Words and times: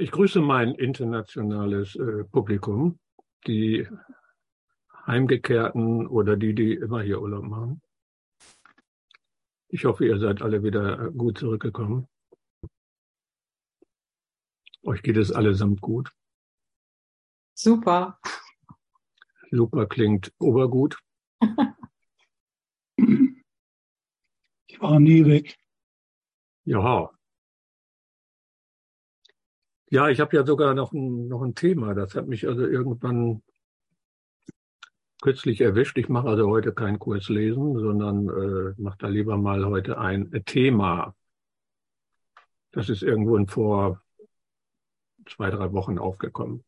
Ich 0.00 0.12
grüße 0.12 0.40
mein 0.40 0.76
internationales 0.76 1.96
äh, 1.96 2.22
Publikum, 2.22 3.00
die 3.48 3.88
Heimgekehrten 5.06 6.06
oder 6.06 6.36
die, 6.36 6.54
die 6.54 6.74
immer 6.74 7.02
hier 7.02 7.20
Urlaub 7.20 7.42
machen. 7.42 7.82
Ich 9.70 9.84
hoffe, 9.84 10.06
ihr 10.06 10.18
seid 10.20 10.40
alle 10.40 10.62
wieder 10.62 11.10
gut 11.10 11.38
zurückgekommen. 11.38 12.06
Euch 14.84 15.02
geht 15.02 15.16
es 15.16 15.32
allesamt 15.32 15.80
gut. 15.80 16.12
Super. 17.54 18.20
Super 19.50 19.86
klingt 19.86 20.32
obergut. 20.38 20.96
Ich 24.66 24.80
war 24.80 25.00
nie 25.00 25.24
weg. 25.24 25.56
Ja, 26.64 27.10
ja, 29.90 30.08
ich 30.08 30.20
habe 30.20 30.36
ja 30.36 30.44
sogar 30.44 30.74
noch 30.74 30.92
ein, 30.92 31.28
noch 31.28 31.42
ein 31.42 31.54
Thema. 31.54 31.94
Das 31.94 32.14
hat 32.14 32.26
mich 32.26 32.46
also 32.46 32.66
irgendwann 32.66 33.42
kürzlich 35.22 35.60
erwischt. 35.60 35.96
Ich 35.98 36.08
mache 36.08 36.28
also 36.28 36.48
heute 36.48 36.72
keinen 36.74 36.98
Kurs 36.98 37.28
lesen, 37.28 37.78
sondern 37.78 38.28
äh, 38.28 38.74
mache 38.80 38.98
da 38.98 39.08
lieber 39.08 39.36
mal 39.38 39.64
heute 39.64 39.98
ein 39.98 40.30
Thema. 40.44 41.14
Das 42.72 42.90
ist 42.90 43.02
irgendwo 43.02 43.44
vor 43.46 44.02
zwei, 45.26 45.50
drei 45.50 45.72
Wochen 45.72 45.98
aufgekommen. 45.98 46.64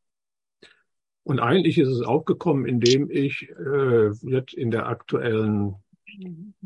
Und 1.30 1.38
eigentlich 1.38 1.78
ist 1.78 1.86
es 1.86 2.02
aufgekommen, 2.02 2.66
indem 2.66 3.08
ich 3.08 3.48
äh, 3.50 4.10
jetzt 4.22 4.52
in 4.52 4.72
der 4.72 4.88
aktuellen, 4.88 5.76
in 6.18 6.56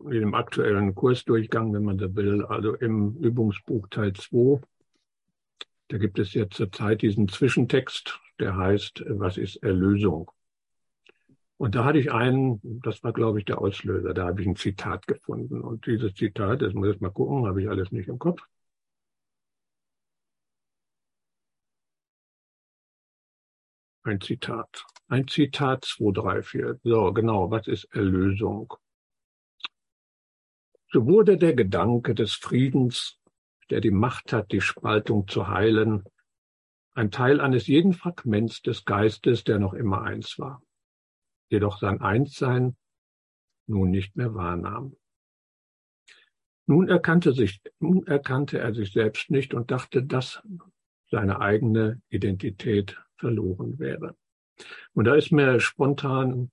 dem 0.00 0.34
aktuellen 0.34 0.94
Kursdurchgang, 0.94 1.74
wenn 1.74 1.84
man 1.84 1.98
so 1.98 2.16
will, 2.16 2.42
also 2.42 2.74
im 2.74 3.16
Übungsbuch 3.16 3.88
Teil 3.88 4.14
2, 4.14 4.62
da 5.88 5.98
gibt 5.98 6.18
es 6.18 6.32
jetzt 6.32 6.54
zurzeit 6.54 7.02
diesen 7.02 7.28
Zwischentext, 7.28 8.18
der 8.40 8.56
heißt, 8.56 9.04
was 9.08 9.36
ist 9.36 9.56
Erlösung? 9.56 10.30
Und 11.58 11.74
da 11.74 11.84
hatte 11.84 11.98
ich 11.98 12.10
einen, 12.10 12.62
das 12.82 13.04
war, 13.04 13.12
glaube 13.12 13.40
ich, 13.40 13.44
der 13.44 13.60
Auslöser, 13.60 14.14
da 14.14 14.24
habe 14.24 14.40
ich 14.40 14.48
ein 14.48 14.56
Zitat 14.56 15.06
gefunden. 15.06 15.60
Und 15.60 15.84
dieses 15.84 16.14
Zitat, 16.14 16.62
das 16.62 16.72
muss 16.72 16.94
ich 16.94 17.00
mal 17.02 17.10
gucken, 17.10 17.46
habe 17.46 17.60
ich 17.60 17.68
alles 17.68 17.92
nicht 17.92 18.08
im 18.08 18.18
Kopf. 18.18 18.40
Ein 24.04 24.20
Zitat. 24.20 24.84
Ein 25.08 25.28
Zitat 25.28 25.84
2, 25.84 26.12
3, 26.12 26.42
4. 26.42 26.80
So, 26.82 27.12
genau, 27.12 27.50
was 27.50 27.66
ist 27.66 27.84
Erlösung? 27.94 28.74
So 30.90 31.06
wurde 31.06 31.36
der 31.36 31.54
Gedanke 31.54 32.14
des 32.14 32.34
Friedens 32.34 33.18
der 33.72 33.80
die 33.80 33.90
Macht 33.90 34.34
hat, 34.34 34.52
die 34.52 34.60
Spaltung 34.60 35.26
zu 35.26 35.48
heilen, 35.48 36.04
ein 36.94 37.10
Teil 37.10 37.40
eines 37.40 37.68
jeden 37.68 37.94
Fragments 37.94 38.60
des 38.60 38.84
Geistes, 38.84 39.44
der 39.44 39.58
noch 39.58 39.72
immer 39.72 40.02
eins 40.02 40.38
war, 40.38 40.62
jedoch 41.48 41.78
sein 41.78 42.02
Einssein 42.02 42.76
nun 43.66 43.90
nicht 43.90 44.14
mehr 44.14 44.34
wahrnahm. 44.34 44.94
Nun 46.66 46.86
erkannte, 46.88 47.32
sich, 47.32 47.62
nun 47.80 48.06
erkannte 48.06 48.58
er 48.58 48.74
sich 48.74 48.92
selbst 48.92 49.30
nicht 49.30 49.54
und 49.54 49.70
dachte, 49.70 50.02
dass 50.02 50.42
seine 51.10 51.40
eigene 51.40 52.02
Identität 52.10 53.02
verloren 53.22 53.78
wäre. 53.78 54.16
Und 54.92 55.06
da 55.06 55.14
ist 55.14 55.32
mir 55.32 55.60
spontan 55.60 56.50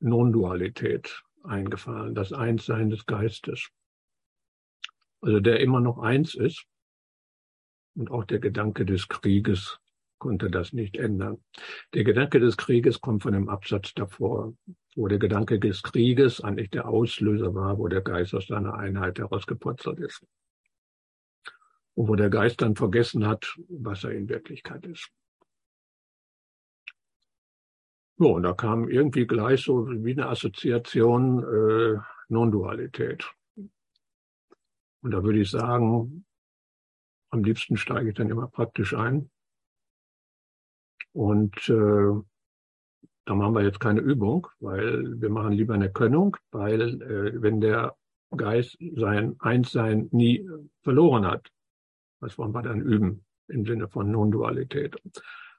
Non-Dualität 0.00 1.22
eingefallen, 1.44 2.14
das 2.14 2.32
Einssein 2.32 2.90
des 2.90 3.06
Geistes 3.06 3.70
also 5.26 5.40
der 5.40 5.60
immer 5.60 5.80
noch 5.80 5.98
eins 5.98 6.34
ist. 6.34 6.66
Und 7.96 8.10
auch 8.10 8.24
der 8.24 8.38
Gedanke 8.38 8.84
des 8.84 9.08
Krieges 9.08 9.78
konnte 10.18 10.50
das 10.50 10.72
nicht 10.72 10.96
ändern. 10.96 11.42
Der 11.94 12.04
Gedanke 12.04 12.40
des 12.40 12.56
Krieges 12.56 13.00
kommt 13.00 13.22
von 13.22 13.32
dem 13.32 13.48
Absatz 13.48 13.94
davor, 13.94 14.54
wo 14.94 15.08
der 15.08 15.18
Gedanke 15.18 15.58
des 15.58 15.82
Krieges 15.82 16.40
eigentlich 16.40 16.70
der 16.70 16.88
Auslöser 16.88 17.54
war, 17.54 17.78
wo 17.78 17.88
der 17.88 18.02
Geist 18.02 18.34
aus 18.34 18.46
seiner 18.46 18.74
Einheit 18.74 19.18
herausgeputzelt 19.18 19.98
ist. 19.98 20.24
Und 21.94 22.08
wo 22.08 22.14
der 22.14 22.30
Geist 22.30 22.60
dann 22.60 22.76
vergessen 22.76 23.26
hat, 23.26 23.58
was 23.68 24.04
er 24.04 24.12
in 24.12 24.28
Wirklichkeit 24.28 24.84
ist. 24.86 25.10
So, 28.18 28.34
und 28.34 28.44
da 28.44 28.54
kam 28.54 28.88
irgendwie 28.88 29.26
gleich 29.26 29.62
so 29.62 29.86
wie 29.88 30.12
eine 30.12 30.28
Assoziation 30.28 31.42
äh, 31.42 31.98
Non-Dualität. 32.28 33.30
Und 35.02 35.10
da 35.10 35.22
würde 35.22 35.40
ich 35.40 35.50
sagen, 35.50 36.24
am 37.30 37.44
liebsten 37.44 37.76
steige 37.76 38.08
ich 38.08 38.14
dann 38.14 38.30
immer 38.30 38.48
praktisch 38.48 38.94
ein. 38.94 39.30
Und 41.12 41.68
äh, 41.68 42.12
da 43.26 43.34
machen 43.34 43.54
wir 43.54 43.62
jetzt 43.62 43.80
keine 43.80 44.00
Übung, 44.00 44.46
weil 44.60 45.20
wir 45.20 45.28
machen 45.28 45.52
lieber 45.52 45.74
eine 45.74 45.92
Könnung, 45.92 46.36
weil 46.50 47.02
äh, 47.02 47.42
wenn 47.42 47.60
der 47.60 47.96
Geist 48.34 48.78
sein 48.94 49.36
Einssein 49.40 50.08
nie 50.12 50.48
verloren 50.82 51.26
hat, 51.26 51.50
was 52.20 52.38
wollen 52.38 52.52
wir 52.52 52.62
dann 52.62 52.80
üben 52.80 53.24
im 53.48 53.66
Sinne 53.66 53.88
von 53.88 54.10
Non-Dualität? 54.10 54.96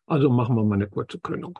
Also 0.07 0.29
machen 0.29 0.56
wir 0.56 0.63
mal 0.63 0.75
eine 0.75 0.89
kurze 0.89 1.19
Könnung. 1.19 1.59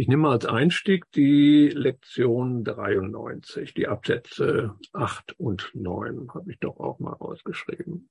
Ich 0.00 0.06
nehme 0.06 0.28
als 0.28 0.46
Einstieg 0.46 1.10
die 1.10 1.70
Lektion 1.70 2.62
93, 2.62 3.74
die 3.74 3.88
Absätze 3.88 4.76
8 4.92 5.40
und 5.40 5.72
9, 5.74 6.32
habe 6.32 6.52
ich 6.52 6.60
doch 6.60 6.78
auch 6.78 7.00
mal 7.00 7.14
rausgeschrieben. 7.14 8.08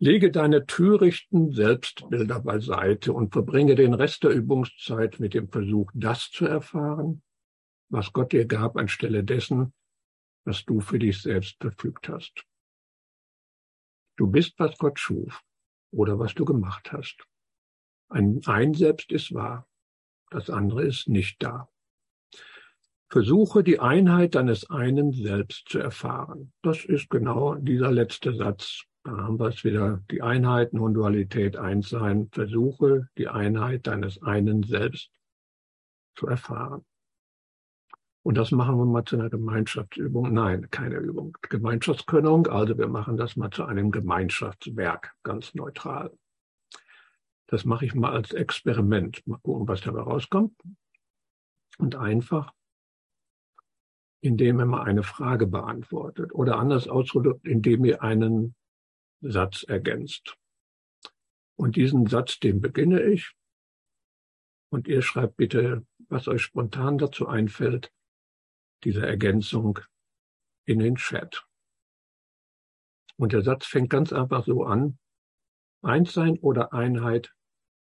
Lege 0.00 0.32
deine 0.32 0.66
törichten 0.66 1.52
Selbstbilder 1.52 2.40
beiseite 2.40 3.12
und 3.12 3.32
verbringe 3.32 3.76
den 3.76 3.94
Rest 3.94 4.24
der 4.24 4.32
Übungszeit 4.32 5.20
mit 5.20 5.34
dem 5.34 5.48
Versuch, 5.50 5.88
das 5.94 6.32
zu 6.32 6.46
erfahren, 6.46 7.22
was 7.88 8.12
Gott 8.12 8.32
dir 8.32 8.46
gab 8.46 8.76
anstelle 8.76 9.22
dessen, 9.22 9.72
was 10.44 10.64
du 10.64 10.80
für 10.80 10.98
dich 10.98 11.22
selbst 11.22 11.58
verfügt 11.60 12.08
hast. 12.08 12.44
Du 14.16 14.26
bist, 14.26 14.54
was 14.58 14.76
Gott 14.78 14.98
schuf 14.98 15.42
oder 15.92 16.18
was 16.18 16.34
du 16.34 16.44
gemacht 16.44 16.90
hast. 16.90 17.24
Ein, 18.08 18.40
ein 18.46 18.74
Selbst 18.74 19.12
ist 19.12 19.32
wahr 19.32 19.68
das 20.32 20.50
andere 20.50 20.82
ist 20.84 21.08
nicht 21.08 21.42
da. 21.42 21.68
Versuche 23.10 23.62
die 23.62 23.78
Einheit 23.78 24.34
deines 24.34 24.70
einen 24.70 25.12
Selbst 25.12 25.68
zu 25.68 25.78
erfahren. 25.78 26.52
Das 26.62 26.84
ist 26.84 27.10
genau 27.10 27.56
dieser 27.56 27.92
letzte 27.92 28.34
Satz. 28.34 28.84
Da 29.04 29.10
haben 29.12 29.38
wir 29.38 29.48
es 29.48 29.64
wieder. 29.64 30.02
Die 30.10 30.22
Einheit, 30.22 30.72
Non-Dualität, 30.72 31.56
Einssein. 31.56 32.30
Versuche 32.32 33.08
die 33.18 33.28
Einheit 33.28 33.86
deines 33.86 34.22
einen 34.22 34.62
Selbst 34.62 35.10
zu 36.14 36.26
erfahren. 36.26 36.86
Und 38.24 38.38
das 38.38 38.50
machen 38.50 38.78
wir 38.78 38.86
mal 38.86 39.04
zu 39.04 39.16
einer 39.16 39.28
Gemeinschaftsübung. 39.28 40.32
Nein, 40.32 40.70
keine 40.70 40.96
Übung. 40.96 41.36
Gemeinschaftskönnung. 41.42 42.46
Also 42.46 42.78
wir 42.78 42.88
machen 42.88 43.18
das 43.18 43.36
mal 43.36 43.50
zu 43.50 43.64
einem 43.64 43.90
Gemeinschaftswerk, 43.90 45.12
ganz 45.22 45.54
neutral. 45.54 46.16
Das 47.52 47.66
mache 47.66 47.84
ich 47.84 47.94
mal 47.94 48.12
als 48.12 48.32
Experiment. 48.32 49.26
Mal 49.26 49.36
gucken, 49.42 49.68
was 49.68 49.82
dabei 49.82 50.00
rauskommt. 50.00 50.58
Und 51.76 51.96
einfach, 51.96 52.54
indem 54.22 54.58
ihr 54.58 54.64
mal 54.64 54.84
eine 54.84 55.02
Frage 55.02 55.46
beantwortet 55.46 56.32
oder 56.32 56.56
anders 56.56 56.88
ausgedrückt, 56.88 57.46
indem 57.46 57.84
ihr 57.84 58.02
einen 58.02 58.54
Satz 59.20 59.64
ergänzt. 59.64 60.34
Und 61.54 61.76
diesen 61.76 62.06
Satz, 62.06 62.38
den 62.38 62.62
beginne 62.62 63.02
ich. 63.02 63.34
Und 64.70 64.88
ihr 64.88 65.02
schreibt 65.02 65.36
bitte, 65.36 65.86
was 66.08 66.28
euch 66.28 66.40
spontan 66.40 66.96
dazu 66.96 67.28
einfällt, 67.28 67.92
diese 68.82 69.06
Ergänzung 69.06 69.78
in 70.64 70.78
den 70.78 70.94
Chat. 70.94 71.46
Und 73.16 73.34
der 73.34 73.42
Satz 73.42 73.66
fängt 73.66 73.90
ganz 73.90 74.10
einfach 74.10 74.46
so 74.46 74.64
an. 74.64 74.98
Einssein 75.82 76.38
oder 76.38 76.72
Einheit 76.72 77.34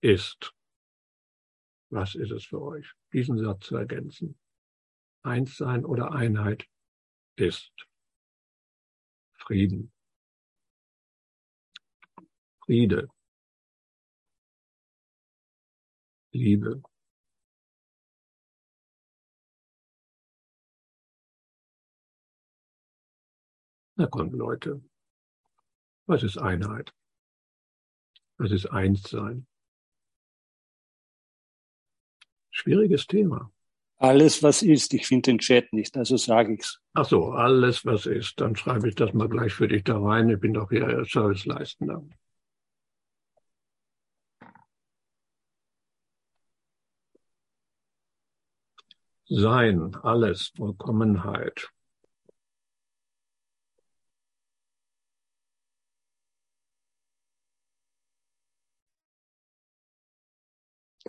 ist. 0.03 0.53
Was 1.91 2.15
ist 2.15 2.31
es 2.33 2.45
für 2.45 2.61
euch? 2.61 2.93
Diesen 3.13 3.39
Satz 3.39 3.67
zu 3.67 3.77
ergänzen. 3.77 4.39
Eins 5.23 5.57
sein 5.57 5.85
oder 5.85 6.13
Einheit 6.13 6.67
ist 7.37 7.73
Frieden. 9.35 9.93
Friede. 12.65 13.09
Liebe. 16.33 16.83
Na 23.97 24.07
kommt, 24.07 24.33
Leute. 24.33 24.83
Was 26.07 26.23
ist 26.23 26.39
Einheit? 26.39 26.95
Was 28.39 28.51
ist 28.51 28.67
Einssein? 28.67 29.47
Schwieriges 32.53 33.07
Thema. 33.07 33.51
Alles, 33.97 34.43
was 34.43 34.63
ist. 34.63 34.95
Ich 34.95 35.07
finde 35.07 35.31
den 35.31 35.39
Chat 35.39 35.73
nicht, 35.73 35.97
also 35.97 36.17
sage 36.17 36.55
ich's. 36.55 36.81
Ach 36.93 37.05
so, 37.05 37.31
alles, 37.31 37.87
was 37.87 38.07
ist. 38.07 38.41
Dann 38.41 38.55
schreibe 38.57 38.89
ich 38.89 38.95
das 38.95 39.13
mal 39.15 39.29
gleich 39.29 39.55
für 39.55 39.69
dich 39.69 39.85
da 39.85 39.99
rein. 39.99 40.29
Ich 40.29 40.39
bin 40.39 40.55
doch 40.55 40.69
hier 40.71 41.05
Serviceleistender. 41.09 42.05
Sein, 49.29 49.95
alles, 50.03 50.53
Vollkommenheit. 50.57 51.71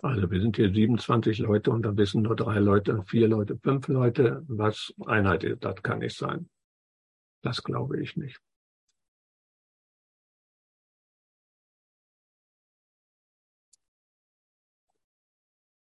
Also 0.04 0.30
wir 0.30 0.38
sind 0.38 0.56
hier 0.56 0.70
27 0.70 1.38
Leute 1.38 1.70
und 1.70 1.80
da 1.82 1.96
wissen 1.96 2.20
nur 2.22 2.36
drei 2.36 2.58
Leute, 2.58 3.02
vier 3.04 3.26
Leute, 3.26 3.56
fünf 3.56 3.88
Leute, 3.88 4.44
was 4.48 4.92
Einheit 5.06 5.44
ist. 5.44 5.64
Das 5.64 5.82
kann 5.82 6.00
nicht 6.00 6.14
sein. 6.18 6.50
Das 7.40 7.62
glaube 7.62 8.02
ich 8.02 8.14
nicht. 8.14 8.38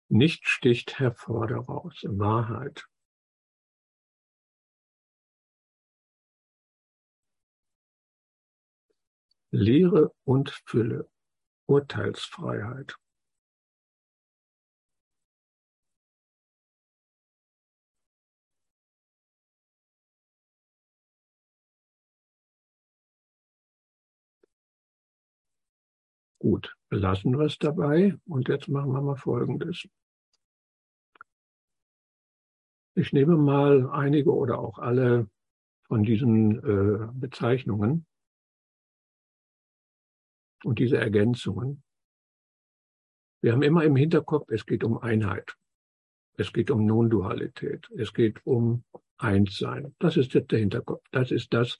Nicht 0.09 0.47
sticht 0.47 0.99
hervor 0.99 1.47
daraus. 1.47 2.03
Wahrheit. 2.03 2.85
Lehre 9.49 10.13
und 10.23 10.51
Fülle. 10.67 11.09
Urteilsfreiheit. 11.65 12.95
Gut, 26.43 26.75
belassen 26.89 27.37
wir 27.37 27.45
es 27.45 27.57
dabei 27.57 28.17
und 28.25 28.49
jetzt 28.49 28.67
machen 28.67 28.91
wir 28.91 29.01
mal 29.01 29.15
Folgendes. 29.15 29.87
Ich 32.95 33.13
nehme 33.13 33.37
mal 33.37 33.89
einige 33.89 34.35
oder 34.35 34.59
auch 34.59 34.77
alle 34.77 35.29
von 35.87 36.03
diesen 36.03 36.57
äh, 36.57 37.07
Bezeichnungen 37.13 38.05
und 40.65 40.79
diese 40.79 40.97
Ergänzungen. 40.97 41.81
Wir 43.41 43.53
haben 43.53 43.63
immer 43.63 43.85
im 43.85 43.95
Hinterkopf, 43.95 44.49
es 44.51 44.65
geht 44.65 44.83
um 44.83 44.97
Einheit. 44.97 45.55
Es 46.35 46.51
geht 46.51 46.69
um 46.71 46.85
Non-Dualität. 46.85 47.89
Es 47.95 48.13
geht 48.13 48.45
um 48.45 48.83
Einssein. 49.15 49.95
Das 49.97 50.17
ist 50.17 50.33
jetzt 50.33 50.51
der 50.51 50.59
Hinterkopf. 50.59 51.05
Das 51.11 51.31
ist 51.31 51.53
das, 51.53 51.77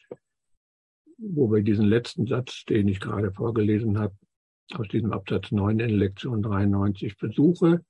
wo 1.17 1.51
wir 1.51 1.63
diesen 1.63 1.85
letzten 1.85 2.27
Satz, 2.27 2.63
den 2.63 2.87
ich 2.87 3.01
gerade 3.01 3.33
vorgelesen 3.33 3.99
habe, 3.99 4.15
aus 4.71 4.87
diesem 4.87 5.13
Absatz 5.13 5.51
9 5.51 5.79
in 5.79 5.89
Lektion 5.89 6.41
93 6.41 7.15
versuche, 7.15 7.83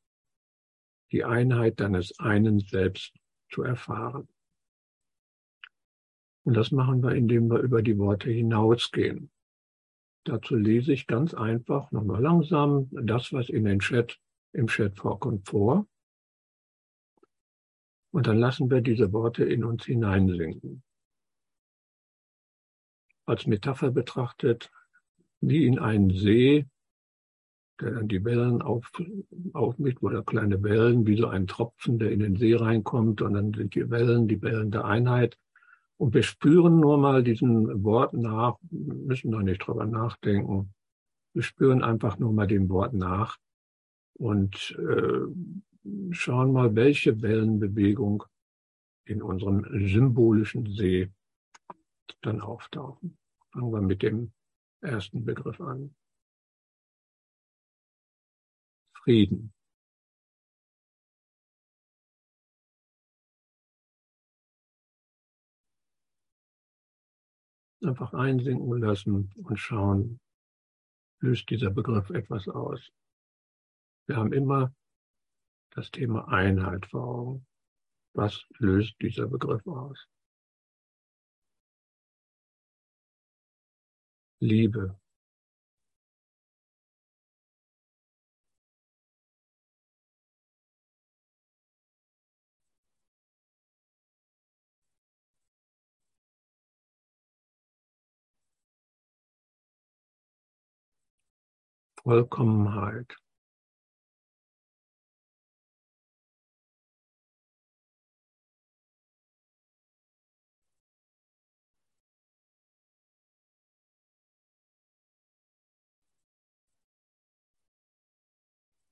die 1.12 1.24
Einheit 1.24 1.80
deines 1.80 2.20
einen 2.20 2.60
Selbst 2.60 3.14
zu 3.50 3.64
erfahren. 3.64 4.28
Und 6.44 6.56
das 6.56 6.72
machen 6.72 7.02
wir, 7.04 7.12
indem 7.12 7.50
wir 7.50 7.60
über 7.60 7.82
die 7.82 7.98
Worte 7.98 8.30
hinausgehen. 8.30 9.32
Dazu 10.26 10.56
lese 10.56 10.94
ich 10.94 11.08
ganz 11.08 11.34
einfach 11.34 11.92
nochmal 11.92 12.22
langsam 12.22 12.90
das, 12.92 13.32
was 13.32 13.50
in 13.50 13.66
den 13.66 13.80
Chat, 13.80 14.20
im 14.54 14.68
Chat 14.68 14.98
vorkommt, 14.98 15.48
vor. 15.48 15.88
Und 18.12 18.28
dann 18.28 18.38
lassen 18.38 18.70
wir 18.70 18.82
diese 18.82 19.12
Worte 19.12 19.44
in 19.44 19.64
uns 19.64 19.86
hineinsinken. 19.86 20.84
Als 23.26 23.48
Metapher 23.48 23.92
betrachtet, 23.92 24.72
wie 25.48 25.66
in 25.66 25.80
einen 25.80 26.10
See, 26.12 26.66
der 27.82 27.92
dann 27.92 28.08
die 28.08 28.24
Wellen 28.24 28.62
auf, 28.62 28.92
aufmischt, 29.54 30.02
oder 30.02 30.24
kleine 30.24 30.62
Wellen, 30.64 31.06
wie 31.06 31.18
so 31.18 31.28
ein 31.28 31.48
Tropfen, 31.48 32.00
der 32.00 32.12
in 32.12 32.20
den 32.20 32.36
See 32.38 32.56
reinkommt, 32.56 33.22
und 33.22 33.34
dann 33.34 33.54
sind 33.54 33.76
die 33.76 33.90
Wellen, 33.90 34.28
die 34.28 34.42
Wellen 34.42 34.72
der 34.72 34.86
Einheit. 34.86 35.38
Und 35.98 36.14
wir 36.14 36.24
spüren 36.24 36.80
nur 36.80 36.98
mal 36.98 37.24
diesen 37.24 37.84
Wort 37.84 38.14
nach, 38.14 38.58
müssen 38.70 39.32
noch 39.32 39.42
nicht 39.42 39.60
drüber 39.60 39.86
nachdenken. 39.86 40.74
Wir 41.34 41.44
spüren 41.44 41.84
einfach 41.84 42.20
nur 42.20 42.32
mal 42.32 42.48
dem 42.48 42.70
Wort 42.70 42.94
nach 42.94 43.38
und 44.14 44.78
äh, 44.80 46.12
schauen 46.12 46.54
mal, 46.54 46.76
welche 46.76 47.22
Wellenbewegung 47.22 48.24
in 49.06 49.22
unserem 49.22 49.66
symbolischen 49.88 50.68
See 50.68 51.10
dann 52.22 52.40
auftauchen. 52.40 53.18
Fangen 53.52 53.72
wir 53.72 53.82
mit 53.82 54.02
dem 54.04 54.32
ersten 54.84 55.24
Begriff 55.24 55.60
an. 55.62 55.96
Frieden. 59.04 59.54
Einfach 67.82 68.14
einsinken 68.14 68.78
lassen 68.80 69.30
und 69.36 69.58
schauen, 69.58 70.22
löst 71.20 71.50
dieser 71.50 71.70
Begriff 71.70 72.10
etwas 72.12 72.48
aus. 72.48 72.92
Wir 74.08 74.16
haben 74.16 74.32
immer 74.32 74.74
das 75.72 75.92
Thema 75.92 76.28
Einheit 76.30 76.86
vor 76.86 77.04
Augen. 77.04 77.48
Was 78.14 78.46
löst 78.60 78.96
dieser 79.02 79.28
Begriff 79.28 79.66
aus? 79.68 80.08
Liebe. 84.44 84.98
Vollkommenheit. 102.04 103.16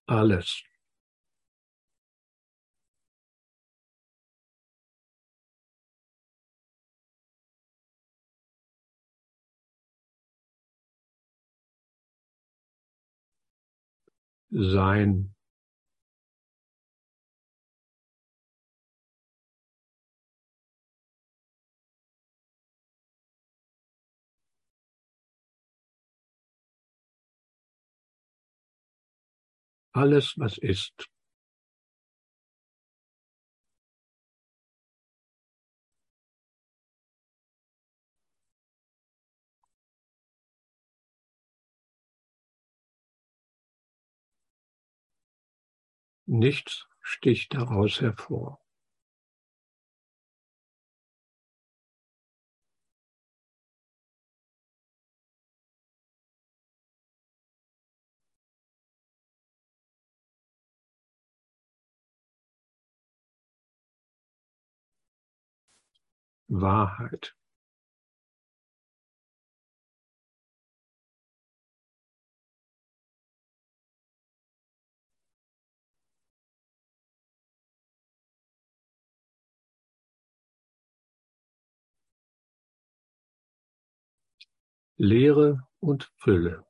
Alles. 0.08 0.64
Sein. 14.52 15.34
Alles, 29.94 30.38
was 30.38 30.58
ist. 30.58 31.10
Nichts 46.26 46.88
sticht 47.02 47.54
daraus 47.54 48.00
hervor. 48.00 48.61
wahrheit 66.52 67.34
Leere 84.98 85.68
und 85.80 86.12
Fülle. 86.18 86.64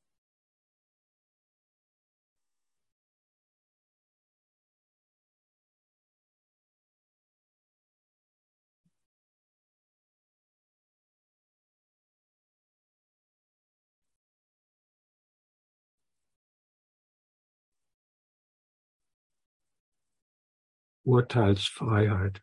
Urteilsfreiheit. 21.05 22.41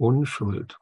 Unschuld. 0.00 0.76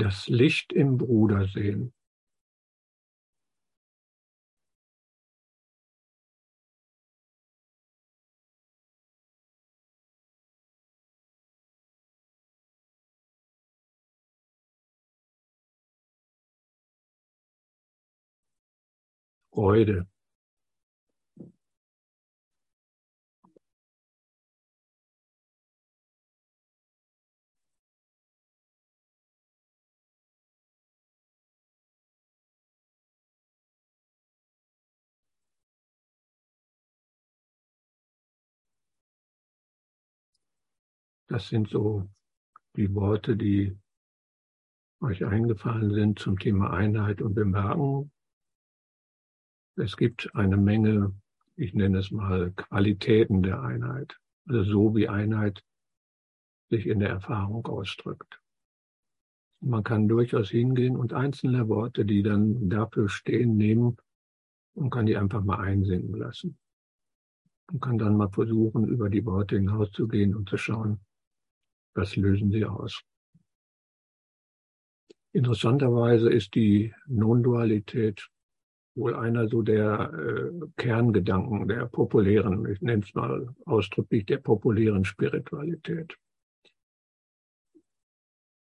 Das 0.00 0.28
Licht 0.28 0.72
im 0.72 0.96
Bruder 0.96 1.46
sehen. 1.46 1.92
Freude. 19.52 20.06
Das 41.30 41.48
sind 41.48 41.68
so 41.68 42.10
die 42.74 42.92
Worte, 42.92 43.36
die 43.36 43.78
euch 45.00 45.24
eingefallen 45.24 45.94
sind 45.94 46.18
zum 46.18 46.36
Thema 46.36 46.72
Einheit 46.72 47.22
und 47.22 47.34
Bemerken. 47.34 48.10
Es 49.76 49.96
gibt 49.96 50.34
eine 50.34 50.56
Menge, 50.56 51.14
ich 51.54 51.72
nenne 51.72 51.98
es 51.98 52.10
mal 52.10 52.50
Qualitäten 52.50 53.44
der 53.44 53.62
Einheit. 53.62 54.18
Also 54.48 54.64
so 54.64 54.96
wie 54.96 55.08
Einheit 55.08 55.62
sich 56.68 56.88
in 56.88 56.98
der 56.98 57.10
Erfahrung 57.10 57.64
ausdrückt. 57.64 58.40
Man 59.60 59.84
kann 59.84 60.08
durchaus 60.08 60.50
hingehen 60.50 60.96
und 60.96 61.12
einzelne 61.12 61.68
Worte, 61.68 62.04
die 62.04 62.24
dann 62.24 62.68
dafür 62.68 63.08
stehen, 63.08 63.56
nehmen 63.56 63.96
und 64.74 64.90
kann 64.90 65.06
die 65.06 65.16
einfach 65.16 65.44
mal 65.44 65.60
einsinken 65.60 66.16
lassen. 66.16 66.58
Und 67.70 67.80
kann 67.80 67.98
dann 67.98 68.16
mal 68.16 68.30
versuchen, 68.30 68.88
über 68.88 69.08
die 69.08 69.24
Worte 69.24 69.54
hinauszugehen 69.54 70.34
und 70.34 70.48
zu 70.48 70.56
schauen, 70.56 70.98
was 71.94 72.16
lösen 72.16 72.50
sie 72.50 72.64
aus. 72.64 73.02
Interessanterweise 75.32 76.30
ist 76.30 76.54
die 76.54 76.92
Non-Dualität 77.06 78.28
wohl 78.96 79.14
einer 79.14 79.48
so 79.48 79.62
der 79.62 80.12
äh, 80.12 80.66
Kerngedanken 80.76 81.68
der 81.68 81.86
populären, 81.86 82.66
ich 82.66 82.80
nenne 82.80 83.02
es 83.02 83.14
mal 83.14 83.54
ausdrücklich, 83.64 84.26
der 84.26 84.38
populären 84.38 85.04
Spiritualität. 85.04 86.16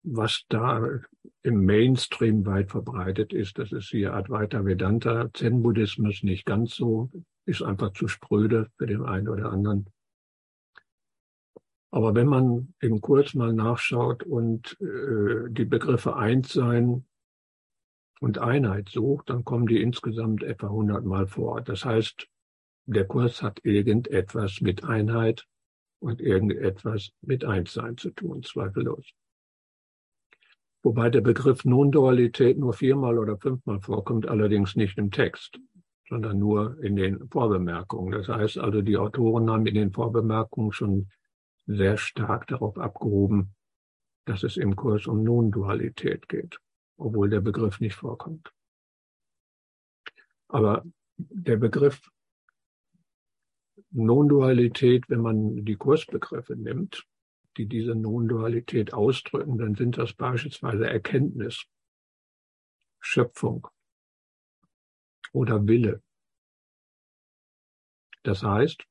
Was 0.03 0.45
da 0.49 0.99
im 1.43 1.65
Mainstream 1.65 2.45
weit 2.45 2.71
verbreitet 2.71 3.33
ist, 3.33 3.57
das 3.57 3.71
ist 3.71 3.89
hier 3.89 4.13
Advaita 4.13 4.63
Vedanta, 4.63 5.29
Zen-Buddhismus 5.33 6.23
nicht 6.23 6.45
ganz 6.45 6.75
so, 6.75 7.09
ist 7.45 7.61
einfach 7.61 7.93
zu 7.93 8.07
spröde 8.07 8.69
für 8.77 8.87
den 8.87 9.03
einen 9.03 9.27
oder 9.27 9.51
anderen. 9.51 9.89
Aber 11.97 12.13
wenn 12.13 12.27
man 12.27 12.75
im 12.79 13.01
Kurs 13.01 13.33
mal 13.33 13.53
nachschaut 13.53 14.21
und 14.21 14.79
äh, 14.79 15.49
die 15.49 15.65
Begriffe 15.65 16.15
Einssein 16.15 17.07
und 18.19 18.37
Einheit 18.37 18.89
sucht, 18.89 19.31
dann 19.31 19.43
kommen 19.43 19.65
die 19.65 19.81
insgesamt 19.81 20.43
etwa 20.43 20.67
100 20.67 21.03
Mal 21.03 21.25
vor. 21.25 21.59
Das 21.61 21.85
heißt, 21.85 22.27
der 22.85 23.07
Kurs 23.07 23.41
hat 23.41 23.65
irgendetwas 23.65 24.61
mit 24.61 24.83
Einheit 24.83 25.47
und 25.97 26.21
irgendetwas 26.21 27.13
mit 27.21 27.43
Einssein 27.43 27.97
zu 27.97 28.11
tun, 28.11 28.43
zweifellos. 28.43 29.07
Wobei 30.83 31.09
der 31.09 31.21
Begriff 31.21 31.65
Non-Dualität 31.65 32.59
nur 32.59 32.73
viermal 32.73 33.17
oder 33.17 33.39
fünfmal 33.39 33.81
vorkommt, 33.81 34.27
allerdings 34.27 34.75
nicht 34.75 34.99
im 34.99 35.09
Text, 35.09 35.59
sondern 36.07 36.37
nur 36.37 36.77
in 36.79 36.95
den 36.95 37.27
Vorbemerkungen. 37.29 38.11
Das 38.11 38.27
heißt 38.27 38.59
also, 38.59 38.83
die 38.83 38.97
Autoren 38.97 39.49
haben 39.49 39.65
in 39.65 39.73
den 39.73 39.91
Vorbemerkungen 39.91 40.71
schon 40.71 41.07
sehr 41.67 41.97
stark 41.97 42.47
darauf 42.47 42.77
abgehoben, 42.77 43.53
dass 44.25 44.43
es 44.43 44.57
im 44.57 44.75
Kurs 44.75 45.05
um 45.05 45.23
Non-Dualität 45.23 46.27
geht, 46.27 46.59
obwohl 46.97 47.29
der 47.29 47.41
Begriff 47.41 47.79
nicht 47.79 47.95
vorkommt. 47.95 48.51
Aber 50.47 50.83
der 51.17 51.57
Begriff 51.57 52.09
Non-Dualität, 53.91 55.09
wenn 55.09 55.21
man 55.21 55.65
die 55.65 55.75
Kursbegriffe 55.75 56.55
nimmt, 56.55 57.05
die 57.57 57.67
diese 57.67 57.95
Non-Dualität 57.95 58.93
ausdrücken, 58.93 59.57
dann 59.57 59.75
sind 59.75 59.97
das 59.97 60.13
beispielsweise 60.13 60.87
Erkenntnis, 60.87 61.65
Schöpfung 62.99 63.67
oder 65.31 65.67
Wille. 65.67 66.01
Das 68.23 68.43
heißt, 68.43 68.85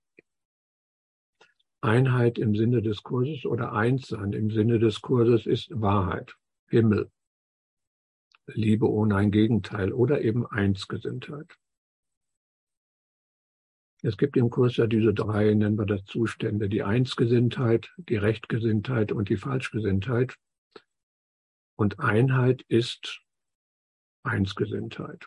Einheit 1.86 2.36
im 2.36 2.56
Sinne 2.56 2.82
des 2.82 3.04
Kurses 3.04 3.46
oder 3.46 3.72
Einssein 3.72 4.32
im 4.32 4.50
Sinne 4.50 4.80
des 4.80 5.00
Kurses 5.02 5.46
ist 5.46 5.70
Wahrheit, 5.80 6.36
Himmel, 6.68 7.10
Liebe 8.46 8.90
ohne 8.90 9.14
ein 9.16 9.30
Gegenteil 9.30 9.92
oder 9.92 10.20
eben 10.20 10.46
Einsgesinntheit. 10.46 11.56
Es 14.02 14.16
gibt 14.16 14.36
im 14.36 14.50
Kurs 14.50 14.76
ja 14.76 14.86
diese 14.86 15.14
drei, 15.14 15.54
nennen 15.54 15.78
wir 15.78 15.86
das 15.86 16.04
Zustände, 16.04 16.68
die 16.68 16.82
Einsgesinntheit, 16.82 17.94
die 17.96 18.16
Rechtgesinntheit 18.16 19.12
und 19.12 19.28
die 19.28 19.36
Falschgesinntheit. 19.36 20.36
Und 21.76 22.00
Einheit 22.00 22.62
ist 22.68 23.22
Einsgesinntheit. 24.22 25.26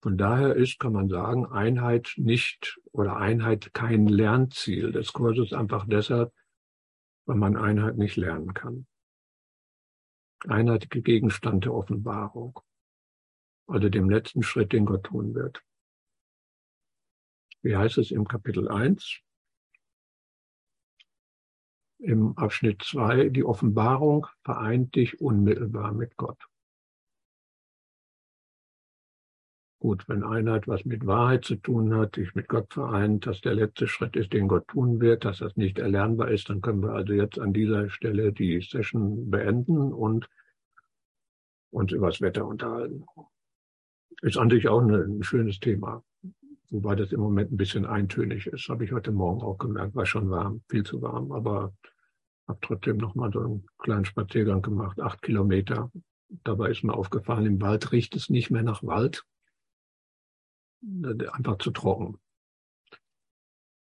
Von 0.00 0.16
daher 0.16 0.54
ist, 0.54 0.78
kann 0.78 0.92
man 0.92 1.08
sagen, 1.08 1.46
Einheit 1.46 2.14
nicht 2.16 2.78
oder 2.92 3.16
Einheit 3.16 3.74
kein 3.74 4.06
Lernziel 4.06 4.92
des 4.92 5.12
Kurses, 5.12 5.52
einfach 5.52 5.86
deshalb, 5.88 6.32
weil 7.26 7.36
man 7.36 7.56
Einheit 7.56 7.96
nicht 7.96 8.16
lernen 8.16 8.54
kann. 8.54 8.86
Einheit 10.46 10.88
Gegenstand 10.90 11.64
der 11.64 11.74
Offenbarung, 11.74 12.60
also 13.66 13.88
dem 13.88 14.08
letzten 14.08 14.44
Schritt, 14.44 14.72
den 14.72 14.86
Gott 14.86 15.04
tun 15.04 15.34
wird. 15.34 15.62
Wie 17.62 17.76
heißt 17.76 17.98
es 17.98 18.12
im 18.12 18.26
Kapitel 18.28 18.68
1? 18.68 19.20
Im 21.98 22.38
Abschnitt 22.38 22.84
2, 22.84 23.30
die 23.30 23.42
Offenbarung 23.42 24.28
vereint 24.44 24.94
dich 24.94 25.20
unmittelbar 25.20 25.92
mit 25.92 26.16
Gott. 26.16 26.47
Gut, 29.80 30.08
wenn 30.08 30.24
Einheit 30.24 30.66
was 30.66 30.84
mit 30.84 31.06
Wahrheit 31.06 31.44
zu 31.44 31.54
tun 31.54 31.94
hat, 31.94 32.16
dich 32.16 32.34
mit 32.34 32.48
Gott 32.48 32.74
vereint, 32.74 33.26
dass 33.26 33.40
der 33.40 33.54
letzte 33.54 33.86
Schritt 33.86 34.16
ist, 34.16 34.32
den 34.32 34.48
Gott 34.48 34.66
tun 34.66 35.00
wird, 35.00 35.24
dass 35.24 35.38
das 35.38 35.56
nicht 35.56 35.78
erlernbar 35.78 36.30
ist, 36.32 36.50
dann 36.50 36.60
können 36.60 36.82
wir 36.82 36.94
also 36.94 37.12
jetzt 37.12 37.38
an 37.38 37.52
dieser 37.52 37.88
Stelle 37.88 38.32
die 38.32 38.60
Session 38.60 39.30
beenden 39.30 39.92
und 39.92 40.28
uns 41.70 41.92
über 41.92 42.08
das 42.08 42.20
Wetter 42.20 42.44
unterhalten. 42.44 43.04
Ist 44.20 44.36
an 44.36 44.50
sich 44.50 44.66
auch 44.66 44.80
ein 44.80 45.22
schönes 45.22 45.60
Thema, 45.60 46.02
wobei 46.70 46.96
das 46.96 47.12
im 47.12 47.20
Moment 47.20 47.52
ein 47.52 47.56
bisschen 47.56 47.86
eintönig 47.86 48.48
ist. 48.48 48.68
Habe 48.68 48.84
ich 48.84 48.92
heute 48.92 49.12
Morgen 49.12 49.42
auch 49.42 49.58
gemerkt, 49.58 49.94
war 49.94 50.06
schon 50.06 50.28
warm, 50.28 50.62
viel 50.68 50.82
zu 50.82 51.00
warm, 51.02 51.30
aber 51.30 51.72
Hab 52.48 52.62
trotzdem 52.62 52.96
noch 52.96 53.14
mal 53.14 53.30
so 53.30 53.40
einen 53.40 53.66
kleinen 53.78 54.06
Spaziergang 54.06 54.62
gemacht, 54.62 54.98
acht 55.00 55.20
Kilometer. 55.20 55.92
Dabei 56.44 56.70
ist 56.70 56.82
mir 56.82 56.94
aufgefallen, 56.94 57.46
im 57.46 57.60
Wald 57.60 57.92
riecht 57.92 58.16
es 58.16 58.30
nicht 58.30 58.50
mehr 58.50 58.62
nach 58.62 58.82
Wald. 58.82 59.24
Einfach 60.82 61.58
zu 61.58 61.70
trocken. 61.70 62.18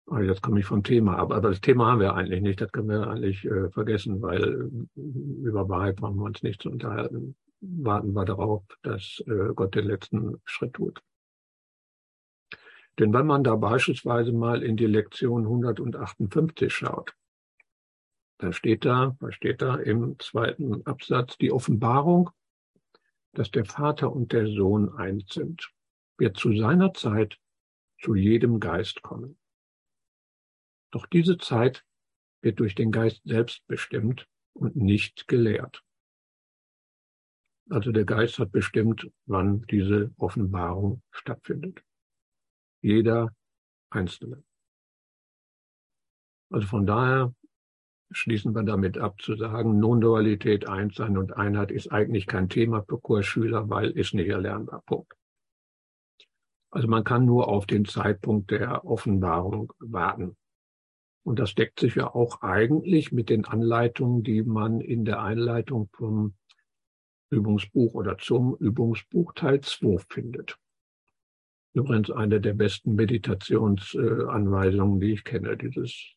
Aber 0.05 0.23
jetzt 0.23 0.41
komme 0.41 0.59
ich 0.59 0.65
vom 0.65 0.83
Thema 0.83 1.17
ab. 1.17 1.31
Aber 1.31 1.49
das 1.49 1.61
Thema 1.61 1.91
haben 1.91 2.01
wir 2.01 2.13
eigentlich 2.13 2.41
nicht. 2.41 2.59
Das 2.59 2.71
können 2.71 2.89
wir 2.89 3.07
eigentlich 3.07 3.45
äh, 3.45 3.69
vergessen, 3.69 4.21
weil 4.21 4.69
über 4.95 5.69
Wahrheit 5.69 5.95
brauchen 5.95 6.17
wir 6.17 6.25
uns 6.25 6.43
nicht 6.43 6.61
zu 6.61 6.69
unterhalten. 6.69 7.35
Warten 7.61 8.13
wir 8.13 8.25
darauf, 8.25 8.63
dass 8.81 9.23
äh, 9.27 9.53
Gott 9.55 9.75
den 9.75 9.85
letzten 9.85 10.41
Schritt 10.43 10.73
tut. 10.73 11.01
Denn 12.99 13.13
wenn 13.13 13.25
man 13.25 13.43
da 13.43 13.55
beispielsweise 13.55 14.33
mal 14.33 14.61
in 14.61 14.77
die 14.77 14.85
Lektion 14.85 15.45
158 15.45 16.71
schaut, 16.71 17.15
da 18.37 18.51
steht 18.51 18.85
da, 18.85 19.15
was 19.19 19.35
steht 19.35 19.61
da 19.61 19.75
im 19.77 20.19
zweiten 20.19 20.85
Absatz, 20.85 21.37
die 21.37 21.51
Offenbarung, 21.51 22.29
dass 23.31 23.49
der 23.51 23.65
Vater 23.65 24.11
und 24.11 24.33
der 24.33 24.47
Sohn 24.47 24.93
eins 24.95 25.33
sind, 25.33 25.71
wird 26.17 26.37
zu 26.37 26.55
seiner 26.55 26.93
Zeit 26.93 27.39
zu 27.99 28.15
jedem 28.15 28.59
Geist 28.59 29.01
kommen. 29.01 29.37
Doch 30.91 31.05
diese 31.05 31.37
Zeit 31.37 31.83
wird 32.41 32.59
durch 32.59 32.75
den 32.75 32.91
Geist 32.91 33.21
selbst 33.23 33.65
bestimmt 33.67 34.27
und 34.53 34.75
nicht 34.75 35.27
gelehrt. 35.27 35.83
Also 37.69 37.91
der 37.91 38.05
Geist 38.05 38.39
hat 38.39 38.51
bestimmt, 38.51 39.09
wann 39.25 39.61
diese 39.63 40.13
Offenbarung 40.17 41.01
stattfindet. 41.11 41.83
Jeder 42.81 43.33
Einzelne. 43.89 44.43
Also 46.51 46.67
von 46.67 46.85
daher 46.85 47.33
schließen 48.11 48.53
wir 48.53 48.63
damit 48.63 48.97
ab 48.97 49.21
zu 49.21 49.35
sagen, 49.35 49.79
Non-Dualität, 49.79 50.67
Einssein 50.67 51.17
und 51.17 51.35
Einheit 51.35 51.71
ist 51.71 51.91
eigentlich 51.91 52.27
kein 52.27 52.49
Thema 52.49 52.83
für 52.83 52.99
Kursschüler, 52.99 53.69
weil 53.69 53.89
ist 53.91 54.13
nicht 54.13 54.27
erlernbar. 54.27 54.83
Punkt. 54.85 55.13
Also 56.73 56.87
man 56.87 57.03
kann 57.03 57.25
nur 57.25 57.49
auf 57.49 57.67
den 57.67 57.85
Zeitpunkt 57.85 58.49
der 58.49 58.83
Offenbarung 58.83 59.71
warten. 59.77 60.35
Und 61.23 61.37
das 61.37 61.53
deckt 61.53 61.79
sich 61.79 61.95
ja 61.95 62.13
auch 62.13 62.41
eigentlich 62.41 63.11
mit 63.11 63.29
den 63.29 63.45
Anleitungen, 63.45 64.23
die 64.23 64.41
man 64.41 64.81
in 64.81 65.05
der 65.05 65.21
Einleitung 65.21 65.89
vom 65.93 66.33
Übungsbuch 67.29 67.93
oder 67.93 68.17
zum 68.17 68.55
Übungsbuch 68.55 69.33
Teil 69.33 69.61
2 69.61 69.99
findet. 70.09 70.57
Übrigens 71.75 72.09
eine 72.09 72.41
der 72.41 72.53
besten 72.53 72.95
Meditationsanweisungen, 72.95 74.99
die 74.99 75.13
ich 75.13 75.23
kenne, 75.23 75.55
dieses 75.55 76.15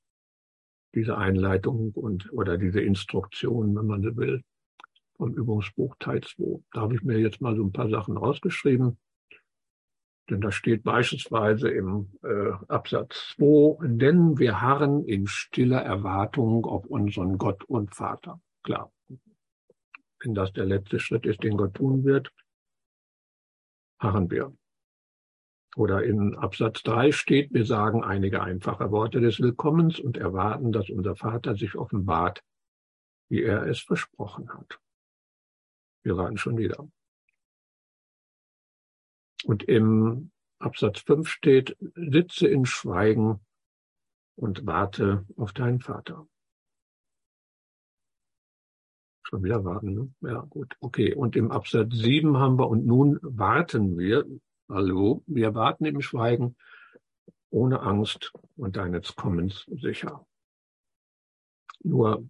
diese 0.94 1.18
Einleitung 1.18 1.92
und 1.92 2.32
oder 2.32 2.56
diese 2.56 2.80
Instruktion, 2.80 3.76
wenn 3.76 3.86
man 3.86 4.02
so 4.02 4.16
will, 4.16 4.42
vom 5.18 5.34
Übungsbuch 5.34 5.96
Teil 5.98 6.22
2. 6.22 6.62
Da 6.72 6.80
habe 6.80 6.94
ich 6.94 7.02
mir 7.02 7.18
jetzt 7.18 7.42
mal 7.42 7.54
so 7.54 7.62
ein 7.62 7.72
paar 7.72 7.90
Sachen 7.90 8.16
rausgeschrieben. 8.16 8.96
Denn 10.28 10.40
da 10.40 10.50
steht 10.50 10.82
beispielsweise 10.82 11.68
im 11.68 12.10
äh, 12.24 12.52
Absatz 12.68 13.34
2, 13.36 13.86
denn 13.86 14.38
wir 14.38 14.60
harren 14.60 15.04
in 15.04 15.26
stiller 15.28 15.82
Erwartung 15.82 16.64
auf 16.64 16.86
unseren 16.86 17.38
Gott 17.38 17.62
und 17.64 17.94
Vater. 17.94 18.40
Klar. 18.64 18.92
Wenn 20.20 20.34
das 20.34 20.52
der 20.52 20.64
letzte 20.64 20.98
Schritt 20.98 21.26
ist, 21.26 21.44
den 21.44 21.56
Gott 21.56 21.74
tun 21.74 22.04
wird, 22.04 22.32
harren 24.00 24.30
wir. 24.30 24.52
Oder 25.76 26.02
in 26.04 26.34
Absatz 26.34 26.82
3 26.82 27.12
steht, 27.12 27.52
wir 27.52 27.66
sagen 27.66 28.02
einige 28.02 28.42
einfache 28.42 28.90
Worte 28.90 29.20
des 29.20 29.40
Willkommens 29.40 30.00
und 30.00 30.16
erwarten, 30.16 30.72
dass 30.72 30.88
unser 30.88 31.14
Vater 31.14 31.54
sich 31.54 31.76
offenbart, 31.76 32.42
wie 33.28 33.42
er 33.42 33.66
es 33.66 33.80
versprochen 33.80 34.48
hat. 34.48 34.80
Wir 36.02 36.16
warten 36.16 36.38
schon 36.38 36.56
wieder. 36.56 36.88
Und 39.44 39.62
im 39.64 40.30
Absatz 40.58 41.00
5 41.00 41.28
steht, 41.28 41.76
sitze 41.94 42.48
in 42.48 42.66
Schweigen 42.66 43.40
und 44.36 44.66
warte 44.66 45.26
auf 45.36 45.52
deinen 45.52 45.80
Vater. 45.80 46.26
Schon 49.22 49.42
wieder 49.42 49.64
warten, 49.64 49.94
ne? 49.94 50.14
Ja, 50.20 50.40
gut. 50.40 50.76
Okay. 50.80 51.14
Und 51.14 51.36
im 51.36 51.50
Absatz 51.50 51.94
7 51.94 52.36
haben 52.38 52.58
wir, 52.58 52.68
und 52.68 52.86
nun 52.86 53.18
warten 53.22 53.98
wir, 53.98 54.24
Hallo, 54.68 55.22
wir 55.28 55.54
warten 55.54 55.84
im 55.84 56.00
Schweigen, 56.00 56.56
ohne 57.50 57.82
Angst 57.82 58.32
und 58.56 58.76
deines 58.76 59.14
Kommens 59.14 59.64
sicher. 59.68 60.26
Nur 61.84 62.28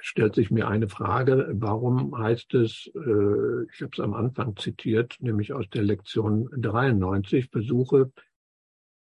stellt 0.00 0.34
sich 0.34 0.50
mir 0.50 0.68
eine 0.68 0.88
Frage, 0.88 1.48
warum 1.52 2.16
heißt 2.16 2.54
es, 2.54 2.90
äh, 2.94 3.64
ich 3.72 3.82
habe 3.82 3.90
es 3.92 4.00
am 4.00 4.14
Anfang 4.14 4.56
zitiert, 4.56 5.16
nämlich 5.20 5.52
aus 5.52 5.68
der 5.70 5.82
Lektion 5.82 6.48
93, 6.56 7.50
versuche 7.50 8.12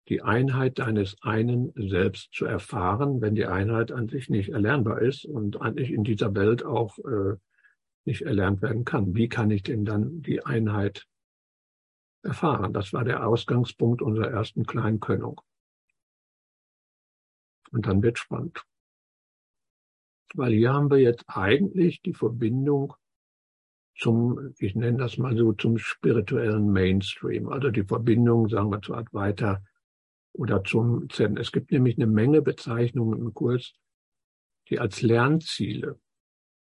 die 0.08 0.22
Einheit 0.22 0.78
deines 0.78 1.16
einen 1.22 1.72
selbst 1.74 2.32
zu 2.32 2.44
erfahren, 2.44 3.20
wenn 3.20 3.34
die 3.34 3.46
Einheit 3.46 3.90
an 3.90 4.08
sich 4.08 4.30
nicht 4.30 4.50
erlernbar 4.50 5.02
ist 5.02 5.24
und 5.24 5.60
eigentlich 5.60 5.90
in 5.90 6.04
dieser 6.04 6.34
Welt 6.34 6.64
auch 6.64 6.98
äh, 6.98 7.34
nicht 8.04 8.22
erlernt 8.22 8.62
werden 8.62 8.84
kann. 8.84 9.16
Wie 9.16 9.28
kann 9.28 9.50
ich 9.50 9.64
denn 9.64 9.84
dann 9.84 10.22
die 10.22 10.44
Einheit 10.44 11.06
erfahren. 12.26 12.72
Das 12.72 12.92
war 12.92 13.04
der 13.04 13.26
Ausgangspunkt 13.26 14.02
unserer 14.02 14.30
ersten 14.30 14.66
Kleinkönnung. 14.66 15.40
Und 17.70 17.86
dann 17.86 18.02
wird 18.02 18.18
spannend. 18.18 18.64
Weil 20.36 20.52
hier 20.52 20.72
haben 20.72 20.90
wir 20.90 20.98
jetzt 20.98 21.24
eigentlich 21.28 22.02
die 22.02 22.12
Verbindung 22.12 22.94
zum, 23.96 24.54
ich 24.58 24.74
nenne 24.74 24.98
das 24.98 25.16
mal 25.16 25.36
so, 25.36 25.52
zum 25.52 25.78
spirituellen 25.78 26.70
Mainstream, 26.70 27.48
also 27.48 27.70
die 27.70 27.84
Verbindung, 27.84 28.48
sagen 28.48 28.70
wir, 28.70 28.82
zu 28.82 28.94
Advaita 28.94 29.62
oder 30.32 30.62
zum 30.62 31.08
Zen. 31.08 31.38
Es 31.38 31.50
gibt 31.50 31.72
nämlich 31.72 31.96
eine 31.96 32.06
Menge 32.06 32.42
Bezeichnungen 32.42 33.18
im 33.18 33.32
Kurs, 33.32 33.72
die 34.68 34.78
als 34.78 35.00
Lernziele 35.00 35.98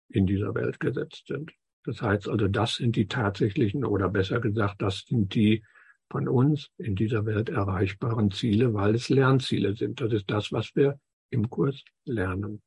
in 0.08 0.26
dieser 0.26 0.56
Welt 0.56 0.80
gesetzt 0.80 1.26
sind. 1.28 1.52
Das 1.84 2.02
heißt 2.02 2.30
also, 2.30 2.48
das 2.48 2.76
sind 2.76 2.96
die 2.96 3.08
tatsächlichen 3.08 3.84
oder 3.84 4.10
besser 4.10 4.40
gesagt, 4.40 4.82
das 4.82 5.04
sind 5.06 5.36
die 5.36 5.64
von 6.10 6.28
uns 6.28 6.70
in 6.78 6.96
dieser 6.96 7.26
Welt 7.26 7.50
erreichbaren 7.50 8.32
Ziele, 8.32 8.74
weil 8.74 8.96
es 8.96 9.10
Lernziele 9.10 9.76
sind. 9.76 10.00
Das 10.00 10.14
ist 10.14 10.30
das, 10.30 10.52
was 10.52 10.76
wir 10.76 11.00
im 11.30 11.50
Kurs 11.50 11.84
lernen. 12.06 12.62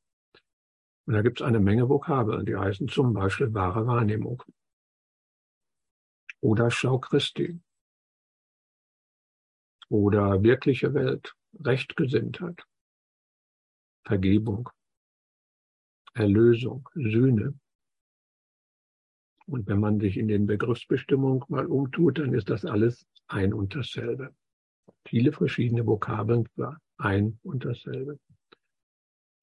Und 1.09 1.15
da 1.15 1.23
gibt 1.23 1.41
es 1.41 1.47
eine 1.47 1.59
Menge 1.59 1.89
Vokabeln, 1.89 2.45
die 2.45 2.55
heißen 2.55 2.87
zum 2.87 3.15
Beispiel 3.15 3.51
wahre 3.51 3.87
Wahrnehmung 3.87 4.43
oder 6.39 6.69
Schau 6.69 6.99
Christi 6.99 7.59
oder 9.89 10.43
wirkliche 10.43 10.93
Welt, 10.93 11.35
Rechtgesinntheit, 11.65 12.63
Vergebung, 14.05 14.69
Erlösung, 16.13 16.87
Sühne, 16.93 17.59
und 19.47 19.65
wenn 19.65 19.79
man 19.79 19.99
sich 19.99 20.15
in 20.15 20.27
den 20.27 20.45
Begriffsbestimmungen 20.45 21.43
mal 21.47 21.65
umtut, 21.65 22.19
dann 22.19 22.35
ist 22.35 22.51
das 22.51 22.65
alles 22.65 23.07
ein 23.25 23.51
und 23.51 23.73
dasselbe. 23.73 24.35
Viele 25.07 25.31
verschiedene 25.31 25.87
Vokabeln 25.87 26.45
für 26.53 26.77
ein 26.97 27.39
und 27.41 27.65
dasselbe. 27.65 28.19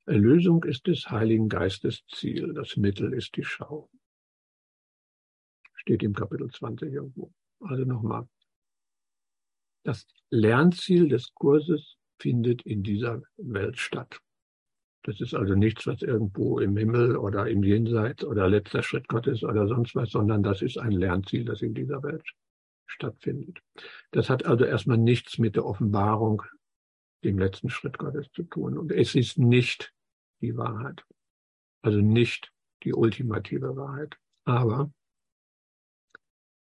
Erlösung 0.07 0.63
ist 0.65 0.87
des 0.87 1.11
Heiligen 1.11 1.49
Geistes 1.49 2.05
Ziel, 2.07 2.55
das 2.55 2.77
Mittel 2.77 3.13
ist 3.13 3.37
die 3.37 3.43
Schau. 3.43 3.91
Steht 5.75 6.03
im 6.03 6.15
Kapitel 6.15 6.49
20 6.49 6.93
irgendwo. 6.93 7.33
Also 7.61 7.85
nochmal. 7.85 8.29
Das 9.83 10.07
Lernziel 10.31 11.09
des 11.09 11.35
Kurses 11.35 11.97
findet 12.19 12.63
in 12.63 12.83
dieser 12.83 13.23
Welt 13.37 13.79
statt. 13.79 14.21
Das 15.03 15.21
ist 15.21 15.35
also 15.35 15.55
nichts, 15.55 15.87
was 15.87 16.03
irgendwo 16.03 16.59
im 16.59 16.77
Himmel 16.77 17.17
oder 17.17 17.49
im 17.49 17.63
Jenseits 17.63 18.25
oder 18.25 18.49
letzter 18.49 18.83
Schritt 18.83 19.07
Gottes 19.09 19.45
oder 19.45 19.69
sonst 19.69 19.95
was, 19.95 20.11
sondern 20.11 20.43
das 20.43 20.63
ist 20.63 20.79
ein 20.79 20.93
Lernziel, 20.93 21.45
das 21.45 21.63
in 21.63 21.75
dieser 21.75 22.03
Welt 22.03 22.25
stattfindet. 22.87 23.61
Das 24.11 24.31
hat 24.31 24.47
also 24.47 24.65
erstmal 24.65 24.99
nichts 24.99 25.39
mit 25.39 25.57
der 25.57 25.65
Offenbarung, 25.65 26.43
dem 27.23 27.39
letzten 27.39 27.71
Schritt 27.71 27.99
Gottes 27.99 28.31
zu 28.33 28.45
tun. 28.45 28.77
Und 28.77 28.93
es 28.93 29.15
ist 29.15 29.39
nicht 29.39 29.93
die 30.41 30.57
Wahrheit. 30.57 31.05
Also 31.83 32.01
nicht 32.01 32.53
die 32.83 32.95
ultimative 32.95 33.77
Wahrheit. 33.77 34.19
Aber 34.45 34.93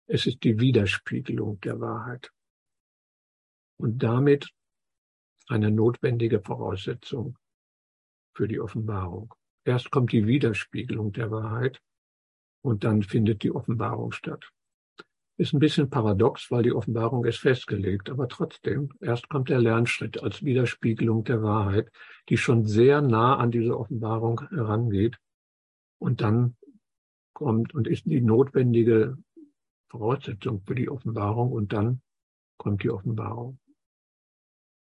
es 0.06 0.26
ist 0.26 0.44
die 0.44 0.60
Widerspiegelung 0.60 1.60
der 1.60 1.80
Wahrheit. 1.80 2.32
Und 3.78 4.02
damit 4.02 4.50
eine 5.48 5.70
notwendige 5.70 6.40
Voraussetzung 6.40 7.38
für 8.34 8.48
die 8.48 8.60
Offenbarung. 8.60 9.34
Erst 9.64 9.90
kommt 9.90 10.12
die 10.12 10.26
Widerspiegelung 10.26 11.12
der 11.12 11.30
Wahrheit 11.30 11.80
und 12.62 12.84
dann 12.84 13.02
findet 13.02 13.42
die 13.42 13.50
Offenbarung 13.50 14.12
statt. 14.12 14.52
Ist 15.38 15.52
ein 15.52 15.58
bisschen 15.58 15.90
paradox, 15.90 16.50
weil 16.50 16.62
die 16.62 16.72
Offenbarung 16.72 17.24
ist 17.26 17.38
festgelegt, 17.38 18.08
aber 18.08 18.26
trotzdem, 18.26 18.90
erst 19.00 19.28
kommt 19.28 19.50
der 19.50 19.60
Lernschritt 19.60 20.22
als 20.22 20.42
Widerspiegelung 20.42 21.24
der 21.24 21.42
Wahrheit, 21.42 21.90
die 22.30 22.38
schon 22.38 22.64
sehr 22.64 23.02
nah 23.02 23.36
an 23.36 23.50
diese 23.50 23.78
Offenbarung 23.78 24.40
herangeht 24.48 25.18
und 25.98 26.22
dann 26.22 26.56
kommt 27.34 27.74
und 27.74 27.86
ist 27.86 28.06
die 28.06 28.22
notwendige 28.22 29.18
Voraussetzung 29.90 30.62
für 30.62 30.74
die 30.74 30.88
Offenbarung 30.88 31.52
und 31.52 31.74
dann 31.74 32.00
kommt 32.56 32.82
die 32.82 32.90
Offenbarung. 32.90 33.58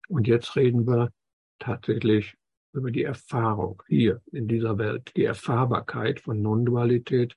Und 0.08 0.28
jetzt 0.28 0.56
reden 0.56 0.88
wir 0.88 1.12
tatsächlich 1.60 2.36
über 2.72 2.92
die 2.92 3.04
Erfahrung 3.04 3.84
hier 3.88 4.22
in 4.32 4.48
dieser 4.48 4.78
Welt, 4.78 5.12
die 5.18 5.26
Erfahrbarkeit 5.26 6.22
von 6.22 6.42
Non-Dualität, 6.42 7.36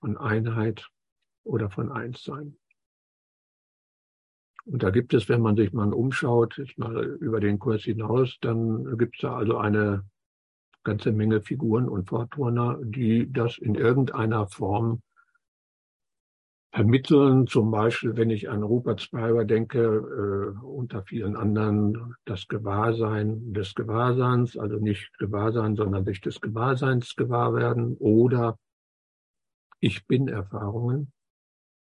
von 0.00 0.18
Einheit 0.18 0.90
oder 1.48 1.70
von 1.70 1.90
Einssein. 1.90 2.56
Und 4.66 4.82
da 4.82 4.90
gibt 4.90 5.14
es, 5.14 5.28
wenn 5.28 5.40
man 5.40 5.56
sich 5.56 5.72
mal 5.72 5.94
umschaut, 5.94 6.58
ist 6.58 6.78
mal 6.78 7.02
über 7.20 7.40
den 7.40 7.58
Kurs 7.58 7.84
hinaus, 7.84 8.36
dann 8.42 8.98
gibt 8.98 9.16
es 9.16 9.22
da 9.22 9.36
also 9.36 9.56
eine 9.56 10.04
ganze 10.84 11.10
Menge 11.10 11.40
Figuren 11.40 11.88
und 11.88 12.08
Vorturner, 12.08 12.78
die 12.82 13.32
das 13.32 13.58
in 13.58 13.74
irgendeiner 13.74 14.46
Form 14.46 15.02
vermitteln. 16.70 17.46
Zum 17.46 17.70
Beispiel, 17.70 18.16
wenn 18.16 18.28
ich 18.28 18.50
an 18.50 18.62
Rupert 18.62 19.00
Spira 19.00 19.44
denke, 19.44 19.80
äh, 19.80 20.64
unter 20.64 21.02
vielen 21.02 21.34
anderen 21.34 22.14
das 22.26 22.46
Gewahrsein 22.46 23.54
des 23.54 23.74
Gewahrseins, 23.74 24.58
also 24.58 24.76
nicht 24.76 25.16
Gewahrsein, 25.18 25.76
sondern 25.76 26.04
sich 26.04 26.20
des 26.20 26.42
Gewahrseins 26.42 27.16
gewahr 27.16 27.54
werden 27.54 27.96
oder 27.98 28.58
Ich 29.80 30.06
bin 30.06 30.28
Erfahrungen 30.28 31.12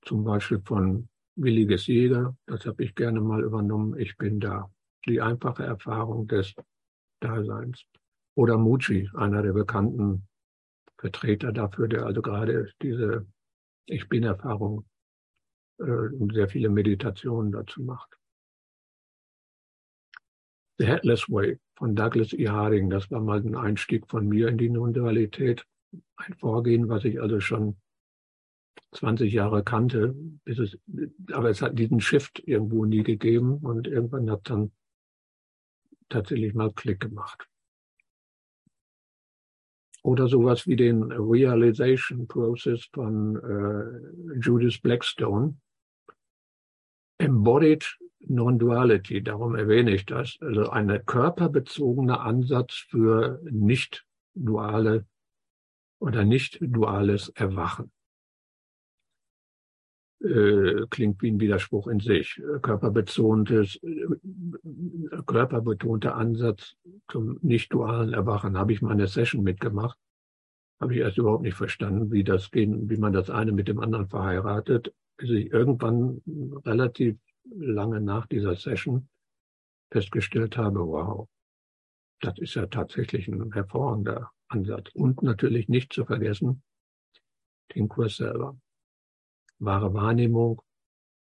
zum 0.03 0.25
Beispiel 0.25 0.61
von 0.65 1.09
Williges 1.37 1.87
Jäger, 1.87 2.37
das 2.47 2.67
habe 2.67 2.85
ich 2.85 2.95
gerne 2.95 3.21
mal 3.21 3.43
übernommen, 3.43 3.99
ich 3.99 4.17
bin 4.17 4.41
da. 4.41 4.71
Die 5.07 5.21
einfache 5.21 5.65
Erfahrung 5.65 6.29
des 6.29 6.55
Daseins. 7.21 7.85
Oder 8.35 8.59
Muji, 8.59 9.11
einer 9.15 9.43
der 9.43 9.53
bekannten 9.53 10.27
Vertreter 10.99 11.53
dafür, 11.53 11.88
der 11.88 12.07
also 12.07 12.23
gerade 12.23 12.71
diese 12.81 13.27
Ich 13.87 14.09
bin 14.09 14.23
Erfahrung 14.23 14.85
äh, 15.79 15.85
und 15.85 16.33
sehr 16.33 16.49
viele 16.49 16.69
Meditationen 16.69 17.51
dazu 17.53 17.83
macht. 17.83 18.17
The 20.79 20.87
Headless 20.87 21.29
Way 21.29 21.59
von 21.77 21.95
Douglas 21.95 22.33
E. 22.33 22.49
Harding, 22.49 22.91
das 22.91 23.11
war 23.11 23.21
mal 23.21 23.41
ein 23.41 23.57
Einstieg 23.57 24.09
von 24.09 24.29
mir 24.29 24.49
in 24.49 24.59
die 24.59 24.71
Non-Dualität. 24.71 25.67
Ein 26.17 26.35
Vorgehen, 26.35 26.88
was 26.88 27.05
ich 27.05 27.21
also 27.21 27.41
schon 27.41 27.77
20 28.93 29.33
Jahre 29.33 29.65
kannte, 29.65 30.15
bis 30.45 30.59
es, 30.59 30.79
aber 31.33 31.51
es 31.51 31.63
hat 31.63 31.79
diesen 31.79 32.01
Shift 32.01 32.43
irgendwo 32.47 32.85
nie 32.85 33.03
gegeben 33.03 33.59
und 33.59 33.87
irgendwann 33.87 34.31
hat 34.31 34.51
dann 34.51 34.73
tatsächlich 36.09 36.55
mal 36.55 36.73
Klick 36.73 37.01
gemacht. 37.01 37.49
Oder 40.03 40.29
sowas 40.29 40.67
wie 40.67 40.77
den 40.77 41.11
Realization 41.13 42.27
Process 42.27 42.89
von 42.93 43.37
äh, 43.37 44.39
Judith 44.41 44.81
Blackstone. 44.83 45.57
Embodied 47.19 47.99
Non-Duality, 48.27 49.23
darum 49.23 49.55
erwähne 49.55 49.93
ich 49.93 50.05
das. 50.05 50.37
Also 50.41 50.69
ein 50.71 51.05
körperbezogene 51.07 52.21
Ansatz 52.21 52.75
für 52.75 53.41
nicht 53.45 54.05
duale 54.35 55.07
oder 56.01 56.25
nicht 56.25 56.59
duales 56.61 57.29
Erwachen 57.31 57.93
äh, 60.23 60.87
klingt 60.89 61.21
wie 61.23 61.31
ein 61.31 61.41
Widerspruch 61.41 61.89
in 61.89 62.01
sich. 62.01 62.41
Körperbetontes, 62.63 63.81
äh, 63.83 64.07
körperbetonter 65.27 66.15
Ansatz 66.15 66.77
zum 67.11 67.39
nicht-dualen 67.43 68.13
Erwachen 68.13 68.57
habe 68.57 68.73
ich 68.73 68.83
mal 68.83 68.93
eine 68.93 69.09
Session 69.09 69.43
mitgemacht. 69.43 69.99
Habe 70.81 70.95
ich 70.95 71.01
erst 71.01 71.19
überhaupt 71.19 71.43
nicht 71.43 71.57
verstanden, 71.57 72.11
wie 72.13 72.25
das 72.25 72.51
gehen, 72.51 72.89
wie 72.89 72.97
man 72.97 73.13
das 73.13 73.31
eine 73.31 73.53
mit 73.53 73.69
dem 73.69 73.81
anderen 73.81 74.09
verheiratet, 74.09 74.95
bis 75.17 75.31
ich 75.31 75.53
irgendwann 75.53 76.23
relativ 76.65 77.19
lange 77.45 78.01
nach 78.01 78.27
dieser 78.27 78.55
Session 78.55 79.09
festgestellt 79.91 80.57
habe, 80.57 80.81
wow, 80.81 81.29
das 82.21 82.39
ist 82.39 82.55
ja 82.55 82.67
tatsächlich 82.67 83.29
ein 83.29 83.53
hervorragender 83.53 84.31
Ansatz. 84.49 84.91
Und 84.95 85.23
natürlich 85.23 85.69
nicht 85.69 85.93
zu 85.93 86.05
vergessen, 86.05 86.63
den 87.75 87.89
Kurs 87.89 88.17
selber 88.17 88.57
wahre 89.62 89.94
Wahrnehmung, 89.94 90.61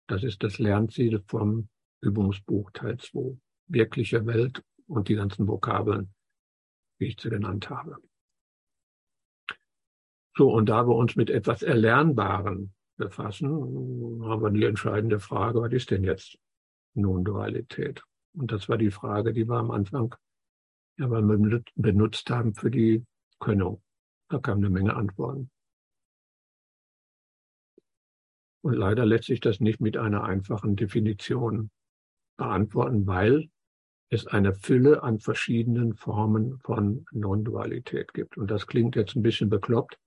das 0.08 0.24
ist 0.24 0.44
das 0.44 0.60
Lernziel 0.60 1.24
vom 1.28 1.70
Übungsbuch 2.02 2.72
Teil 2.72 2.98
2. 2.98 3.38
Wirkliche 3.68 4.26
Welt 4.26 4.64
und 4.88 5.08
die 5.08 5.16
ganzen 5.16 5.48
Vokabeln, 5.48 6.14
wie 6.98 7.08
ich 7.08 7.22
sie 7.22 7.30
genannt 7.30 7.70
habe. 7.70 7.98
So, 10.36 10.52
und 10.52 10.68
da 10.68 10.88
wir 10.88 10.96
uns 10.96 11.16
mit 11.16 11.30
etwas 11.30 11.62
Erlernbaren 11.62 12.74
befassen, 12.98 13.50
haben 13.50 14.42
wir 14.42 14.50
die 14.50 14.66
entscheidende 14.66 15.20
Frage, 15.20 15.62
was 15.62 15.72
ist 15.72 15.92
denn 15.92 16.04
jetzt 16.04 16.38
nun 16.96 17.24
Dualität? 17.24 18.04
Und 18.34 18.52
das 18.52 18.68
war 18.68 18.78
die 18.78 18.92
Frage, 18.92 19.32
die 19.32 19.48
wir 19.48 19.58
am 19.58 19.72
Anfang 19.72 20.16
ja, 20.98 21.10
wir 21.10 21.64
benutzt 21.76 22.30
haben 22.30 22.54
für 22.54 22.70
die 22.70 23.04
Könnung. 23.40 23.82
Da 24.30 24.40
kam 24.40 24.60
eine 24.60 24.70
Menge 24.70 24.96
Antworten. 24.96 25.50
Und 28.64 28.76
leider 28.76 29.06
lässt 29.06 29.26
sich 29.26 29.42
das 29.42 29.60
nicht 29.60 29.82
mit 29.82 29.98
einer 29.98 30.24
einfachen 30.24 30.76
Definition 30.76 31.70
beantworten, 32.38 33.06
weil 33.06 33.50
es 34.10 34.26
eine 34.28 34.54
Fülle 34.54 35.04
an 35.04 35.20
verschiedenen 35.20 35.96
Formen 35.96 36.60
von 36.60 37.06
Non-Dualität 37.12 38.14
gibt. 38.14 38.38
Und 38.38 38.50
das 38.50 38.68
klingt 38.68 38.96
jetzt 38.96 39.16
ein 39.16 39.24
bisschen 39.24 39.50
bekloppt, 39.50 39.98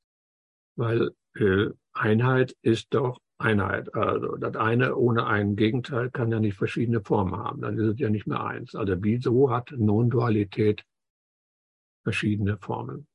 weil 0.77 1.11
äh, 1.35 1.66
Einheit 1.92 2.57
ist 2.62 2.95
doch 2.95 3.21
Einheit. 3.38 3.95
Also 3.95 4.37
das 4.37 4.57
eine 4.57 4.97
ohne 4.97 5.27
ein 5.27 5.57
Gegenteil 5.57 6.11
kann 6.11 6.31
ja 6.31 6.40
nicht 6.40 6.57
verschiedene 6.57 7.03
Formen 7.03 7.37
haben. 7.37 7.61
Dann 7.61 7.79
ist 7.79 7.95
es 7.95 7.99
ja 7.99 8.09
nicht 8.09 8.27
mehr 8.27 8.42
eins. 8.42 8.75
Also 8.75 8.95
wieso 9.01 9.51
hat 9.51 9.73
Non-Dualität 9.77 10.85
verschiedene 12.05 12.57
Formen? 12.57 13.07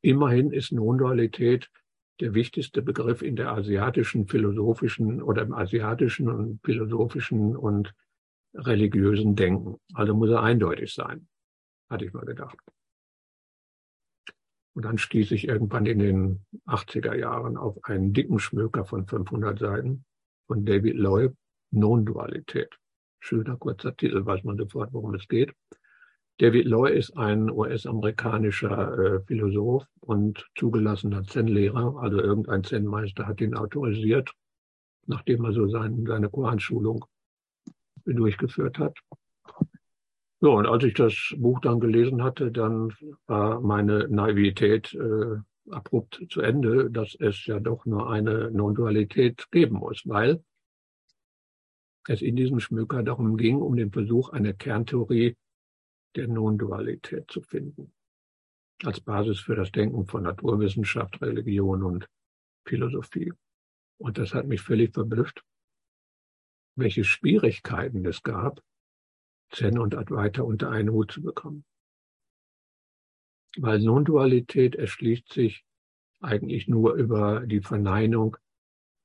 Immerhin 0.00 0.52
ist 0.52 0.70
Non-Dualität 0.70 1.70
der 2.20 2.34
wichtigste 2.34 2.82
Begriff 2.82 3.22
in 3.22 3.36
der 3.36 3.50
asiatischen 3.50 4.26
philosophischen 4.26 5.22
oder 5.22 5.42
im 5.42 5.52
asiatischen 5.52 6.28
und 6.28 6.60
philosophischen 6.64 7.56
und 7.56 7.94
religiösen 8.54 9.34
Denken. 9.34 9.80
Also 9.94 10.14
muss 10.14 10.30
er 10.30 10.42
eindeutig 10.42 10.94
sein, 10.94 11.28
hatte 11.90 12.04
ich 12.04 12.12
mal 12.12 12.24
gedacht. 12.24 12.56
Und 14.74 14.84
dann 14.84 14.98
stieß 14.98 15.30
ich 15.32 15.46
irgendwann 15.46 15.86
in 15.86 15.98
den 15.98 16.46
80er 16.66 17.14
Jahren 17.14 17.56
auf 17.56 17.78
einen 17.84 18.12
dicken 18.12 18.38
Schmöker 18.38 18.84
von 18.84 19.06
500 19.06 19.58
Seiten 19.58 20.04
von 20.46 20.64
David 20.64 20.96
Loeb, 20.96 21.36
Non-Dualität. 21.70 22.76
Schöner 23.20 23.56
kurzer 23.56 23.96
Titel, 23.96 24.26
weiß 24.26 24.44
man 24.44 24.56
sofort, 24.56 24.92
worum 24.92 25.14
es 25.14 25.26
geht. 25.28 25.52
David 26.38 26.66
Loy 26.66 26.96
ist 26.96 27.16
ein 27.16 27.48
US-amerikanischer 27.48 28.98
äh, 28.98 29.20
Philosoph 29.20 29.86
und 30.00 30.44
zugelassener 30.56 31.22
Zen-Lehrer. 31.24 31.96
Also 31.98 32.20
irgendein 32.20 32.64
Zen-Meister 32.64 33.28
hat 33.28 33.40
ihn 33.40 33.54
autorisiert, 33.54 34.32
nachdem 35.06 35.44
er 35.44 35.52
so 35.52 35.68
sein, 35.68 36.04
seine 36.06 36.28
Koranschulung 36.28 37.04
durchgeführt 38.04 38.78
hat. 38.78 38.98
So, 40.40 40.52
und 40.52 40.66
als 40.66 40.84
ich 40.84 40.94
das 40.94 41.34
Buch 41.38 41.60
dann 41.60 41.78
gelesen 41.78 42.22
hatte, 42.22 42.50
dann 42.50 42.92
war 43.26 43.60
meine 43.60 44.08
Naivität 44.08 44.92
äh, 44.92 45.36
abrupt 45.70 46.20
zu 46.28 46.40
Ende, 46.40 46.90
dass 46.90 47.14
es 47.18 47.46
ja 47.46 47.60
doch 47.60 47.86
nur 47.86 48.10
eine 48.10 48.50
Non-Dualität 48.50 49.46
geben 49.52 49.76
muss, 49.76 50.02
weil 50.04 50.42
es 52.08 52.20
in 52.20 52.36
diesem 52.36 52.60
Schmöker 52.60 53.02
darum 53.02 53.36
ging, 53.36 53.62
um 53.62 53.76
den 53.76 53.92
Versuch, 53.92 54.30
eine 54.30 54.52
Kerntheorie 54.52 55.36
der 56.16 56.28
Non-Dualität 56.28 57.30
zu 57.30 57.40
finden. 57.42 57.92
Als 58.82 59.00
Basis 59.00 59.40
für 59.40 59.54
das 59.54 59.72
Denken 59.72 60.06
von 60.06 60.24
Naturwissenschaft, 60.24 61.20
Religion 61.22 61.82
und 61.82 62.08
Philosophie. 62.66 63.32
Und 63.98 64.18
das 64.18 64.34
hat 64.34 64.46
mich 64.46 64.60
völlig 64.60 64.92
verblüfft, 64.92 65.44
welche 66.76 67.04
Schwierigkeiten 67.04 68.04
es 68.04 68.22
gab, 68.22 68.62
Zen 69.50 69.78
und 69.78 69.94
Advaita 69.94 70.42
unter 70.42 70.70
einen 70.70 70.90
Hut 70.90 71.12
zu 71.12 71.22
bekommen. 71.22 71.64
Weil 73.56 73.78
Non-Dualität 73.80 74.74
erschließt 74.74 75.32
sich 75.32 75.64
eigentlich 76.20 76.66
nur 76.66 76.94
über 76.94 77.46
die 77.46 77.60
Verneinung 77.60 78.36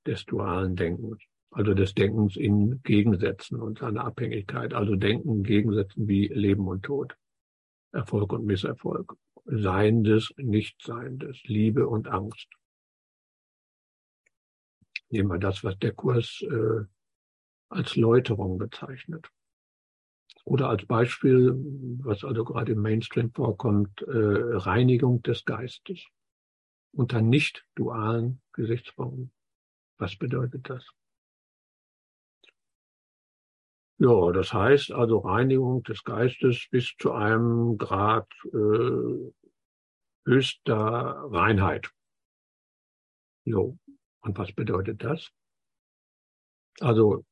des 0.08 0.26
dualen 0.26 0.76
Denkens 0.76 1.29
also 1.52 1.74
des 1.74 1.94
Denkens 1.94 2.36
in 2.36 2.82
Gegensätzen 2.84 3.60
und 3.60 3.80
seiner 3.80 4.06
Abhängigkeit, 4.06 4.74
also 4.74 4.96
Denken 4.96 5.44
Gegensätzen 5.44 6.08
wie 6.08 6.28
Leben 6.28 6.68
und 6.68 6.84
Tod, 6.84 7.16
Erfolg 7.92 8.34
und 8.34 8.46
Misserfolg, 8.46 9.16
Seiendes, 9.46 10.32
Nichtseiendes, 10.38 11.42
Liebe 11.46 11.88
und 11.88 12.08
Angst. 12.08 12.48
Nehmen 15.10 15.30
wir 15.30 15.40
das, 15.40 15.64
was 15.64 15.78
der 15.80 15.94
Kurs 15.94 16.44
äh, 16.44 16.86
als 17.70 17.96
Läuterung 17.96 18.60
bezeichnet. 18.60 19.28
Oder 20.46 20.70
als 20.70 20.86
Beispiel, 20.86 21.54
was 22.04 22.24
also 22.24 22.44
gerade 22.44 22.74
im 22.74 22.82
Mainstream 22.82 23.32
vorkommt, 23.32 24.02
äh, 24.04 24.08
Reinigung 24.12 25.22
des 25.24 25.46
Geistes 25.46 26.06
unter 26.92 27.22
nicht 27.22 27.66
dualen 27.76 28.42
Gesichtspunkten. 28.54 29.32
Was 29.98 30.16
bedeutet 30.16 30.70
das? 30.70 30.88
Ja, 34.02 34.32
das 34.32 34.54
heißt 34.54 34.94
also 34.94 35.18
Reinigung 35.20 35.84
des 35.84 36.06
Geistes 36.06 36.68
bis 36.72 36.96
zu 36.98 37.12
einem 37.12 37.78
Grad 37.78 38.32
äh, 38.46 39.32
höchster 40.26 40.74
Reinheit. 40.74 41.92
Jo, 43.44 43.78
und 44.22 44.38
was 44.38 44.54
bedeutet 44.54 45.04
das? 45.04 45.32
Also, 46.80 47.26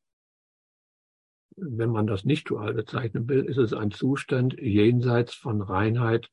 wenn 1.56 1.90
man 1.90 2.06
das 2.06 2.26
nicht 2.26 2.50
dual 2.50 2.74
bezeichnen 2.74 3.30
will, 3.30 3.46
ist 3.46 3.58
es 3.58 3.72
ein 3.72 3.92
Zustand 3.92 4.60
jenseits 4.60 5.36
von 5.36 5.62
Reinheit 5.62 6.30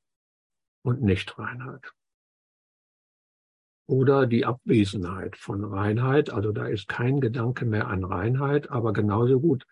und 0.82 1.00
Nichtreinheit. 1.00 1.92
Oder 3.86 4.26
die 4.26 4.46
Abwesenheit 4.46 5.36
von 5.36 5.62
Reinheit, 5.64 6.30
also 6.30 6.50
da 6.50 6.66
ist 6.66 6.88
kein 6.88 7.20
Gedanke 7.20 7.66
mehr 7.66 7.86
an 7.86 8.02
Reinheit, 8.02 8.70
aber 8.70 8.92
genauso 8.92 9.40
gut 9.40 9.64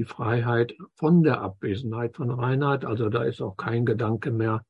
die 0.00 0.06
Freiheit 0.06 0.74
von 0.94 1.22
der 1.22 1.42
Abwesenheit 1.42 2.16
von 2.16 2.30
Reinheit. 2.30 2.86
Also 2.86 3.10
da 3.10 3.22
ist 3.22 3.42
auch 3.42 3.58
kein 3.58 3.84
Gedanke 3.84 4.30
mehr 4.30 4.64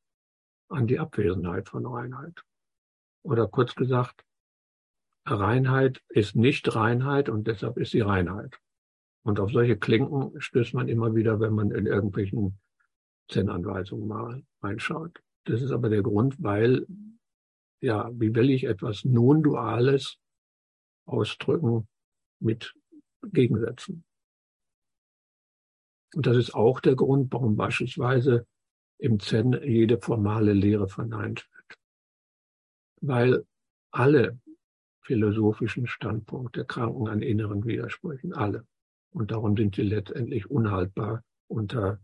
an 0.68 0.88
die 0.88 0.98
Abwesenheit 0.98 1.68
von 1.68 1.86
Reinheit. 1.86 2.42
Oder 3.22 3.46
kurz 3.46 3.76
gesagt, 3.76 4.24
Reinheit 5.24 6.02
ist 6.08 6.34
nicht 6.34 6.74
Reinheit 6.74 7.28
und 7.28 7.46
deshalb 7.46 7.78
ist 7.78 7.92
sie 7.92 8.00
Reinheit. 8.00 8.58
Und 9.22 9.38
auf 9.38 9.52
solche 9.52 9.76
Klinken 9.76 10.32
stößt 10.40 10.74
man 10.74 10.88
immer 10.88 11.14
wieder, 11.14 11.38
wenn 11.38 11.52
man 11.52 11.70
in 11.70 11.86
irgendwelchen 11.86 12.58
Zen-Anweisungen 13.28 14.08
mal 14.08 14.42
reinschaut. 14.64 15.22
Das 15.44 15.62
ist 15.62 15.70
aber 15.70 15.90
der 15.90 16.02
Grund, 16.02 16.42
weil, 16.42 16.88
ja, 17.80 18.10
wie 18.14 18.34
will 18.34 18.50
ich 18.50 18.64
etwas 18.64 19.04
Non-Duales 19.04 20.18
ausdrücken 21.06 21.86
mit 22.40 22.74
Gegensätzen? 23.22 24.02
Und 26.14 26.26
das 26.26 26.36
ist 26.36 26.54
auch 26.54 26.80
der 26.80 26.96
Grund, 26.96 27.32
warum 27.32 27.56
beispielsweise 27.56 28.46
im 28.98 29.20
Zen 29.20 29.52
jede 29.62 29.98
formale 29.98 30.52
Lehre 30.52 30.88
verneint 30.88 31.48
wird. 31.52 31.78
Weil 33.00 33.46
alle 33.90 34.38
philosophischen 35.02 35.86
Standpunkte 35.86 36.64
kranken 36.64 37.08
an 37.08 37.22
inneren 37.22 37.64
Widersprüchen, 37.64 38.32
alle. 38.32 38.66
Und 39.12 39.30
darum 39.30 39.56
sind 39.56 39.74
sie 39.74 39.82
letztendlich 39.82 40.50
unhaltbar 40.50 41.24
unter 41.48 42.00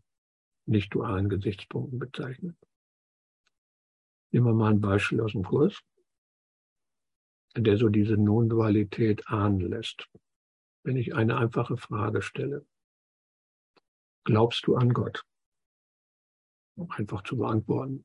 nicht 0.67 0.93
dualen 0.95 1.29
Gesichtspunkten 1.29 1.99
bezeichnet. 1.99 2.57
Nehmen 4.33 4.47
wir 4.47 4.55
mal 4.55 4.71
ein 4.73 4.81
Beispiel 4.81 5.21
aus 5.21 5.33
dem 5.33 5.45
Kurs, 5.45 5.81
der 7.57 7.77
so 7.77 7.89
diese 7.89 8.17
Non-Dualität 8.17 9.29
ahnen 9.29 9.61
lässt. 9.61 10.09
Wenn 10.83 10.97
ich 10.97 11.15
eine 11.15 11.37
einfache 11.37 11.77
Frage 11.77 12.23
stelle, 12.23 12.67
Glaubst 14.27 14.67
du 14.67 14.75
an 14.75 14.93
Gott? 14.93 15.25
Einfach 16.89 17.23
zu 17.23 17.37
beantworten. 17.37 18.05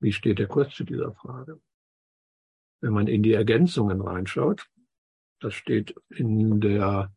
Wie 0.00 0.12
steht 0.12 0.40
der 0.40 0.48
Kurs 0.48 0.74
zu 0.74 0.82
dieser 0.82 1.14
Frage? 1.14 1.62
Wenn 2.80 2.92
man 2.92 3.06
in 3.06 3.22
die 3.22 3.32
Ergänzungen 3.32 4.00
reinschaut, 4.00 4.68
das 5.38 5.54
steht 5.54 5.94
in 6.08 6.60
der 6.60 7.14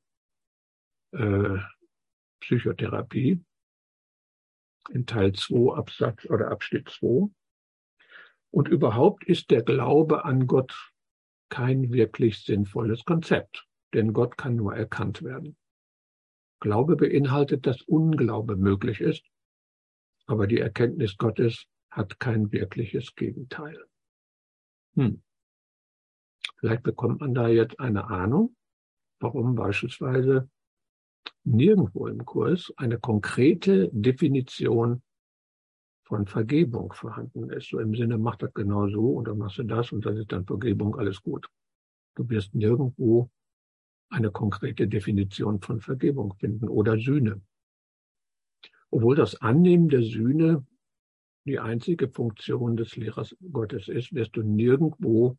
äh, 1.11 1.57
Psychotherapie 2.41 3.43
in 4.91 5.07
Teil 5.07 5.33
2 5.33 5.75
Absatz 5.75 6.23
oder 6.25 6.51
Abschnitt 6.51 6.87
2. 6.87 7.31
Und 8.51 8.67
überhaupt 8.67 9.23
ist 9.23 9.49
der 9.49 9.63
Glaube 9.63 10.23
an 10.23 10.45
Gott 10.45 10.91
kein 11.49 11.91
wirklich 11.91 12.43
sinnvolles 12.43 13.05
Konzept, 13.05 13.67
denn 13.95 14.13
Gott 14.13 14.37
kann 14.37 14.55
nur 14.55 14.75
erkannt 14.75 15.23
werden. 15.23 15.57
Glaube 16.63 16.95
beinhaltet, 16.95 17.67
dass 17.67 17.81
Unglaube 17.81 18.55
möglich 18.55 19.01
ist, 19.01 19.25
aber 20.27 20.47
die 20.47 20.59
Erkenntnis 20.59 21.17
Gottes 21.17 21.65
hat 21.91 22.21
kein 22.21 22.53
wirkliches 22.53 23.15
Gegenteil. 23.15 23.83
Hm. 24.95 25.21
Vielleicht 26.55 26.83
bekommt 26.83 27.19
man 27.19 27.33
da 27.33 27.49
jetzt 27.49 27.81
eine 27.81 28.05
Ahnung, 28.05 28.55
warum 29.19 29.55
beispielsweise 29.55 30.49
nirgendwo 31.43 32.07
im 32.07 32.23
Kurs 32.23 32.71
eine 32.77 32.97
konkrete 32.97 33.89
Definition 33.91 35.03
von 36.05 36.27
Vergebung 36.27 36.93
vorhanden 36.93 37.49
ist. 37.49 37.67
So 37.67 37.79
im 37.79 37.93
Sinne, 37.93 38.17
mach 38.17 38.37
das 38.37 38.53
genau 38.53 38.87
so 38.87 39.17
und 39.17 39.27
dann 39.27 39.37
machst 39.37 39.57
du 39.57 39.63
das 39.63 39.91
und 39.91 40.05
das 40.05 40.15
ist 40.17 40.31
dann 40.31 40.45
Vergebung, 40.45 40.95
alles 40.95 41.21
gut. 41.21 41.45
Du 42.15 42.29
wirst 42.29 42.55
nirgendwo 42.55 43.29
eine 44.13 44.31
konkrete 44.31 44.87
Definition 44.87 45.59
von 45.59 45.81
Vergebung 45.81 46.35
finden 46.35 46.69
oder 46.69 46.97
Sühne. 46.97 47.41
Obwohl 48.91 49.15
das 49.15 49.41
Annehmen 49.41 49.89
der 49.89 50.03
Sühne 50.03 50.65
die 51.45 51.59
einzige 51.59 52.07
Funktion 52.07 52.77
des 52.77 52.95
Lehrers 52.95 53.35
Gottes 53.51 53.87
ist, 53.87 54.13
wirst 54.13 54.35
du 54.35 54.43
nirgendwo 54.43 55.37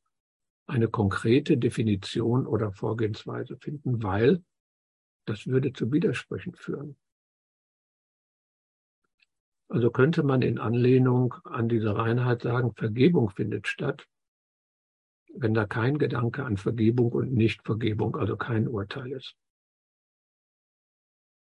eine 0.67 0.89
konkrete 0.89 1.57
Definition 1.57 2.47
oder 2.47 2.73
Vorgehensweise 2.73 3.57
finden, 3.57 4.03
weil 4.03 4.43
das 5.27 5.47
würde 5.47 5.73
zu 5.73 5.93
Widersprüchen 5.93 6.55
führen. 6.55 6.97
Also 9.69 9.91
könnte 9.91 10.23
man 10.23 10.43
in 10.43 10.59
Anlehnung 10.59 11.35
an 11.45 11.69
diese 11.69 11.97
Reinheit 11.97 12.43
sagen, 12.43 12.75
Vergebung 12.75 13.31
findet 13.31 13.69
statt, 13.69 14.07
wenn 15.37 15.55
da 15.55 15.67
kein 15.67 15.99
Gedanke 15.99 16.45
an 16.45 16.57
Vergebung 16.57 17.13
und 17.13 17.33
Nichtvergebung, 17.33 18.17
also 18.17 18.37
kein 18.37 18.69
Urteil 18.69 19.13
ist. 19.13 19.35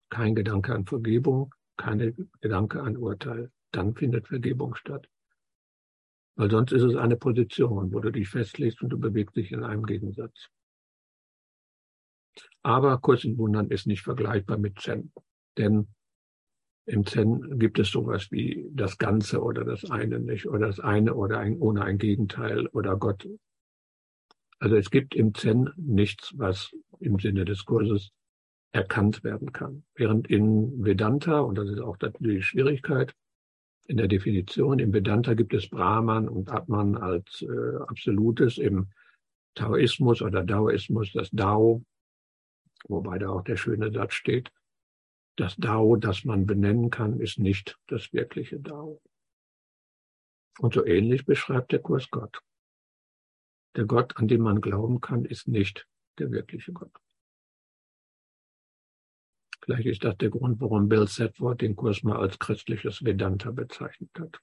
Kein 0.10 0.36
Gedanke 0.36 0.74
an 0.74 0.86
Vergebung, 0.86 1.54
kein 1.78 2.30
Gedanke 2.42 2.82
an 2.82 2.98
Urteil, 2.98 3.52
dann 3.72 3.96
findet 3.96 4.28
Vergebung 4.28 4.76
statt. 4.76 5.08
Weil 6.36 6.52
sonst 6.52 6.72
ist 6.72 6.84
es 6.84 6.96
eine 6.96 7.18
Position, 7.18 7.92
wo 7.92 8.00
du 8.00 8.12
dich 8.12 8.30
festlegst 8.30 8.82
und 8.82 8.90
du 8.90 9.00
bewegst 9.00 9.36
dich 9.36 9.52
in 9.52 9.64
einem 9.64 9.86
Gegensatz. 9.86 10.50
Aber 12.62 13.00
Kurs 13.00 13.24
in 13.24 13.38
Wundern 13.38 13.70
ist 13.70 13.88
nicht 13.88 14.04
vergleichbar 14.04 14.58
mit 14.58 14.80
Zen. 14.80 15.12
Denn 15.58 15.88
im 16.86 17.06
Zen 17.06 17.58
gibt 17.58 17.80
es 17.80 17.90
sowas 17.90 18.32
wie 18.32 18.70
das 18.72 18.98
Ganze 18.98 19.42
oder 19.42 19.66
das 19.66 19.90
eine 19.90 20.20
nicht, 20.20 20.48
oder 20.48 20.68
das 20.68 20.80
eine 20.80 21.16
oder 21.16 21.40
ein, 21.40 21.58
ohne 21.58 21.84
ein 21.84 21.98
Gegenteil 21.98 22.68
oder 22.68 22.96
Gott 22.98 23.28
also 24.60 24.76
es 24.76 24.90
gibt 24.90 25.16
im 25.16 25.34
Zen 25.34 25.70
nichts, 25.76 26.34
was 26.36 26.72
im 27.00 27.20
Sinne 27.20 27.46
des 27.46 27.66
Kurses 27.66 28.12
erkannt 28.72 29.24
werden 29.24 29.52
kann. 29.52 29.84
Während 29.96 30.30
in 30.30 30.84
Vedanta, 30.84 31.40
und 31.40 31.56
das 31.58 31.70
ist 31.70 31.80
auch 31.80 31.98
die 32.20 32.42
Schwierigkeit, 32.42 33.16
in 33.88 33.98
der 33.98 34.08
Definition, 34.08 34.80
im 34.80 34.94
Vedanta 34.94 35.34
gibt 35.34 35.54
es 35.54 35.70
Brahman 35.70 36.28
und 36.28 36.52
Atman 36.52 36.98
als 36.98 37.42
äh, 37.42 37.78
Absolutes, 37.88 38.58
im 38.58 38.88
Taoismus 39.56 40.22
oder 40.22 40.44
Daoismus 40.44 41.12
das 41.14 41.30
Dao, 41.32 41.84
wobei 42.88 43.18
da 43.18 43.30
auch 43.30 43.44
der 43.44 43.58
schöne 43.58 43.92
Satz 43.92 44.14
steht, 44.14 44.52
das 45.38 45.56
Dao, 45.56 45.96
das 45.96 46.26
man 46.26 46.46
benennen 46.46 46.90
kann, 46.90 47.20
ist 47.20 47.40
nicht 47.40 47.80
das 47.88 48.12
wirkliche 48.12 48.60
Dao. 48.60 49.02
Und 50.60 50.74
so 50.74 50.86
ähnlich 50.86 51.26
beschreibt 51.26 51.72
der 51.72 51.80
Kurs 51.80 52.10
Gott. 52.10 52.42
Der 53.78 53.86
Gott, 53.86 54.18
an 54.18 54.28
den 54.28 54.42
man 54.42 54.60
glauben 54.60 55.02
kann, 55.02 55.24
ist 55.24 55.48
nicht 55.48 55.88
der 56.18 56.32
wirkliche 56.32 56.74
Gott. 56.74 56.92
Vielleicht 59.62 59.86
ist 59.86 60.04
das 60.04 60.18
der 60.18 60.32
Grund, 60.32 60.60
warum 60.62 60.90
Bill 60.90 61.08
Sedford 61.08 61.62
den 61.62 61.76
Kurs 61.76 62.02
mal 62.02 62.18
als 62.18 62.40
christliches 62.40 63.04
Vedanta 63.04 63.52
bezeichnet 63.52 64.10
hat. 64.18 64.42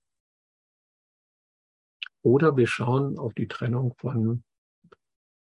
Oder 2.22 2.56
wir 2.56 2.68
schauen 2.68 3.18
auf 3.18 3.34
die 3.34 3.48
Trennung 3.48 3.94
von 3.98 4.44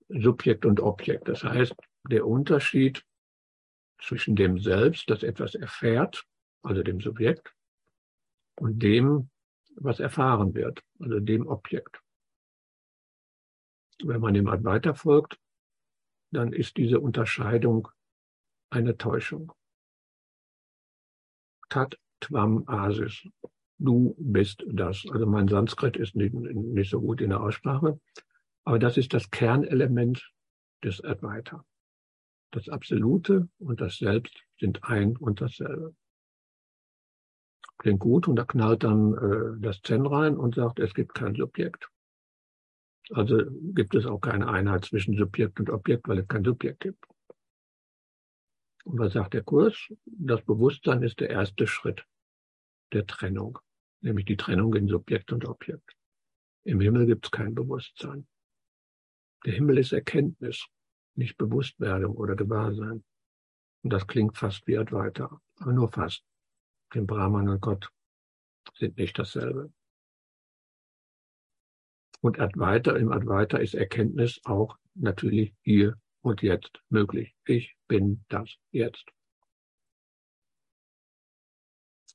Subjekt 0.09 0.67
und 0.67 0.81
Objekt. 0.81 1.29
Das 1.29 1.43
heißt, 1.43 1.75
der 2.09 2.27
Unterschied 2.27 3.05
zwischen 4.03 4.37
dem 4.37 4.59
Selbst, 4.59 5.09
das 5.09 5.23
etwas 5.23 5.55
erfährt, 5.55 6.27
also 6.63 6.83
dem 6.83 7.01
Subjekt, 7.01 7.55
und 8.57 8.83
dem, 8.83 9.31
was 9.77 10.01
erfahren 10.01 10.55
wird, 10.55 10.83
also 10.99 11.19
dem 11.21 11.47
Objekt. 11.47 12.03
Wenn 14.07 14.21
man 14.21 14.35
dem 14.35 14.47
weiter 14.47 14.95
folgt, 14.95 15.39
dann 16.33 16.53
ist 16.53 16.77
diese 16.77 17.01
Unterscheidung 17.01 17.89
eine 18.71 18.97
Täuschung. 18.97 19.53
Tat 21.69 21.99
tvam 22.21 22.69
asis. 22.69 23.27
Du 23.79 24.15
bist 24.19 24.65
das. 24.69 25.07
Also 25.11 25.27
mein 25.27 25.49
Sanskrit 25.49 25.97
ist 25.97 26.15
nicht, 26.15 26.35
nicht 26.35 26.91
so 26.91 27.01
gut 27.01 27.21
in 27.21 27.31
der 27.31 27.41
Aussprache. 27.41 27.99
Aber 28.65 28.79
das 28.79 28.97
ist 28.97 29.15
das 29.15 29.31
Kernelement 29.31 30.31
des 30.85 31.03
Advaita. 31.03 31.65
Das 32.53 32.69
Absolute 32.69 33.49
und 33.59 33.81
das 33.81 33.97
Selbst 33.97 34.45
sind 34.59 34.85
ein 34.85 35.17
und 35.17 35.41
dasselbe. 35.41 35.95
Klingt 37.79 38.01
gut 38.01 38.29
und 38.29 38.37
da 38.37 38.45
knallt 38.45 38.85
dann 38.85 39.15
äh, 39.15 39.61
das 39.61 39.81
Zen 39.81 40.05
rein 40.05 40.37
und 40.37 40.57
sagt, 40.57 40.81
es 40.81 40.93
gibt 40.93 41.15
kein 41.15 41.35
Subjekt. 41.35 41.90
Also 43.13 43.43
gibt 43.75 43.95
es 43.95 44.07
auch 44.07 44.21
keine 44.21 44.49
Einheit 44.49 44.85
zwischen 44.85 45.17
Subjekt 45.17 45.59
und 45.59 45.71
Objekt, 45.71 46.07
weil 46.09 46.19
es 46.19 46.29
kein 46.29 46.45
Subjekt 46.45 46.81
gibt. 46.81 47.05
Und 48.85 48.99
was 48.99 49.13
sagt 49.13 49.35
der 49.35 49.43
Kurs? 49.43 49.93
Das 50.07 50.43
Bewusstsein 50.43 51.03
ist 51.03 51.21
der 51.21 51.31
erste 51.31 51.67
Schritt 51.67 52.07
der 52.93 53.07
Trennung, 53.07 53.59
nämlich 54.01 54.27
die 54.27 54.37
Trennung 54.37 54.75
in 54.75 54.89
Subjekt 54.89 55.33
und 55.33 55.47
Objekt. 55.47 55.97
Im 56.65 56.81
Himmel 56.81 57.07
gibt 57.07 57.27
es 57.27 57.31
kein 57.31 57.55
Bewusstsein. 57.55 58.27
Der 59.45 59.55
Himmel 59.55 59.79
ist 59.79 59.93
Erkenntnis, 59.93 60.67
nicht 61.15 61.37
Bewusstwerdung 61.37 62.17
oder 62.17 62.37
Gewahrsein. 62.37 63.05
Und 63.83 63.93
das 63.93 64.07
klingt 64.07 64.37
fast 64.37 64.67
wie 64.67 64.77
Advaita, 64.77 65.41
aber 65.57 65.73
nur 65.73 65.89
fast. 65.89 66.25
Denn 66.95 67.07
Brahman 67.07 67.49
und 67.49 67.61
Gott 67.61 67.91
sind 68.77 68.99
nicht 68.99 69.19
dasselbe. 69.19 69.73
Und 72.21 72.39
Advaita, 72.39 72.97
im 72.97 73.13
Advaita 73.13 73.59
ist 73.59 73.75
Erkenntnis 73.75 74.41
auch 74.45 74.77
natürlich 74.95 75.55
hier 75.63 75.97
und 76.21 76.43
jetzt 76.43 76.83
möglich. 76.91 77.35
Ich 77.47 77.77
bin 77.89 78.25
das 78.29 78.57
jetzt. 78.71 79.07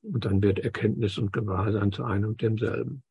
Und 0.03 0.25
dann 0.25 0.43
wird 0.43 0.59
Erkenntnis 0.59 1.17
und 1.17 1.33
Gewahrsein 1.33 1.91
zu 1.91 2.03
einem 2.03 2.29
und 2.29 2.41
demselben. 2.41 3.03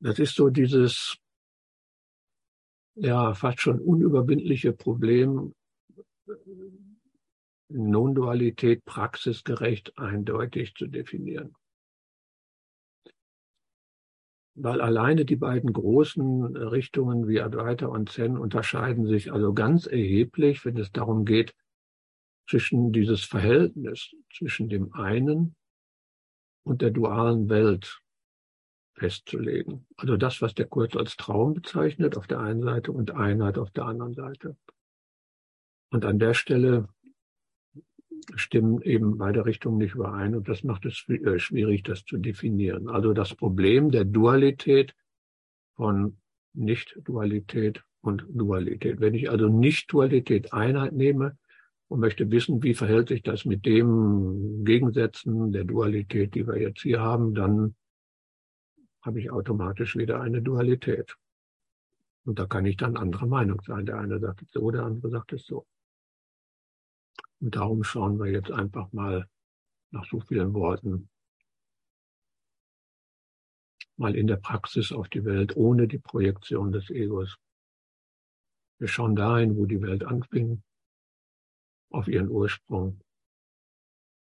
Das 0.00 0.18
ist 0.18 0.34
so 0.34 0.48
dieses, 0.48 1.18
ja, 2.94 3.34
fast 3.34 3.60
schon 3.60 3.80
unüberwindliche 3.80 4.72
Problem, 4.72 5.54
Non-Dualität 7.68 8.84
praxisgerecht 8.84 9.96
eindeutig 9.98 10.74
zu 10.74 10.86
definieren 10.86 11.54
weil 14.54 14.80
alleine 14.80 15.24
die 15.24 15.36
beiden 15.36 15.72
großen 15.72 16.56
Richtungen 16.56 17.26
wie 17.26 17.40
Advaita 17.40 17.86
und 17.86 18.10
Zen 18.10 18.36
unterscheiden 18.36 19.06
sich 19.06 19.32
also 19.32 19.54
ganz 19.54 19.86
erheblich, 19.86 20.64
wenn 20.64 20.76
es 20.76 20.92
darum 20.92 21.24
geht, 21.24 21.54
zwischen 22.48 22.92
dieses 22.92 23.24
Verhältnis 23.24 24.14
zwischen 24.34 24.68
dem 24.68 24.92
einen 24.92 25.54
und 26.64 26.82
der 26.82 26.90
dualen 26.90 27.48
Welt 27.48 28.00
festzulegen. 28.94 29.86
Also 29.96 30.16
das, 30.16 30.42
was 30.42 30.54
der 30.54 30.66
Kurs 30.66 30.94
als 30.96 31.16
Traum 31.16 31.54
bezeichnet 31.54 32.16
auf 32.16 32.26
der 32.26 32.40
einen 32.40 32.62
Seite 32.62 32.92
und 32.92 33.12
Einheit 33.12 33.58
auf 33.58 33.70
der 33.70 33.86
anderen 33.86 34.14
Seite. 34.14 34.56
Und 35.90 36.04
an 36.04 36.18
der 36.18 36.34
Stelle 36.34 36.88
stimmen 38.36 38.80
eben 38.82 39.18
beide 39.18 39.44
Richtungen 39.44 39.78
nicht 39.78 39.94
überein 39.94 40.34
und 40.34 40.48
das 40.48 40.64
macht 40.64 40.86
es 40.86 41.04
äh, 41.08 41.38
schwierig, 41.38 41.82
das 41.82 42.04
zu 42.04 42.18
definieren. 42.18 42.88
Also 42.88 43.12
das 43.12 43.34
Problem 43.34 43.90
der 43.90 44.04
Dualität 44.04 44.94
von 45.74 46.18
Nicht-Dualität 46.54 47.82
und 48.00 48.24
Dualität. 48.28 49.00
Wenn 49.00 49.14
ich 49.14 49.30
also 49.30 49.48
Nicht-Dualität 49.48 50.52
Einheit 50.52 50.92
nehme 50.92 51.38
und 51.88 52.00
möchte 52.00 52.30
wissen, 52.30 52.62
wie 52.62 52.74
verhält 52.74 53.08
sich 53.08 53.22
das 53.22 53.44
mit 53.44 53.64
dem 53.66 54.64
Gegensätzen 54.64 55.52
der 55.52 55.64
Dualität, 55.64 56.34
die 56.34 56.46
wir 56.46 56.60
jetzt 56.60 56.82
hier 56.82 57.00
haben, 57.00 57.34
dann 57.34 57.74
habe 59.02 59.20
ich 59.20 59.30
automatisch 59.30 59.96
wieder 59.96 60.20
eine 60.20 60.42
Dualität. 60.42 61.16
Und 62.24 62.38
da 62.38 62.46
kann 62.46 62.66
ich 62.66 62.76
dann 62.76 62.96
anderer 62.96 63.26
Meinung 63.26 63.60
sein. 63.66 63.84
Der 63.86 63.98
eine 63.98 64.20
sagt 64.20 64.42
es 64.42 64.52
so, 64.52 64.70
der 64.70 64.84
andere 64.84 65.10
sagt 65.10 65.32
es 65.32 65.44
so. 65.44 65.66
Und 67.42 67.56
darum 67.56 67.82
schauen 67.82 68.20
wir 68.20 68.30
jetzt 68.30 68.52
einfach 68.52 68.92
mal 68.92 69.28
nach 69.90 70.08
so 70.08 70.20
vielen 70.20 70.54
Worten 70.54 71.10
mal 73.96 74.14
in 74.14 74.28
der 74.28 74.36
Praxis 74.36 74.92
auf 74.92 75.08
die 75.08 75.24
Welt 75.24 75.56
ohne 75.56 75.88
die 75.88 75.98
Projektion 75.98 76.70
des 76.70 76.88
Egos. 76.88 77.36
Wir 78.78 78.86
schauen 78.86 79.16
dahin, 79.16 79.56
wo 79.56 79.66
die 79.66 79.82
Welt 79.82 80.04
anfing, 80.04 80.62
auf 81.90 82.06
ihren 82.06 82.28
Ursprung. 82.28 83.00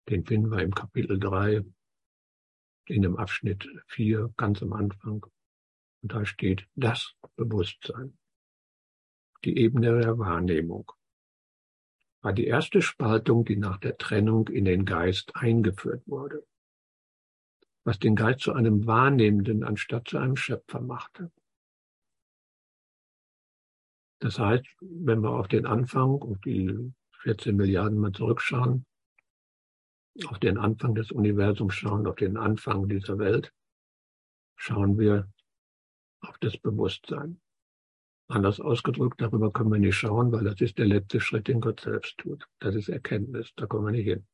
Den 0.08 0.24
finden 0.24 0.50
wir 0.50 0.62
im 0.62 0.74
Kapitel 0.74 1.18
3, 1.18 1.62
in 2.86 3.02
dem 3.02 3.16
Abschnitt 3.16 3.68
4, 3.88 4.32
ganz 4.38 4.62
am 4.62 4.72
Anfang. 4.72 5.26
Und 6.02 6.12
da 6.12 6.24
steht 6.24 6.66
das 6.74 7.14
Bewusstsein, 7.36 8.18
die 9.44 9.58
Ebene 9.58 10.00
der 10.00 10.18
Wahrnehmung 10.18 10.90
war 12.24 12.32
die 12.32 12.46
erste 12.46 12.80
Spaltung, 12.80 13.44
die 13.44 13.56
nach 13.56 13.76
der 13.76 13.98
Trennung 13.98 14.48
in 14.48 14.64
den 14.64 14.87
Geist 14.87 15.37
eingeführt 15.37 16.02
wurde, 16.06 16.46
was 17.84 17.98
den 17.98 18.16
Geist 18.16 18.40
zu 18.40 18.54
einem 18.54 18.87
Wahrnehmenden 18.87 19.62
anstatt 19.62 20.08
zu 20.08 20.16
einem 20.16 20.37
Schöpfer 20.37 20.80
machte. 20.80 21.30
Das 24.20 24.38
heißt, 24.38 24.64
wenn 24.80 25.20
wir 25.20 25.32
auf 25.32 25.48
den 25.48 25.66
Anfang, 25.66 26.22
auf 26.22 26.38
die 26.40 26.94
14 27.20 27.54
Milliarden 27.56 27.98
mal 27.98 28.12
zurückschauen, 28.12 28.87
auf 30.24 30.38
den 30.38 30.56
Anfang 30.56 30.94
des 30.94 31.12
Universums 31.12 31.74
schauen, 31.74 32.06
auf 32.06 32.16
den 32.16 32.38
Anfang 32.38 32.88
dieser 32.88 33.18
Welt, 33.18 33.52
schauen 34.56 34.98
wir 34.98 35.30
auf 36.20 36.38
das 36.38 36.56
Bewusstsein. 36.56 37.38
Anders 38.26 38.58
ausgedrückt, 38.58 39.20
darüber 39.20 39.52
können 39.52 39.70
wir 39.70 39.78
nicht 39.78 39.96
schauen, 39.96 40.32
weil 40.32 40.44
das 40.44 40.60
ist 40.60 40.78
der 40.78 40.87
letzte 40.87 41.20
Schritt, 41.20 41.48
den 41.48 41.60
Gott 41.60 41.80
selbst 41.80 42.16
tut. 42.18 42.46
Das 42.58 42.74
ist 42.74 42.88
Erkenntnis, 42.88 43.52
da 43.56 43.66
kommen 43.66 43.87
wir 43.87 43.92
nicht 43.92 44.06
hin. 44.06 44.26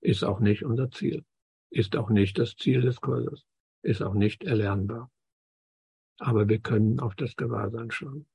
Ist 0.00 0.24
auch 0.24 0.40
nicht 0.40 0.64
unser 0.64 0.90
Ziel. 0.90 1.24
Ist 1.70 1.96
auch 1.96 2.10
nicht 2.10 2.38
das 2.38 2.56
Ziel 2.56 2.82
des 2.82 3.00
Kurses. 3.00 3.46
Ist 3.82 4.02
auch 4.02 4.14
nicht 4.14 4.44
erlernbar. 4.44 5.10
Aber 6.18 6.48
wir 6.48 6.58
können 6.58 7.00
auf 7.00 7.14
das 7.14 7.34
Gewahrsein 7.36 7.90
schauen. 7.90 8.26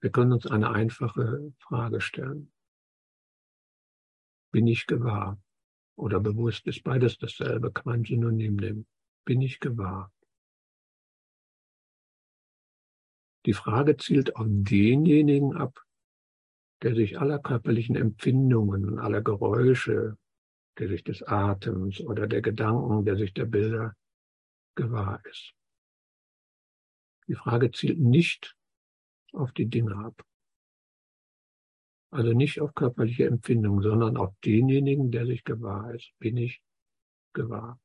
Wir 0.00 0.10
können 0.10 0.32
uns 0.32 0.46
eine 0.46 0.70
einfache 0.70 1.54
Frage 1.60 2.00
stellen. 2.00 2.52
Bin 4.50 4.66
ich 4.66 4.86
gewahr? 4.86 5.40
Oder 5.96 6.20
bewusst 6.20 6.66
ist 6.66 6.82
beides 6.82 7.16
dasselbe, 7.16 7.72
kann 7.72 7.84
man 7.86 8.04
synonym 8.04 8.56
nehmen. 8.56 8.86
Bin 9.24 9.40
ich 9.40 9.60
gewahr? 9.60 10.11
Die 13.46 13.54
Frage 13.54 13.96
zielt 13.96 14.36
auf 14.36 14.46
denjenigen 14.48 15.56
ab, 15.56 15.82
der 16.82 16.94
sich 16.94 17.20
aller 17.20 17.38
körperlichen 17.38 17.96
Empfindungen, 17.96 18.98
aller 18.98 19.22
Geräusche, 19.22 20.16
der 20.78 20.88
sich 20.88 21.04
des 21.04 21.22
Atems 21.22 22.00
oder 22.00 22.26
der 22.26 22.42
Gedanken, 22.42 23.04
der 23.04 23.16
sich 23.16 23.34
der 23.34 23.46
Bilder 23.46 23.94
gewahr 24.74 25.20
ist. 25.26 25.54
Die 27.28 27.34
Frage 27.34 27.70
zielt 27.70 27.98
nicht 27.98 28.56
auf 29.32 29.52
die 29.52 29.66
Dinge 29.66 29.96
ab. 29.96 30.24
Also 32.10 32.32
nicht 32.32 32.60
auf 32.60 32.74
körperliche 32.74 33.26
Empfindungen, 33.26 33.82
sondern 33.82 34.16
auf 34.16 34.34
denjenigen, 34.44 35.10
der 35.10 35.26
sich 35.26 35.44
gewahr 35.44 35.94
ist. 35.94 36.12
Bin 36.18 36.36
ich 36.36 36.62
gewahr? 37.32 37.80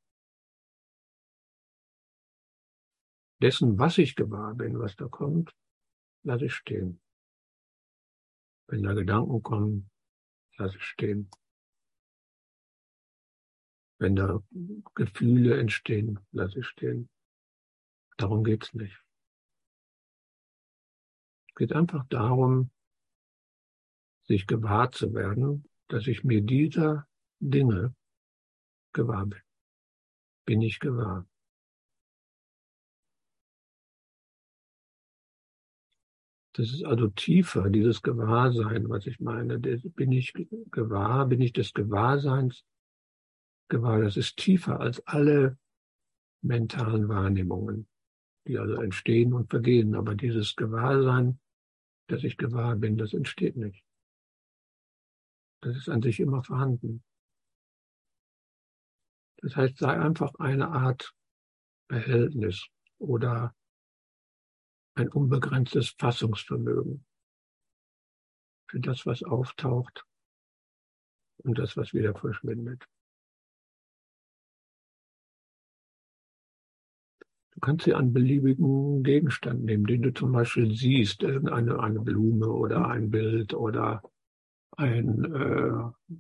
Dessen, 3.41 3.77
was 3.77 3.97
ich 3.97 4.15
gewahr 4.15 4.55
bin, 4.55 4.79
was 4.79 4.95
da 4.95 5.07
kommt, 5.07 5.55
lasse 6.23 6.45
ich 6.45 6.55
stehen. 6.55 7.01
Wenn 8.67 8.83
da 8.83 8.93
Gedanken 8.93 9.41
kommen, 9.43 9.89
lasse 10.57 10.77
ich 10.77 10.83
stehen. 10.83 11.29
Wenn 13.99 14.15
da 14.15 14.43
Gefühle 14.93 15.59
entstehen, 15.59 16.19
lasse 16.31 16.59
ich 16.59 16.67
stehen. 16.67 17.09
Darum 18.17 18.43
geht's 18.43 18.73
nicht. 18.73 19.03
Es 21.47 21.55
geht 21.55 21.73
einfach 21.73 22.05
darum, 22.09 22.71
sich 24.23 24.45
gewahr 24.45 24.91
zu 24.91 25.13
werden, 25.13 25.67
dass 25.87 26.05
ich 26.07 26.23
mir 26.23 26.41
dieser 26.41 27.07
Dinge 27.39 27.95
gewahr 28.93 29.25
bin. 29.25 29.41
Bin 30.45 30.61
ich 30.61 30.79
gewahr. 30.79 31.25
Das 36.57 36.73
ist 36.73 36.83
also 36.83 37.07
tiefer, 37.09 37.69
dieses 37.69 38.01
Gewahrsein, 38.01 38.89
was 38.89 39.05
ich 39.05 39.19
meine. 39.19 39.59
Bin 39.59 40.11
ich 40.11 40.33
gewahr, 40.71 41.27
bin 41.27 41.39
ich 41.39 41.53
des 41.53 41.71
Gewahrseins 41.71 42.65
gewahr. 43.69 44.01
Das 44.01 44.17
ist 44.17 44.37
tiefer 44.37 44.79
als 44.79 45.05
alle 45.05 45.59
mentalen 46.41 47.09
Wahrnehmungen, 47.09 47.87
die 48.47 48.57
also 48.57 48.81
entstehen 48.81 49.33
und 49.33 49.51
vergehen. 49.51 49.93
Aber 49.93 50.15
dieses 50.15 50.55
Gewahrsein, 50.55 51.39
dass 52.07 52.23
ich 52.23 52.37
gewahr 52.37 52.75
bin, 52.75 52.97
das 52.97 53.13
entsteht 53.13 53.55
nicht. 53.55 53.85
Das 55.61 55.77
ist 55.77 55.89
an 55.89 56.01
sich 56.01 56.19
immer 56.19 56.43
vorhanden. 56.43 57.03
Das 59.43 59.55
heißt, 59.55 59.77
sei 59.77 59.99
einfach 59.99 60.33
eine 60.39 60.69
Art 60.69 61.13
Behältnis 61.87 62.65
oder 62.97 63.53
ein 64.97 65.09
unbegrenztes 65.09 65.95
Fassungsvermögen 65.99 67.05
für 68.69 68.79
das, 68.79 69.05
was 69.05 69.23
auftaucht 69.23 70.05
und 71.43 71.57
das, 71.59 71.77
was 71.77 71.93
wieder 71.93 72.15
verschwindet. 72.15 72.83
Du 77.53 77.61
kannst 77.61 77.85
sie 77.85 77.93
einen 77.95 78.13
beliebigen 78.13 79.03
Gegenstand 79.03 79.63
nehmen, 79.63 79.85
den 79.85 80.01
du 80.03 80.13
zum 80.13 80.31
Beispiel 80.31 80.71
siehst, 80.71 81.23
irgendeine 81.23 81.79
eine 81.79 81.99
Blume 81.99 82.49
oder 82.49 82.87
ein 82.87 83.09
Bild 83.09 83.53
oder 83.53 84.03
ein, 84.75 85.23
äh, 85.33 86.11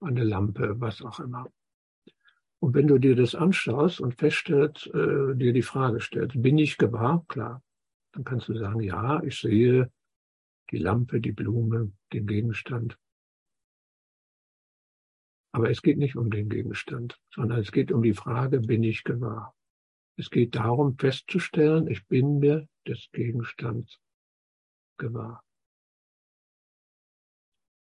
eine 0.00 0.24
Lampe, 0.24 0.80
was 0.80 1.02
auch 1.02 1.20
immer. 1.20 1.46
Und 2.60 2.74
wenn 2.74 2.86
du 2.86 2.98
dir 2.98 3.16
das 3.16 3.34
anschaust 3.34 4.00
und 4.00 4.14
feststellst, 4.14 4.86
äh, 4.88 5.34
dir 5.34 5.52
die 5.52 5.62
Frage 5.62 6.00
stellst, 6.00 6.40
bin 6.40 6.58
ich 6.58 6.78
gewahr? 6.78 7.24
Klar. 7.28 7.62
Dann 8.12 8.24
kannst 8.24 8.48
du 8.48 8.56
sagen, 8.56 8.80
ja, 8.80 9.22
ich 9.22 9.38
sehe 9.38 9.90
die 10.70 10.78
Lampe, 10.78 11.20
die 11.20 11.32
Blume, 11.32 11.92
den 12.12 12.26
Gegenstand. 12.26 12.98
Aber 15.52 15.70
es 15.70 15.82
geht 15.82 15.98
nicht 15.98 16.16
um 16.16 16.30
den 16.30 16.48
Gegenstand, 16.48 17.20
sondern 17.34 17.58
es 17.60 17.72
geht 17.72 17.90
um 17.90 18.02
die 18.02 18.14
Frage, 18.14 18.60
bin 18.60 18.82
ich 18.82 19.02
gewahr? 19.02 19.54
Es 20.16 20.30
geht 20.30 20.54
darum 20.54 20.96
festzustellen, 20.96 21.88
ich 21.88 22.06
bin 22.06 22.38
mir 22.38 22.68
des 22.86 23.08
Gegenstands 23.12 23.98
gewahr 24.96 25.42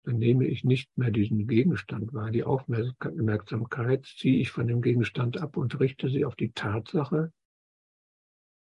dann 0.06 0.18
nehme 0.18 0.46
ich 0.46 0.64
nicht 0.64 0.96
mehr 0.98 1.12
diesen 1.12 1.48
Gegenstand 1.48 2.14
wahr. 2.14 2.32
Die 2.32 2.44
Aufmerksamkeit 2.44 4.06
ziehe 4.06 4.40
ich 4.40 4.52
von 4.52 4.68
dem 4.68 4.82
Gegenstand 4.82 5.42
ab 5.42 5.58
und 5.58 5.80
richte 5.80 6.10
sie 6.10 6.26
auf 6.26 6.36
die 6.36 6.52
Tatsache, 6.52 7.34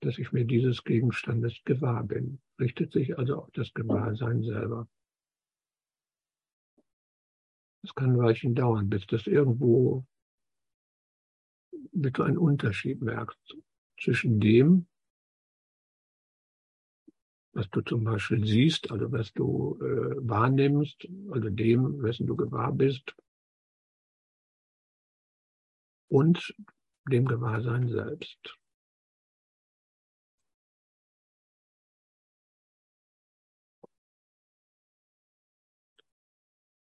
dass 0.05 0.19
ich 0.19 0.33
mir 0.33 0.45
dieses 0.45 0.85
Gegenstandes 0.85 1.55
gewahr 1.65 2.05
bin. 2.05 2.41
Richtet 2.61 2.93
sich 2.93 3.19
also 3.19 3.37
auf 3.37 3.51
das 3.53 3.73
Gewahrsein 3.73 4.43
selber. 4.43 4.89
Es 7.83 7.95
kann 7.95 8.11
ein 8.11 8.19
Weilchen 8.19 8.55
dauern, 8.55 8.89
bis 8.89 9.07
das 9.07 9.27
irgendwo, 9.27 10.07
bis 11.93 12.13
du 12.13 12.23
einen 12.23 12.39
Unterschied 12.39 13.03
merkst 13.03 13.57
zwischen 14.01 14.41
dem, 14.41 14.87
was 17.53 17.69
du 17.71 17.83
zum 17.83 18.05
Beispiel 18.05 18.45
siehst, 18.45 18.91
also 18.91 19.13
was 19.13 19.33
du 19.33 19.79
äh, 19.81 20.17
wahrnimmst, 20.29 21.09
also 21.31 21.51
dem, 21.51 22.03
wessen 22.03 22.27
du 22.27 22.37
gewahr 22.37 22.73
bist, 22.73 23.15
und 26.09 26.55
dem 27.11 27.27
Gewahrsein 27.27 27.89
selbst. 27.89 28.59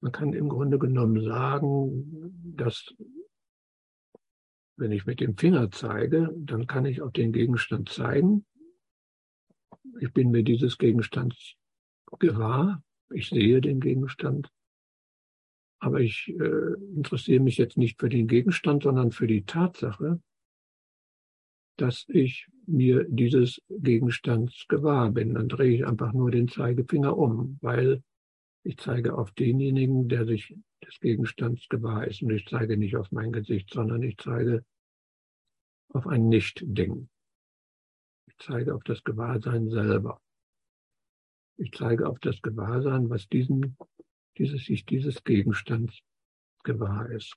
Man 0.02 0.12
kann 0.12 0.34
im 0.34 0.50
Grunde 0.50 0.80
genommen 0.80 1.24
sagen, 1.24 2.34
dass 2.56 2.94
wenn 4.76 4.92
ich 4.92 5.06
mit 5.06 5.20
dem 5.20 5.38
Finger 5.38 5.70
zeige, 5.70 6.34
dann 6.36 6.66
kann 6.66 6.86
ich 6.86 7.02
auf 7.02 7.12
den 7.12 7.32
Gegenstand 7.32 7.90
zeigen. 7.90 8.46
Ich 10.00 10.12
bin 10.12 10.32
mir 10.32 10.44
dieses 10.44 10.80
Gegenstands 10.80 11.54
gewahr, 12.18 12.84
ich 13.14 13.30
sehe 13.30 13.62
den 13.62 13.80
Gegenstand, 13.80 14.50
aber 15.80 16.00
ich 16.00 16.30
äh, 16.30 16.74
interessiere 16.96 17.42
mich 17.42 17.58
jetzt 17.58 17.78
nicht 17.78 18.00
für 18.00 18.10
den 18.10 18.28
Gegenstand, 18.28 18.84
sondern 18.84 19.12
für 19.12 19.28
die 19.28 19.44
Tatsache, 19.44 20.20
dass 21.78 22.06
ich 22.08 22.48
mir 22.66 23.06
dieses 23.08 23.62
Gegenstands 23.70 24.66
gewahr 24.68 25.12
bin. 25.12 25.36
Dann 25.36 25.48
drehe 25.48 25.76
ich 25.76 25.86
einfach 25.86 26.14
nur 26.14 26.32
den 26.32 26.48
Zeigefinger 26.48 27.16
um, 27.16 27.58
weil 27.62 28.04
ich 28.64 28.78
zeige 28.78 29.18
auf 29.18 29.32
denjenigen, 29.32 30.08
der 30.08 30.26
sich 30.26 30.56
des 30.86 31.00
Gegenstands 31.00 31.68
gewahr 31.70 32.08
ist. 32.08 32.22
Und 32.22 32.32
ich 32.32 32.46
zeige 32.48 32.78
nicht 32.78 32.96
auf 32.96 33.12
mein 33.12 33.32
Gesicht, 33.32 33.72
sondern 33.72 34.04
ich 34.04 34.18
zeige 34.18 34.66
auf 35.90 36.08
ein 36.08 36.30
Nicht-Ding. 36.30 37.10
Ich 38.28 38.36
zeige 38.40 38.76
auf 38.76 38.84
das 38.84 39.04
Gewahrsein 39.04 39.70
selber. 39.70 40.22
Ich 41.58 41.72
zeige 41.72 42.08
auf 42.08 42.20
das 42.20 42.42
Gewahrsein, 42.42 43.10
was 43.10 43.28
diesen, 43.28 43.78
dieses, 44.38 44.66
sich 44.66 44.86
dieses 44.86 45.24
Gegenstands 45.24 46.00
gewahr 46.64 47.10
ist. 47.10 47.36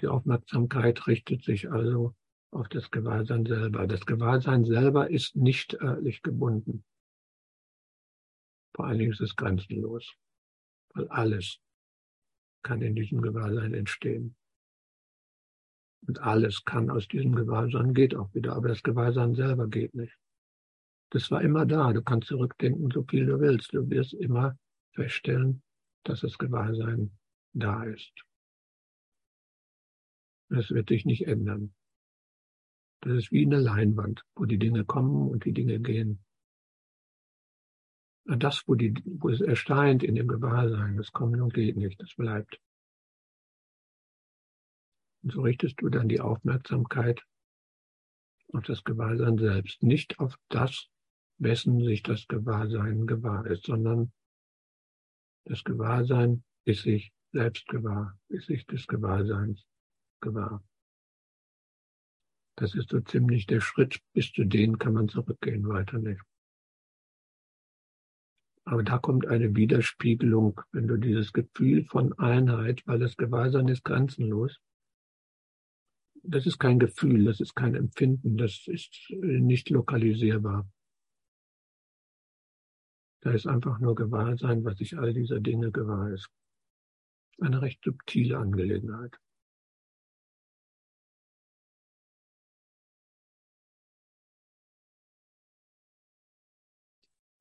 Die 0.00 0.06
Aufmerksamkeit 0.06 1.06
richtet 1.06 1.42
sich 1.44 1.70
also 1.70 2.14
auf 2.50 2.68
das 2.68 2.90
Gewahrsein 2.90 3.44
selber. 3.44 3.86
Das 3.86 4.06
Gewahrsein 4.06 4.64
selber 4.64 5.10
ist 5.10 5.36
nicht 5.36 5.74
örtlich 5.80 6.22
gebunden. 6.22 6.84
Vor 8.78 8.86
allen 8.86 9.00
Dingen 9.00 9.10
ist 9.10 9.20
es 9.20 9.34
grenzenlos, 9.34 10.14
weil 10.94 11.08
alles 11.08 11.58
kann 12.62 12.80
in 12.80 12.94
diesem 12.94 13.20
Gewahrsein 13.20 13.74
entstehen. 13.74 14.36
Und 16.06 16.20
alles 16.20 16.64
kann 16.64 16.88
aus 16.88 17.08
diesem 17.08 17.34
Gewahrsein 17.34 17.92
geht 17.92 18.14
auch 18.14 18.32
wieder, 18.34 18.54
aber 18.54 18.68
das 18.68 18.84
Gewahrsein 18.84 19.34
selber 19.34 19.66
geht 19.66 19.96
nicht. 19.96 20.16
Das 21.10 21.28
war 21.32 21.42
immer 21.42 21.66
da. 21.66 21.92
Du 21.92 22.02
kannst 22.02 22.28
zurückdenken, 22.28 22.88
so 22.92 23.02
viel 23.02 23.26
du 23.26 23.40
willst. 23.40 23.74
Du 23.74 23.90
wirst 23.90 24.14
immer 24.14 24.56
feststellen, 24.92 25.60
dass 26.04 26.20
das 26.20 26.38
Gewahrsein 26.38 27.18
da 27.54 27.82
ist. 27.82 28.12
Das 30.50 30.70
wird 30.70 30.88
sich 30.88 31.04
nicht 31.04 31.26
ändern. 31.26 31.74
Das 33.00 33.14
ist 33.14 33.32
wie 33.32 33.44
eine 33.44 33.58
Leinwand, 33.58 34.24
wo 34.36 34.44
die 34.44 34.60
Dinge 34.60 34.84
kommen 34.84 35.28
und 35.28 35.44
die 35.46 35.52
Dinge 35.52 35.80
gehen. 35.80 36.24
Das, 38.36 38.64
wo, 38.66 38.74
die, 38.74 38.94
wo 39.06 39.30
es 39.30 39.40
erscheint 39.40 40.02
in 40.02 40.14
dem 40.14 40.28
Gewahrsein, 40.28 40.98
das 40.98 41.12
kommt 41.12 41.40
und 41.40 41.54
geht 41.54 41.76
nicht, 41.76 41.98
das 42.00 42.14
bleibt. 42.14 42.60
Und 45.22 45.32
so 45.32 45.40
richtest 45.40 45.80
du 45.80 45.88
dann 45.88 46.08
die 46.08 46.20
Aufmerksamkeit 46.20 47.24
auf 48.52 48.64
das 48.64 48.84
Gewahrsein 48.84 49.38
selbst, 49.38 49.82
nicht 49.82 50.18
auf 50.18 50.36
das, 50.50 50.88
wessen 51.38 51.82
sich 51.82 52.02
das 52.02 52.26
Gewahrsein 52.26 53.06
gewahr 53.06 53.46
ist, 53.46 53.64
sondern 53.64 54.12
das 55.44 55.64
Gewahrsein 55.64 56.44
ist 56.64 56.82
sich 56.82 57.12
selbst 57.32 57.66
gewahr, 57.68 58.18
ist 58.28 58.46
sich 58.46 58.66
des 58.66 58.86
Gewahrseins 58.86 59.64
gewahr. 60.20 60.62
Das 62.56 62.74
ist 62.74 62.90
so 62.90 63.00
ziemlich 63.00 63.46
der 63.46 63.60
Schritt, 63.60 64.00
bis 64.12 64.32
zu 64.32 64.44
denen 64.44 64.78
kann 64.78 64.92
man 64.92 65.08
zurückgehen, 65.08 65.66
weiter 65.68 65.98
nicht. 65.98 66.20
Aber 68.68 68.82
da 68.82 68.98
kommt 68.98 69.26
eine 69.26 69.56
Widerspiegelung, 69.56 70.60
wenn 70.72 70.86
du 70.86 70.98
dieses 70.98 71.32
Gefühl 71.32 71.86
von 71.86 72.12
Einheit, 72.18 72.86
weil 72.86 72.98
das 72.98 73.16
Gewahrsein 73.16 73.66
ist 73.68 73.82
grenzenlos, 73.82 74.60
das 76.22 76.44
ist 76.44 76.58
kein 76.58 76.78
Gefühl, 76.78 77.24
das 77.24 77.40
ist 77.40 77.54
kein 77.54 77.74
Empfinden, 77.74 78.36
das 78.36 78.66
ist 78.66 79.06
nicht 79.08 79.70
lokalisierbar. 79.70 80.70
Da 83.20 83.30
ist 83.30 83.46
einfach 83.46 83.78
nur 83.78 83.94
Gewahrsein, 83.94 84.62
was 84.64 84.76
sich 84.76 84.98
all 84.98 85.14
dieser 85.14 85.40
Dinge 85.40 85.72
gewahr 85.72 86.12
ist. 86.12 86.28
Eine 87.40 87.62
recht 87.62 87.82
subtile 87.82 88.36
Angelegenheit. 88.36 89.18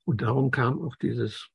Und 0.08 0.22
darum 0.22 0.52
kam 0.52 0.82
auch 0.82 0.96
dieses, 0.96 1.50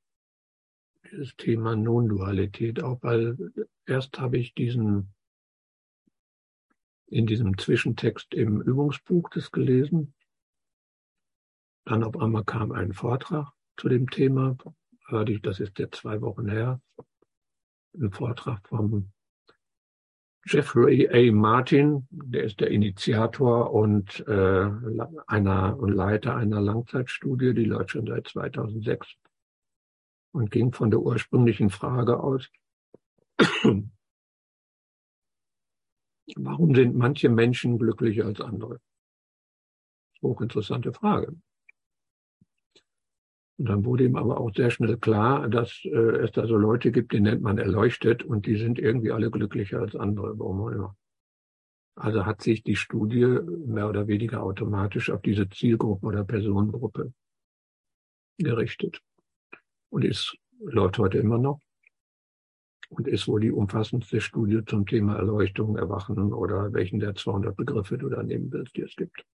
dieses 1.11 1.34
Thema 1.36 1.74
Non-Dualität 1.74 2.82
auf, 2.82 3.03
weil 3.03 3.38
erst 3.86 4.18
habe 4.18 4.36
ich 4.36 4.53
diesen 4.53 5.14
in 7.07 7.26
diesem 7.26 7.57
Zwischentext 7.57 8.34
im 8.34 8.61
Übungsbuch 8.61 9.30
das 9.30 9.53
gelesen. 9.53 10.12
Dann 11.86 12.05
auf 12.05 12.18
einmal 12.18 12.44
kam 12.44 12.72
ein 12.72 12.92
Vortrag 12.92 13.53
zu 13.78 13.88
dem 13.88 14.11
Thema, 14.11 14.59
hörte 15.07 15.32
ich, 15.32 15.40
das 15.40 15.59
ist 15.59 15.78
jetzt 15.78 15.96
zwei 15.96 16.20
Wochen 16.20 16.50
her, 16.50 16.78
ein 17.94 18.11
Vortrag 18.11 18.68
vom 18.68 19.12
Jeffrey 20.45 21.09
A. 21.09 21.32
Martin, 21.32 22.07
der 22.11 22.45
ist 22.45 22.61
der 22.61 22.70
Initiator 22.70 23.72
und 23.72 24.26
äh, 24.26 24.70
einer 25.26 25.78
und 25.78 25.93
Leiter 25.93 26.34
einer 26.36 26.61
Langzeitstudie, 26.61 27.55
die 27.55 27.64
läuft 27.64 27.90
schon 27.90 28.07
seit 28.07 28.26
2006 28.28 29.14
und 30.32 30.51
ging 30.51 30.72
von 30.72 30.90
der 30.90 31.01
ursprünglichen 31.01 31.70
Frage 31.70 32.20
aus, 32.20 32.51
Warum 36.36 36.74
sind 36.74 36.97
manche 36.97 37.28
Menschen 37.28 37.78
glücklicher 37.78 38.26
als 38.26 38.40
andere? 38.40 38.80
Hochinteressante 40.22 40.93
Frage. 40.93 41.34
Und 43.62 43.68
dann 43.68 43.84
wurde 43.84 44.02
ihm 44.02 44.16
aber 44.16 44.40
auch 44.40 44.52
sehr 44.52 44.72
schnell 44.72 44.96
klar, 44.96 45.48
dass 45.48 45.84
äh, 45.84 45.88
es 45.88 46.32
da 46.32 46.48
so 46.48 46.56
Leute 46.56 46.90
gibt, 46.90 47.12
die 47.12 47.20
nennt 47.20 47.42
man 47.42 47.58
erleuchtet 47.58 48.24
und 48.24 48.46
die 48.46 48.56
sind 48.56 48.76
irgendwie 48.76 49.12
alle 49.12 49.30
glücklicher 49.30 49.78
als 49.78 49.94
andere, 49.94 50.36
warum 50.36 50.62
auch 50.62 50.70
immer. 50.70 50.96
Also 51.94 52.26
hat 52.26 52.42
sich 52.42 52.64
die 52.64 52.74
Studie 52.74 53.24
mehr 53.64 53.88
oder 53.88 54.08
weniger 54.08 54.42
automatisch 54.42 55.10
auf 55.10 55.22
diese 55.22 55.48
Zielgruppe 55.48 56.04
oder 56.04 56.24
Personengruppe 56.24 57.12
gerichtet 58.36 59.00
und 59.90 60.04
ist, 60.04 60.36
läuft 60.58 60.98
heute 60.98 61.18
immer 61.18 61.38
noch 61.38 61.60
und 62.88 63.06
ist 63.06 63.28
wohl 63.28 63.42
die 63.42 63.52
umfassendste 63.52 64.20
Studie 64.20 64.62
zum 64.66 64.86
Thema 64.86 65.14
Erleuchtung, 65.14 65.76
Erwachen 65.76 66.32
oder 66.32 66.72
welchen 66.72 66.98
der 66.98 67.14
200 67.14 67.56
Begriffe 67.56 67.96
du 67.96 68.08
da 68.08 68.24
nehmen 68.24 68.52
willst, 68.52 68.76
die 68.76 68.82
es 68.82 68.96
gibt. 68.96 69.24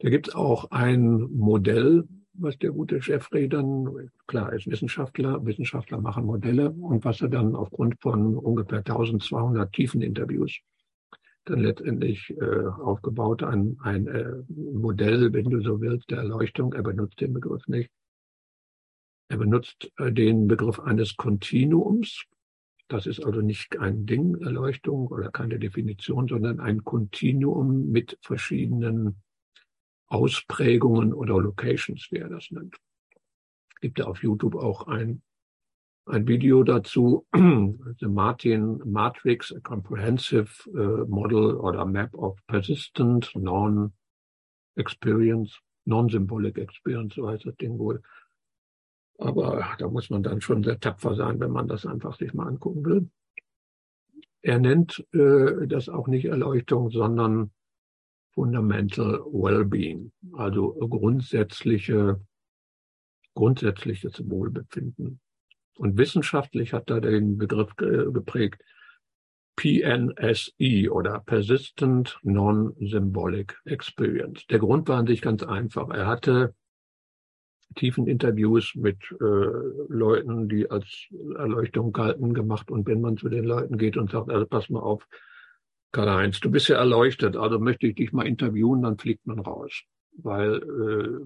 Da 0.00 0.10
gibt 0.10 0.28
es 0.28 0.34
auch 0.34 0.70
ein 0.70 1.20
Modell, 1.32 2.06
was 2.38 2.58
der 2.58 2.70
gute 2.70 2.98
Jeffrey 3.02 3.48
dann, 3.48 4.10
klar, 4.26 4.52
ist 4.52 4.66
Wissenschaftler, 4.66 5.44
Wissenschaftler 5.44 6.00
machen 6.00 6.24
Modelle 6.24 6.70
und 6.70 7.04
was 7.04 7.20
er 7.20 7.28
dann 7.28 7.54
aufgrund 7.54 8.00
von 8.00 8.36
ungefähr 8.36 8.78
1200 8.78 9.72
tiefen 9.72 10.02
Interviews 10.02 10.60
dann 11.46 11.60
letztendlich 11.60 12.30
äh, 12.30 12.66
aufgebaut, 12.66 13.42
ein, 13.42 13.78
ein 13.80 14.06
äh, 14.08 14.32
Modell, 14.48 15.32
wenn 15.32 15.48
du 15.48 15.60
so 15.62 15.80
willst, 15.80 16.10
der 16.10 16.18
Erleuchtung. 16.18 16.72
Er 16.72 16.82
benutzt 16.82 17.20
den 17.20 17.32
Begriff 17.32 17.66
nicht. 17.68 17.90
Er 19.28 19.38
benutzt 19.38 19.90
äh, 19.98 20.12
den 20.12 20.48
Begriff 20.48 20.80
eines 20.80 21.16
Kontinuums. 21.16 22.24
Das 22.88 23.06
ist 23.06 23.24
also 23.24 23.40
nicht 23.40 23.78
ein 23.78 24.06
Ding, 24.06 24.40
Erleuchtung 24.42 25.08
oder 25.08 25.30
keine 25.30 25.58
Definition, 25.58 26.28
sondern 26.28 26.60
ein 26.60 26.84
Kontinuum 26.84 27.90
mit 27.90 28.18
verschiedenen 28.22 29.22
Ausprägungen 30.08 31.12
oder 31.12 31.40
Locations, 31.40 32.08
wie 32.10 32.18
er 32.18 32.28
das 32.28 32.50
nennt. 32.50 32.76
Es 33.74 33.80
gibt 33.80 33.98
ja 33.98 34.04
auf 34.06 34.22
YouTube 34.22 34.54
auch 34.54 34.86
ein, 34.86 35.22
ein 36.06 36.28
Video 36.28 36.62
dazu, 36.62 37.26
The 37.34 38.06
Martin 38.06 38.80
Matrix, 38.84 39.52
a 39.52 39.58
Comprehensive 39.60 40.48
uh, 40.68 41.04
Model 41.06 41.56
oder 41.56 41.84
Map 41.84 42.14
of 42.14 42.38
Persistent 42.46 43.32
Non-Experience, 43.34 45.58
Non-Symbolic 45.84 46.58
Experience, 46.58 47.16
so 47.16 47.28
heißt 47.28 47.46
das 47.46 47.56
Ding 47.56 47.76
wohl. 47.78 48.00
Aber 49.18 49.74
da 49.78 49.88
muss 49.88 50.10
man 50.10 50.22
dann 50.22 50.40
schon 50.40 50.62
sehr 50.62 50.78
tapfer 50.78 51.16
sein, 51.16 51.40
wenn 51.40 51.50
man 51.50 51.66
das 51.68 51.86
einfach 51.86 52.16
sich 52.16 52.32
mal 52.34 52.46
angucken 52.46 52.84
will. 52.84 53.10
Er 54.42 54.60
nennt 54.60 55.04
äh, 55.12 55.66
das 55.66 55.88
auch 55.88 56.06
nicht 56.06 56.26
Erleuchtung, 56.26 56.90
sondern 56.90 57.50
Fundamental 58.36 59.20
Wellbeing, 59.32 60.12
also 60.34 60.74
grundsätzliche, 60.74 62.20
grundsätzliches 63.34 64.28
Wohlbefinden. 64.28 65.20
Und 65.78 65.96
wissenschaftlich 65.96 66.74
hat 66.74 66.90
er 66.90 67.00
den 67.00 67.38
Begriff 67.38 67.74
geprägt 67.76 68.62
PNSE 69.56 70.90
oder 70.90 71.20
Persistent 71.20 72.18
Non-Symbolic 72.22 73.58
Experience. 73.64 74.46
Der 74.48 74.58
Grund 74.58 74.86
war 74.86 74.98
an 74.98 75.06
sich 75.06 75.22
ganz 75.22 75.42
einfach. 75.42 75.88
Er 75.88 76.06
hatte 76.06 76.54
tiefen 77.74 78.06
Interviews 78.06 78.74
mit 78.74 78.98
äh, 79.18 79.24
Leuten, 79.88 80.50
die 80.50 80.70
als 80.70 81.06
Erleuchtung 81.36 81.92
galten, 81.92 82.34
gemacht. 82.34 82.70
Und 82.70 82.86
wenn 82.86 83.00
man 83.00 83.16
zu 83.16 83.30
den 83.30 83.44
Leuten 83.44 83.78
geht 83.78 83.96
und 83.96 84.10
sagt, 84.10 84.28
also 84.28 84.44
pass 84.44 84.68
mal 84.68 84.80
auf, 84.80 85.06
Karl-Heinz, 85.96 86.40
du 86.40 86.50
bist 86.50 86.68
ja 86.68 86.76
erleuchtet, 86.76 87.38
also 87.38 87.58
möchte 87.58 87.86
ich 87.86 87.94
dich 87.94 88.12
mal 88.12 88.26
interviewen, 88.26 88.82
dann 88.82 88.98
fliegt 88.98 89.26
man 89.26 89.38
raus. 89.38 89.80
Weil 90.18 90.56
äh, 90.56 91.24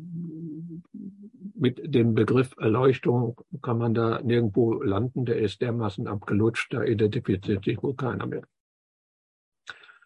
mit 1.57 1.93
dem 1.93 2.15
Begriff 2.15 2.55
Erleuchtung 2.57 3.41
kann 3.63 3.79
man 3.79 3.95
da 3.95 4.23
nirgendwo 4.23 4.81
landen, 4.81 5.25
der 5.25 5.41
ist 5.41 5.61
dermaßen 5.61 6.07
abgelutscht, 6.07 6.73
da 6.73 6.85
identifiziert 6.85 7.65
sich 7.65 7.83
wohl 7.83 7.97
keiner 7.97 8.27
mehr. 8.27 8.45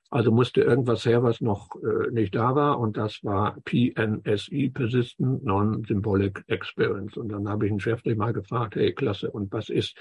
Also 0.09 0.31
musste 0.33 0.63
irgendwas 0.63 1.05
her, 1.05 1.23
was 1.23 1.43
noch 1.43 1.69
äh, 1.83 2.11
nicht 2.11 2.35
da 2.35 2.55
war, 2.55 2.81
und 2.81 2.97
das 2.97 3.23
war 3.23 3.59
PNSE, 3.67 4.71
Persistent 4.73 5.45
Non-Symbolic 5.45 6.43
Experience. 6.47 7.19
Und 7.19 7.29
dann 7.29 7.51
habe 7.51 7.67
ich 7.67 7.71
einen 7.71 7.81
Chef 7.81 8.03
mal 8.17 8.33
gefragt, 8.33 8.77
hey, 8.77 8.95
klasse, 8.95 9.31
und 9.31 9.53
was 9.53 9.69
ist 9.69 9.95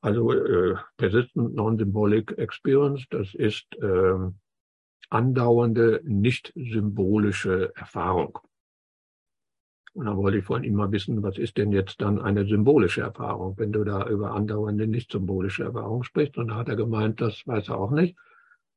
also 0.00 0.32
äh, 0.32 0.76
Persistent 0.96 1.54
Non-Symbolic 1.54 2.38
Experience, 2.38 3.04
das 3.10 3.34
ist 3.34 3.66
äh, 3.76 4.30
andauernde, 5.10 6.00
nicht 6.04 6.52
symbolische 6.54 7.72
Erfahrung. 7.74 8.38
Und 9.92 10.06
dann 10.06 10.16
wollte 10.16 10.38
ich 10.38 10.44
von 10.44 10.62
ihm 10.62 10.74
mal 10.74 10.92
wissen, 10.92 11.22
was 11.22 11.36
ist 11.36 11.56
denn 11.56 11.72
jetzt 11.72 12.00
dann 12.00 12.20
eine 12.20 12.46
symbolische 12.46 13.00
Erfahrung, 13.00 13.58
wenn 13.58 13.72
du 13.72 13.82
da 13.82 14.08
über 14.08 14.32
andauernde, 14.32 14.86
nicht 14.86 15.10
symbolische 15.10 15.64
Erfahrung 15.64 16.04
sprichst. 16.04 16.38
Und 16.38 16.48
da 16.48 16.54
hat 16.56 16.68
er 16.68 16.76
gemeint, 16.76 17.20
das 17.20 17.44
weiß 17.44 17.68
er 17.70 17.78
auch 17.78 17.90
nicht, 17.90 18.16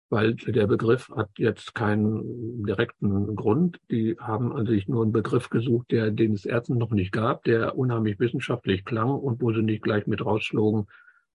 weil 0.09 0.33
der 0.33 0.65
Begriff 0.65 1.09
hat 1.15 1.29
jetzt 1.37 1.75
keinen 1.75 2.65
direkten 2.65 3.35
Grund. 3.35 3.79
Die 3.91 4.17
haben 4.19 4.51
an 4.53 4.65
sich 4.65 4.87
nur 4.87 5.03
einen 5.03 5.11
Begriff 5.11 5.49
gesucht, 5.49 5.91
der, 5.91 6.09
den 6.09 6.33
es 6.33 6.45
erstens 6.45 6.79
noch 6.79 6.91
nicht 6.91 7.11
gab, 7.11 7.43
der 7.43 7.77
unheimlich 7.77 8.19
wissenschaftlich 8.19 8.83
klang 8.83 9.11
und 9.11 9.39
wo 9.39 9.53
sie 9.53 9.61
nicht 9.61 9.83
gleich 9.83 10.07
mit 10.07 10.25
rausschlugen, 10.25 10.87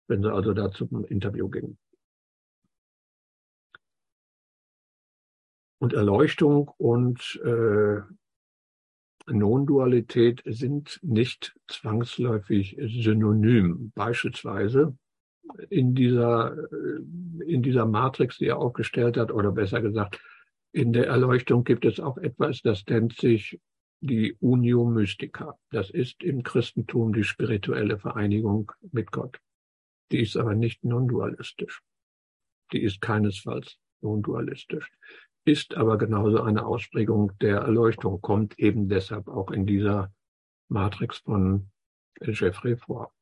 wenn 0.08 0.22
sie 0.22 0.32
also 0.32 0.52
da 0.52 0.70
zum 0.70 1.04
Interview 1.04 1.48
gingen. 1.48 1.78
Und 5.80 5.92
Erleuchtung 5.92 6.70
und 6.76 7.40
äh, 7.44 8.00
Non-Dualität 9.30 10.42
sind 10.44 10.98
nicht 11.02 11.54
zwangsläufig 11.68 12.76
synonym. 12.80 13.92
Beispielsweise 13.94 14.96
in 15.70 15.94
dieser, 15.94 16.56
äh, 16.56 17.44
in 17.46 17.62
dieser 17.62 17.86
Matrix, 17.86 18.38
die 18.38 18.46
er 18.46 18.58
aufgestellt 18.58 19.16
hat, 19.16 19.30
oder 19.30 19.52
besser 19.52 19.80
gesagt, 19.80 20.20
in 20.72 20.92
der 20.92 21.06
Erleuchtung 21.06 21.64
gibt 21.64 21.84
es 21.84 22.00
auch 22.00 22.18
etwas, 22.18 22.60
das 22.62 22.84
nennt 22.86 23.16
sich 23.16 23.60
die 24.00 24.36
Unio 24.40 24.84
Mystica. 24.84 25.58
Das 25.70 25.90
ist 25.90 26.22
im 26.22 26.42
Christentum 26.42 27.12
die 27.12 27.24
spirituelle 27.24 27.98
Vereinigung 27.98 28.72
mit 28.92 29.10
Gott. 29.10 29.40
Die 30.10 30.20
ist 30.20 30.36
aber 30.36 30.54
nicht 30.54 30.84
non-dualistisch. 30.84 31.82
Die 32.72 32.82
ist 32.82 33.00
keinesfalls 33.00 33.78
non-dualistisch, 34.00 34.90
ist 35.44 35.74
aber 35.74 35.98
genauso 35.98 36.42
eine 36.42 36.66
Ausprägung 36.66 37.32
der 37.40 37.58
Erleuchtung, 37.58 38.20
kommt 38.20 38.58
eben 38.58 38.88
deshalb 38.88 39.28
auch 39.28 39.50
in 39.50 39.66
dieser 39.66 40.12
Matrix 40.68 41.18
von 41.18 41.70
Jeffrey 42.20 42.76
vor. 42.76 43.12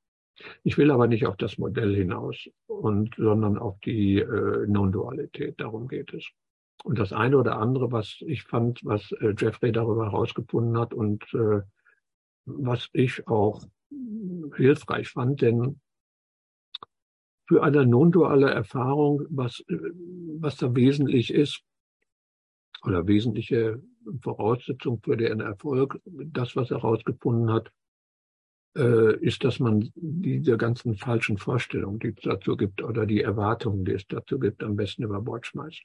Ich 0.64 0.76
will 0.76 0.91
aber 0.91 1.07
nicht 1.07 1.26
auf 1.26 1.37
das 1.37 1.57
Modell 1.59 1.95
hinaus, 1.95 2.49
und, 2.66 3.14
sondern 3.16 3.57
auf 3.59 3.78
die 3.80 4.18
äh, 4.18 4.66
Non-Dualität. 4.66 5.61
Darum 5.61 5.89
geht 5.89 6.12
es. 6.12 6.28
Und 6.84 6.99
das 6.99 7.12
eine 7.12 7.39
oder 7.39 7.59
andere, 7.59 7.91
was 7.91 8.18
ich 8.20 8.43
fand, 8.43 8.84
was 8.84 9.12
äh, 9.12 9.34
Jeffrey 9.37 9.72
darüber 9.72 10.05
herausgefunden 10.05 10.78
hat 10.78 10.93
und 10.93 11.22
äh, 11.32 11.62
was 12.45 12.89
ich 12.93 13.26
auch 13.26 13.64
hilfreich 14.57 15.09
fand, 15.09 15.41
denn 15.41 15.80
für 17.47 17.63
eine 17.63 17.87
non-duale 17.87 18.51
Erfahrung, 18.51 19.25
was, 19.31 19.65
was 19.69 20.57
da 20.57 20.75
wesentlich 20.75 21.33
ist, 21.33 21.63
oder 22.85 23.07
wesentliche 23.07 23.83
Voraussetzung 24.21 25.01
für 25.03 25.17
den 25.17 25.41
Erfolg, 25.41 26.01
das, 26.05 26.57
was 26.57 26.71
er 26.71 26.83
herausgefunden 26.83 27.51
hat, 27.53 27.73
äh, 28.77 29.17
ist, 29.19 29.43
dass 29.45 29.59
man 29.59 29.91
diese 29.95 30.57
ganzen 30.57 30.97
falschen 30.97 31.39
Vorstellungen, 31.39 31.99
die 31.99 32.09
es 32.09 32.23
dazu 32.23 32.57
gibt, 32.57 32.83
oder 32.83 33.07
die 33.07 33.23
Erwartungen, 33.23 33.85
die 33.85 33.93
es 33.93 34.07
dazu 34.07 34.39
gibt, 34.39 34.63
am 34.63 34.77
besten 34.77 35.03
über 35.03 35.21
Bord 35.21 35.47
schmeißt. 35.47 35.83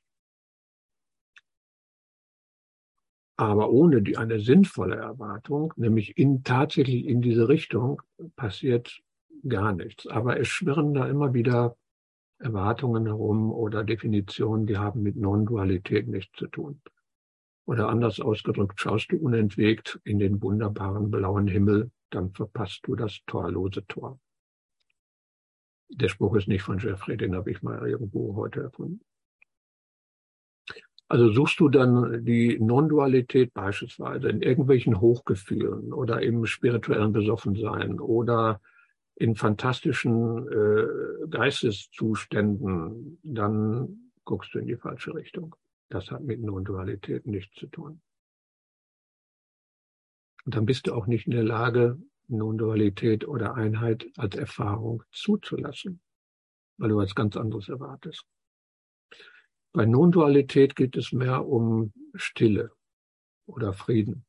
Aber 3.37 3.71
ohne 3.71 4.03
die, 4.03 4.17
eine 4.17 4.39
sinnvolle 4.39 4.97
Erwartung, 4.97 5.73
nämlich 5.75 6.17
in, 6.17 6.43
tatsächlich 6.43 7.05
in 7.05 7.21
diese 7.21 7.47
Richtung, 7.47 8.01
passiert 8.35 9.01
gar 9.47 9.73
nichts. 9.73 10.07
Aber 10.07 10.39
es 10.39 10.47
schwirren 10.47 10.93
da 10.93 11.07
immer 11.07 11.33
wieder 11.33 11.77
Erwartungen 12.39 13.05
herum 13.05 13.51
oder 13.51 13.83
Definitionen, 13.83 14.65
die 14.65 14.77
haben 14.77 15.03
mit 15.03 15.15
Non-Dualität 15.15 16.07
nichts 16.07 16.37
zu 16.37 16.47
tun. 16.47 16.81
Oder 17.65 17.89
anders 17.89 18.19
ausgedrückt, 18.19 18.79
schaust 18.79 19.11
du 19.11 19.17
unentwegt 19.17 19.99
in 20.03 20.19
den 20.19 20.41
wunderbaren 20.41 21.11
blauen 21.11 21.47
Himmel, 21.47 21.91
dann 22.09 22.31
verpasst 22.31 22.81
du 22.83 22.95
das 22.95 23.19
torlose 23.27 23.85
Tor. 23.87 24.19
Der 25.89 26.09
Spruch 26.09 26.35
ist 26.35 26.47
nicht 26.47 26.63
von 26.63 26.79
Jeffrey, 26.79 27.17
den 27.17 27.35
habe 27.35 27.51
ich 27.51 27.61
mal 27.61 27.87
irgendwo 27.87 28.35
heute 28.35 28.61
erfunden. 28.61 29.01
Also 31.07 31.29
suchst 31.29 31.59
du 31.59 31.67
dann 31.67 32.23
die 32.23 32.57
Non-Dualität 32.57 33.53
beispielsweise 33.53 34.29
in 34.29 34.41
irgendwelchen 34.41 35.01
Hochgefühlen 35.01 35.91
oder 35.91 36.21
im 36.21 36.45
spirituellen 36.45 37.11
Besoffensein 37.11 37.99
oder 37.99 38.61
in 39.15 39.35
fantastischen 39.35 40.47
äh, 40.47 41.27
Geisteszuständen, 41.29 43.19
dann 43.23 44.11
guckst 44.25 44.53
du 44.53 44.59
in 44.59 44.67
die 44.67 44.77
falsche 44.77 45.13
Richtung. 45.13 45.55
Das 45.89 46.09
hat 46.09 46.23
mit 46.23 46.41
Non-Dualität 46.41 47.25
nichts 47.25 47.55
zu 47.55 47.67
tun. 47.67 48.01
Und 50.45 50.55
dann 50.55 50.65
bist 50.65 50.87
du 50.87 50.93
auch 50.93 51.07
nicht 51.07 51.27
in 51.27 51.33
der 51.33 51.43
Lage, 51.43 52.01
Non-Dualität 52.27 53.27
oder 53.27 53.55
Einheit 53.55 54.07
als 54.17 54.35
Erfahrung 54.35 55.03
zuzulassen, 55.11 56.01
weil 56.77 56.89
du 56.89 56.95
was 56.95 57.13
ganz 57.13 57.35
anderes 57.35 57.69
erwartest. 57.69 58.25
Bei 59.73 59.85
Non-Dualität 59.85 60.75
geht 60.75 60.97
es 60.97 61.11
mehr 61.11 61.45
um 61.45 61.93
Stille 62.15 62.71
oder 63.45 63.73
Frieden, 63.73 64.25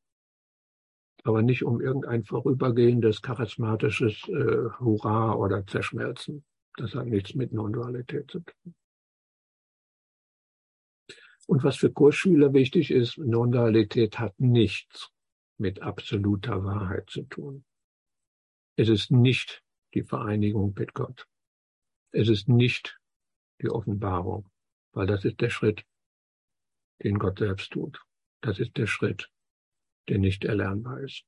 aber 1.24 1.42
nicht 1.42 1.64
um 1.64 1.80
irgendein 1.80 2.24
vorübergehendes 2.24 3.22
charismatisches 3.22 4.28
äh, 4.28 4.70
Hurra 4.80 5.34
oder 5.34 5.66
Zerschmelzen. 5.66 6.44
Das 6.76 6.94
hat 6.94 7.06
nichts 7.06 7.34
mit 7.34 7.52
Non-Dualität 7.52 8.30
zu 8.30 8.40
tun. 8.40 8.74
Und 11.46 11.64
was 11.64 11.76
für 11.76 11.92
Kursschüler 11.92 12.52
wichtig 12.52 12.90
ist, 12.90 13.18
Non-Dualität 13.18 14.18
hat 14.18 14.38
nichts 14.38 15.10
mit 15.58 15.82
absoluter 15.82 16.64
Wahrheit 16.64 17.10
zu 17.10 17.22
tun. 17.24 17.64
Es 18.76 18.88
ist 18.88 19.10
nicht 19.10 19.62
die 19.94 20.02
Vereinigung 20.02 20.74
mit 20.76 20.94
Gott. 20.94 21.26
Es 22.10 22.28
ist 22.28 22.48
nicht 22.48 22.98
die 23.60 23.70
Offenbarung, 23.70 24.48
weil 24.92 25.06
das 25.06 25.24
ist 25.24 25.40
der 25.40 25.50
Schritt, 25.50 25.84
den 27.02 27.18
Gott 27.18 27.38
selbst 27.38 27.72
tut. 27.72 28.00
Das 28.40 28.58
ist 28.58 28.76
der 28.76 28.86
Schritt, 28.86 29.30
der 30.08 30.18
nicht 30.18 30.44
erlernbar 30.44 31.00
ist. 31.00 31.24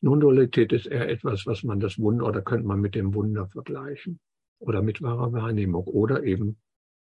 Non-Dualität 0.00 0.72
ist 0.72 0.86
eher 0.86 1.08
etwas, 1.08 1.46
was 1.46 1.62
man 1.62 1.80
das 1.80 1.98
Wunder 1.98 2.26
oder 2.26 2.42
könnte 2.42 2.66
man 2.66 2.80
mit 2.80 2.94
dem 2.94 3.14
Wunder 3.14 3.48
vergleichen 3.48 4.20
oder 4.58 4.82
mit 4.82 5.02
wahrer 5.02 5.32
Wahrnehmung 5.32 5.84
oder 5.84 6.22
eben 6.22 6.60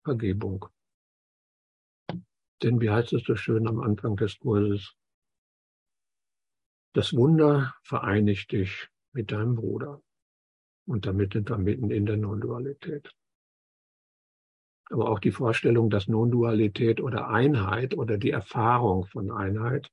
Vergebung. 0.05 0.67
Denn 2.63 2.81
wie 2.81 2.91
heißt 2.91 3.13
es 3.13 3.23
so 3.25 3.37
schön 3.37 3.67
am 3.67 3.81
Anfang 3.81 4.17
des 4.17 4.39
Kurses? 4.39 4.95
Das 6.93 7.15
Wunder 7.15 7.75
vereinigt 7.83 8.53
dich 8.53 8.89
mit 9.13 9.33
deinem 9.33 9.55
Bruder. 9.55 10.03
Und 10.87 11.07
damit 11.07 11.33
sind 11.33 11.49
wir 11.49 11.59
mitten 11.59 11.91
in 11.91 12.05
der 12.05 12.17
Non-Dualität. 12.17 13.15
Aber 14.91 15.09
auch 15.09 15.21
die 15.21 15.31
Vorstellung, 15.31 15.89
dass 15.89 16.09
Non-Dualität 16.09 17.01
oder 17.01 17.29
Einheit 17.29 17.97
oder 17.97 18.19
die 18.19 18.31
Erfahrung 18.31 19.07
von 19.07 19.31
Einheit 19.31 19.91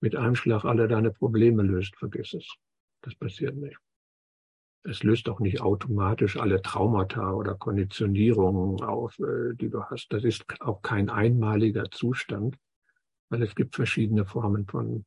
mit 0.00 0.16
einem 0.16 0.34
Schlag 0.34 0.64
alle 0.64 0.88
deine 0.88 1.10
Probleme 1.10 1.62
löst, 1.62 1.96
vergiss 1.96 2.34
es. 2.34 2.54
Das 3.02 3.14
passiert 3.14 3.56
nicht. 3.56 3.78
Es 4.88 5.02
löst 5.02 5.28
auch 5.28 5.40
nicht 5.40 5.60
automatisch 5.60 6.36
alle 6.36 6.62
Traumata 6.62 7.32
oder 7.32 7.54
Konditionierungen 7.56 8.80
auf, 8.82 9.18
äh, 9.18 9.54
die 9.54 9.68
du 9.68 9.82
hast. 9.84 10.12
Das 10.12 10.22
ist 10.22 10.44
auch 10.60 10.80
kein 10.82 11.10
einmaliger 11.10 11.90
Zustand, 11.90 12.56
weil 13.28 13.42
es 13.42 13.54
gibt 13.56 13.74
verschiedene 13.74 14.24
Formen 14.24 14.66
von 14.66 15.04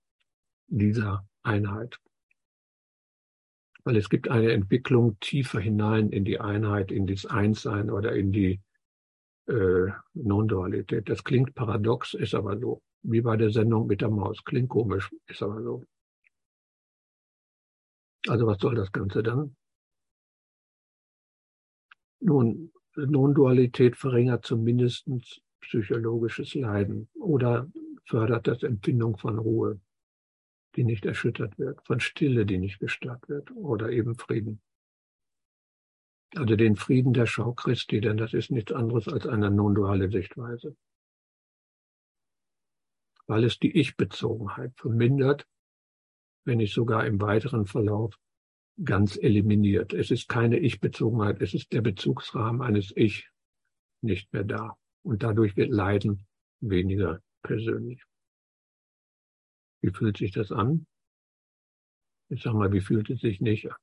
dieser 0.67 1.25
Einheit. 1.43 1.97
Weil 3.85 3.95
es 3.95 4.09
gibt 4.09 4.29
eine 4.29 4.51
Entwicklung 4.51 5.17
tiefer 5.21 5.61
hinein 5.61 6.09
in 6.09 6.25
die 6.25 6.41
Einheit, 6.41 6.91
in 6.91 7.07
das 7.07 7.25
Einssein 7.25 7.89
oder 7.89 8.13
in 8.13 8.33
die 8.33 8.59
äh, 9.47 9.91
Non-Dualität. 10.13 11.07
Das 11.07 11.23
klingt 11.23 11.55
paradox, 11.55 12.13
ist 12.13 12.35
aber 12.35 12.59
so. 12.59 12.81
Wie 13.01 13.21
bei 13.21 13.37
der 13.37 13.51
Sendung 13.51 13.87
mit 13.87 14.01
der 14.01 14.09
Maus. 14.09 14.43
Klingt 14.43 14.69
komisch, 14.69 15.09
ist 15.27 15.41
aber 15.41 15.61
so. 15.61 15.85
Also 18.27 18.45
was 18.45 18.59
soll 18.59 18.75
das 18.75 18.91
Ganze 18.91 19.23
dann? 19.23 19.55
Nun, 22.19 22.71
Non-Dualität 22.95 23.95
verringert 23.95 24.45
zumindest 24.45 25.07
psychologisches 25.61 26.53
Leiden 26.53 27.09
oder 27.15 27.71
fördert 28.05 28.47
das 28.47 28.63
Empfindung 28.63 29.17
von 29.17 29.39
Ruhe, 29.39 29.79
die 30.75 30.83
nicht 30.83 31.05
erschüttert 31.05 31.57
wird, 31.57 31.79
von 31.85 31.99
Stille, 31.99 32.45
die 32.45 32.57
nicht 32.57 32.79
gestört 32.79 33.29
wird 33.29 33.51
oder 33.51 33.89
eben 33.89 34.15
Frieden. 34.15 34.61
Also 36.35 36.55
den 36.55 36.75
Frieden 36.75 37.13
der 37.13 37.25
Schau 37.25 37.53
Christi, 37.53 38.01
denn 38.01 38.17
das 38.17 38.33
ist 38.33 38.51
nichts 38.51 38.71
anderes 38.71 39.07
als 39.07 39.25
eine 39.25 39.49
non-duale 39.49 40.11
Sichtweise. 40.11 40.75
Weil 43.29 43.43
es 43.43 43.59
die 43.59 43.77
Ich-Bezogenheit 43.77 44.73
vermindert, 44.75 45.47
wenn 46.45 46.57
nicht 46.57 46.73
sogar 46.73 47.05
im 47.05 47.21
weiteren 47.21 47.67
Verlauf 47.67 48.17
ganz 48.83 49.17
eliminiert. 49.17 49.93
Es 49.93 50.09
ist 50.09 50.27
keine 50.27 50.57
Ich-Bezogenheit, 50.57 51.39
es 51.39 51.53
ist 51.53 51.71
der 51.71 51.81
Bezugsrahmen 51.81 52.63
eines 52.63 52.91
Ich 52.95 53.29
nicht 54.01 54.33
mehr 54.33 54.43
da. 54.43 54.77
Und 55.03 55.21
dadurch 55.21 55.55
wird 55.57 55.69
Leiden 55.69 56.25
weniger 56.59 57.21
persönlich. 57.43 58.03
Wie 59.81 59.91
fühlt 59.91 60.17
sich 60.17 60.31
das 60.31 60.51
an? 60.51 60.87
Ich 62.29 62.41
sag 62.41 62.53
mal, 62.53 62.71
wie 62.71 62.81
fühlt 62.81 63.11
es 63.11 63.21
sich 63.21 63.41
nicht 63.41 63.71
an? 63.71 63.77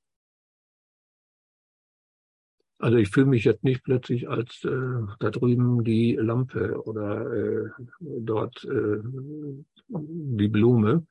Also 2.78 2.98
ich 2.98 3.08
fühle 3.08 3.26
mich 3.26 3.44
jetzt 3.44 3.64
nicht 3.64 3.82
plötzlich 3.84 4.28
als 4.28 4.62
äh, 4.64 5.02
da 5.18 5.30
drüben 5.30 5.82
die 5.82 6.14
Lampe 6.14 6.82
oder 6.84 7.32
äh, 7.32 7.70
dort 8.00 8.64
äh, 8.64 8.98
die 9.88 10.48
Blume, 10.48 11.06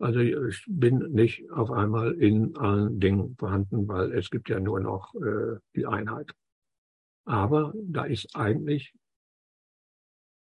also 0.00 0.20
ich 0.20 0.64
bin 0.68 0.98
nicht 1.12 1.50
auf 1.50 1.72
einmal 1.72 2.12
in 2.14 2.56
allen 2.56 3.00
Dingen 3.00 3.34
vorhanden, 3.36 3.88
weil 3.88 4.12
es 4.12 4.30
gibt 4.30 4.48
ja 4.48 4.60
nur 4.60 4.78
noch 4.78 5.12
äh, 5.16 5.58
die 5.74 5.86
Einheit. 5.86 6.30
Aber 7.24 7.74
da 7.74 8.04
ist 8.04 8.34
eigentlich 8.36 8.94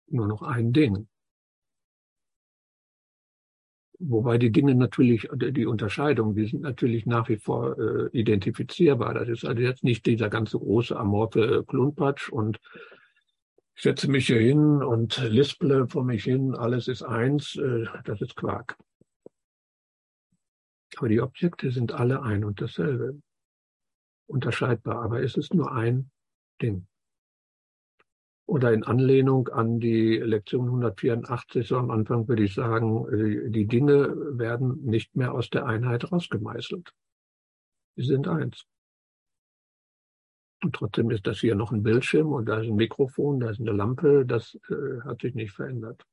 nur 0.08 0.26
noch 0.26 0.42
ein 0.42 0.72
Ding. 0.72 1.08
Wobei 3.98 4.36
die 4.36 4.52
Dinge 4.52 4.74
natürlich, 4.74 5.28
die 5.32 5.64
Unterscheidungen, 5.64 6.34
die 6.34 6.46
sind 6.46 6.62
natürlich 6.62 7.06
nach 7.06 7.28
wie 7.28 7.38
vor 7.38 7.78
äh, 7.78 8.08
identifizierbar. 8.12 9.14
Das 9.14 9.28
ist 9.28 9.44
also 9.44 9.62
jetzt 9.62 9.84
nicht 9.84 10.04
dieser 10.04 10.28
ganze 10.28 10.58
große 10.58 10.96
amorphe 10.96 11.64
Klumpatsch 11.66 12.28
und 12.28 12.60
ich 13.74 13.82
setze 13.82 14.10
mich 14.10 14.26
hier 14.26 14.40
hin 14.40 14.82
und 14.82 15.18
lisple 15.28 15.86
vor 15.88 16.04
mich 16.04 16.24
hin, 16.24 16.54
alles 16.54 16.88
ist 16.88 17.02
eins, 17.02 17.56
äh, 17.56 17.84
das 18.04 18.20
ist 18.20 18.36
Quark. 18.36 18.76
Aber 20.96 21.08
die 21.08 21.20
Objekte 21.20 21.70
sind 21.70 21.92
alle 21.92 22.22
ein 22.22 22.44
und 22.44 22.60
dasselbe. 22.60 23.20
Unterscheidbar, 24.26 25.02
aber 25.02 25.22
es 25.22 25.36
ist 25.36 25.54
nur 25.54 25.72
ein 25.72 26.10
Ding. 26.60 26.86
Oder 28.46 28.72
in 28.72 28.84
Anlehnung 28.84 29.48
an 29.48 29.80
die 29.80 30.18
Lektion 30.18 30.66
184, 30.66 31.66
so 31.66 31.78
am 31.78 31.90
Anfang 31.90 32.28
würde 32.28 32.44
ich 32.44 32.54
sagen, 32.54 33.50
die 33.50 33.66
Dinge 33.66 34.38
werden 34.38 34.82
nicht 34.84 35.16
mehr 35.16 35.34
aus 35.34 35.50
der 35.50 35.66
Einheit 35.66 36.12
rausgemeißelt. 36.12 36.92
Sie 37.96 38.04
sind 38.04 38.28
eins. 38.28 38.64
Und 40.62 40.74
trotzdem 40.74 41.10
ist 41.10 41.26
das 41.26 41.40
hier 41.40 41.54
noch 41.54 41.72
ein 41.72 41.82
Bildschirm 41.82 42.32
und 42.32 42.46
da 42.46 42.60
ist 42.60 42.68
ein 42.68 42.76
Mikrofon, 42.76 43.40
da 43.40 43.50
ist 43.50 43.60
eine 43.60 43.72
Lampe, 43.72 44.24
das 44.24 44.58
äh, 44.68 45.00
hat 45.02 45.20
sich 45.22 45.34
nicht 45.34 45.52
verändert. 45.52 46.04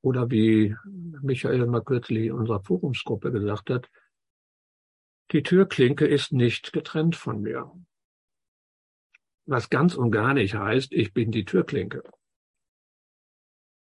Oder 0.00 0.30
wie 0.30 0.76
Michael 0.84 1.66
mal 1.66 1.82
kürzlich 1.82 2.26
in 2.26 2.32
unserer 2.32 2.62
Forumsgruppe 2.62 3.32
gesagt 3.32 3.70
hat, 3.70 3.88
die 5.32 5.42
Türklinke 5.42 6.06
ist 6.06 6.32
nicht 6.32 6.72
getrennt 6.72 7.16
von 7.16 7.42
mir. 7.42 7.70
Was 9.48 9.70
ganz 9.70 9.94
und 9.94 10.10
gar 10.10 10.34
nicht 10.34 10.54
heißt, 10.54 10.92
ich 10.92 11.12
bin 11.14 11.30
die 11.30 11.44
Türklinke. 11.44 12.02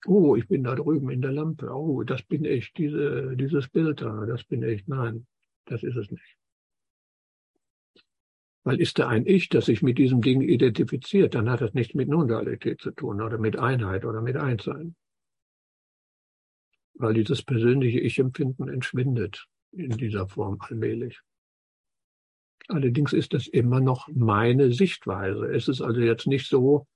Oh, 0.06 0.36
ich 0.36 0.48
bin 0.48 0.64
da 0.64 0.74
drüben 0.74 1.10
in 1.10 1.22
der 1.22 1.32
Lampe. 1.32 1.70
Oh, 1.70 2.02
das 2.02 2.22
bin 2.22 2.44
ich, 2.44 2.72
diese, 2.72 3.36
dieses 3.36 3.68
Bild 3.68 4.02
da, 4.02 4.26
das 4.26 4.44
bin 4.44 4.62
ich. 4.62 4.86
Nein, 4.86 5.26
das 5.64 5.82
ist 5.82 5.96
es 5.96 6.10
nicht. 6.10 6.36
Weil 8.64 8.80
ist 8.80 8.98
da 8.98 9.08
ein 9.08 9.26
Ich, 9.26 9.48
das 9.48 9.66
sich 9.66 9.82
mit 9.82 9.98
diesem 9.98 10.20
Ding 10.20 10.42
identifiziert, 10.42 11.34
dann 11.34 11.48
hat 11.48 11.60
das 11.60 11.72
nichts 11.72 11.94
mit 11.94 12.08
Non-Dualität 12.08 12.80
zu 12.80 12.90
tun 12.90 13.22
oder 13.22 13.38
mit 13.38 13.58
Einheit 13.58 14.04
oder 14.04 14.20
mit 14.20 14.36
Einssein 14.36 14.96
weil 16.94 17.14
dieses 17.14 17.42
persönliche 17.42 18.00
Ich-Empfinden 18.00 18.68
entschwindet 18.68 19.46
in 19.72 19.90
dieser 19.90 20.28
Form 20.28 20.58
allmählich. 20.60 21.20
Allerdings 22.68 23.12
ist 23.12 23.34
das 23.34 23.46
immer 23.46 23.80
noch 23.80 24.08
meine 24.08 24.72
Sichtweise. 24.72 25.46
Es 25.46 25.68
ist 25.68 25.82
also 25.82 26.00
jetzt 26.00 26.26
nicht 26.26 26.48
so, 26.48 26.86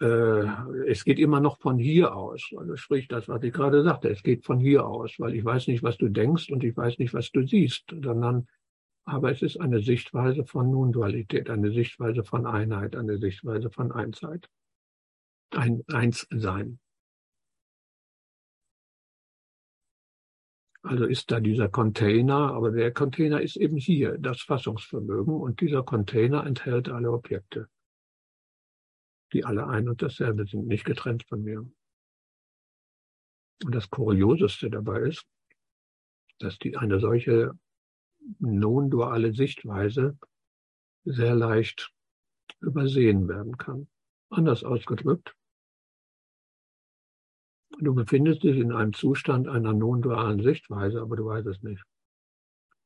äh, 0.00 0.46
es 0.86 1.04
geht 1.04 1.18
immer 1.18 1.40
noch 1.40 1.58
von 1.58 1.78
hier 1.78 2.14
aus. 2.14 2.50
Also 2.56 2.76
sprich 2.76 3.08
das, 3.08 3.28
was 3.28 3.42
ich 3.42 3.52
gerade 3.52 3.82
sagte, 3.82 4.08
es 4.08 4.22
geht 4.22 4.44
von 4.44 4.58
hier 4.60 4.86
aus, 4.86 5.14
weil 5.18 5.34
ich 5.34 5.44
weiß 5.44 5.66
nicht, 5.68 5.82
was 5.82 5.98
du 5.98 6.08
denkst 6.08 6.50
und 6.50 6.64
ich 6.64 6.76
weiß 6.76 6.98
nicht, 6.98 7.12
was 7.12 7.30
du 7.30 7.46
siehst, 7.46 7.84
sondern 7.90 8.46
aber 9.04 9.30
es 9.30 9.40
ist 9.40 9.58
eine 9.58 9.80
Sichtweise 9.80 10.44
von 10.44 10.70
Non-Dualität, 10.70 11.48
eine 11.48 11.72
Sichtweise 11.72 12.24
von 12.24 12.46
Einheit, 12.46 12.94
eine 12.94 13.16
Sichtweise 13.16 13.70
von 13.70 13.90
Einsheit. 13.90 14.50
Ein 15.50 15.82
Einssein. 15.88 16.78
Also 20.88 21.04
ist 21.04 21.30
da 21.30 21.38
dieser 21.38 21.68
Container, 21.68 22.54
aber 22.54 22.70
der 22.70 22.94
Container 22.94 23.42
ist 23.42 23.56
eben 23.56 23.76
hier, 23.76 24.16
das 24.16 24.40
Fassungsvermögen, 24.40 25.34
und 25.34 25.60
dieser 25.60 25.82
Container 25.82 26.46
enthält 26.46 26.88
alle 26.88 27.12
Objekte, 27.12 27.68
die 29.34 29.44
alle 29.44 29.66
ein 29.66 29.90
und 29.90 30.00
dasselbe 30.00 30.46
sind, 30.46 30.66
nicht 30.66 30.86
getrennt 30.86 31.24
von 31.28 31.42
mir. 31.42 31.58
Und 33.62 33.74
das 33.74 33.90
Kurioseste 33.90 34.70
dabei 34.70 35.00
ist, 35.00 35.26
dass 36.38 36.58
die 36.58 36.78
eine 36.78 37.00
solche 37.00 37.50
non-duale 38.38 39.34
Sichtweise 39.34 40.18
sehr 41.04 41.34
leicht 41.34 41.92
übersehen 42.60 43.28
werden 43.28 43.58
kann. 43.58 43.88
Anders 44.30 44.64
ausgedrückt, 44.64 45.36
du 47.84 47.94
befindest 47.94 48.42
dich 48.42 48.56
in 48.56 48.72
einem 48.72 48.92
Zustand 48.92 49.48
einer 49.48 49.72
non-dualen 49.72 50.42
Sichtweise, 50.42 51.00
aber 51.00 51.16
du 51.16 51.26
weißt 51.26 51.46
es 51.46 51.62
nicht. 51.62 51.82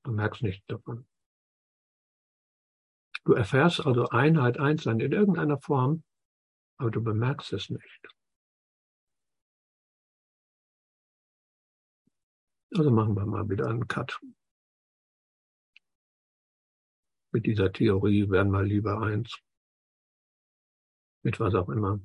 Du 0.05 0.13
merkst 0.13 0.43
nichts 0.43 0.67
davon. 0.67 1.07
Du 3.25 3.35
erfährst 3.35 3.87
also 3.87 4.09
Einheit, 4.09 4.59
Einssein 4.59 5.01
in 5.01 5.13
irgendeiner 5.13 5.59
Form, 5.59 6.03
aber 6.79 6.91
du 6.91 7.03
bemerkst 7.03 7.53
es 7.53 7.71
nicht. 7.71 8.09
Also 12.75 12.91
machen 12.91 13.15
wir 13.15 13.27
mal 13.27 13.49
wieder 13.49 13.69
einen 13.69 13.87
Cut. 13.87 14.19
Mit 17.33 17.47
dieser 17.47 17.73
Theorie 17.73 18.29
werden 18.29 18.51
wir 18.51 18.63
lieber 18.63 19.01
eins. 19.01 19.39
Mit 21.23 21.39
was 21.39 21.55
auch 21.55 21.69
immer. 21.69 22.01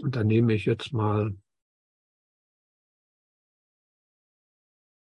Und 0.00 0.16
dann 0.16 0.26
nehme 0.26 0.54
ich 0.54 0.64
jetzt 0.64 0.92
mal 0.92 1.36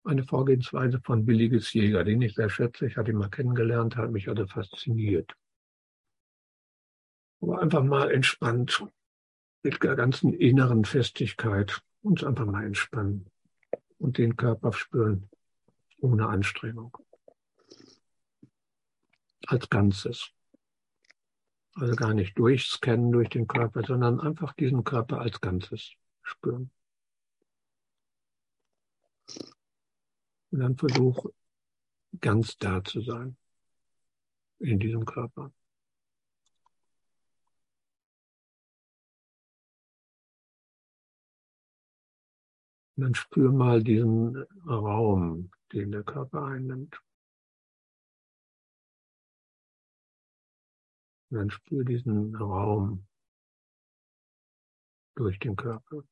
eine 0.08 0.24
Vorgehensweise 0.24 1.00
von 1.02 1.26
Billiges 1.26 1.74
Jäger, 1.74 2.04
den 2.04 2.22
ich 2.22 2.36
sehr 2.36 2.50
schätze. 2.50 2.88
Ich 2.88 2.98
hatte 2.98 3.12
ihn 3.12 3.18
mal 3.18 3.30
kennengelernt, 3.30 3.96
hat 3.98 4.12
mich 4.12 4.30
also 4.30 4.48
fasziniert. 4.48 5.34
Aber 7.42 7.62
einfach 7.62 7.84
mal 7.84 8.10
entspannt, 8.12 8.84
mit 9.64 9.84
der 9.84 9.96
ganzen 9.96 10.34
inneren 10.34 10.86
Festigkeit, 10.86 11.82
uns 12.02 12.24
einfach 12.24 12.46
mal 12.46 12.66
entspannen 12.66 13.30
und 13.98 14.18
den 14.18 14.38
Körper 14.38 14.72
spüren, 14.74 15.30
ohne 16.00 16.28
Anstrengung. 16.28 16.98
Als 19.46 19.70
Ganzes. 19.70 20.32
Also 21.76 21.96
gar 21.96 22.14
nicht 22.14 22.38
durchscannen 22.40 23.12
durch 23.12 23.30
den 23.30 23.48
Körper, 23.48 23.84
sondern 23.84 24.20
einfach 24.20 24.54
diesen 24.54 24.84
Körper 24.84 25.20
als 25.20 25.42
Ganzes 25.42 25.94
spüren. 26.24 26.72
Und 30.52 30.60
dann 30.60 30.78
versuch 30.78 31.26
ganz 32.20 32.58
da 32.58 32.84
zu 32.84 33.02
sein 33.02 33.38
in 34.60 34.80
diesem 34.80 35.06
Körper. 35.06 35.52
Und 42.96 43.04
dann 43.04 43.14
spür 43.14 43.52
mal 43.52 43.84
diesen 43.84 44.36
Raum, 44.66 45.52
den 45.72 45.92
der 45.92 46.04
Körper 46.04 46.46
einnimmt. 46.46 47.00
Und 51.30 51.38
dann 51.38 51.50
spür 51.52 51.84
diesen 51.84 52.36
Raum 52.36 53.06
durch 55.14 55.38
den 55.38 55.56
Körper. 55.56 56.04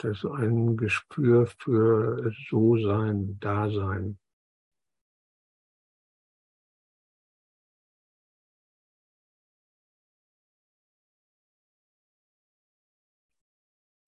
Das 0.00 0.18
ist 0.18 0.24
ein 0.26 0.76
Gespür 0.76 1.46
für 1.46 2.32
So-Sein, 2.48 3.38
Dasein. 3.40 4.18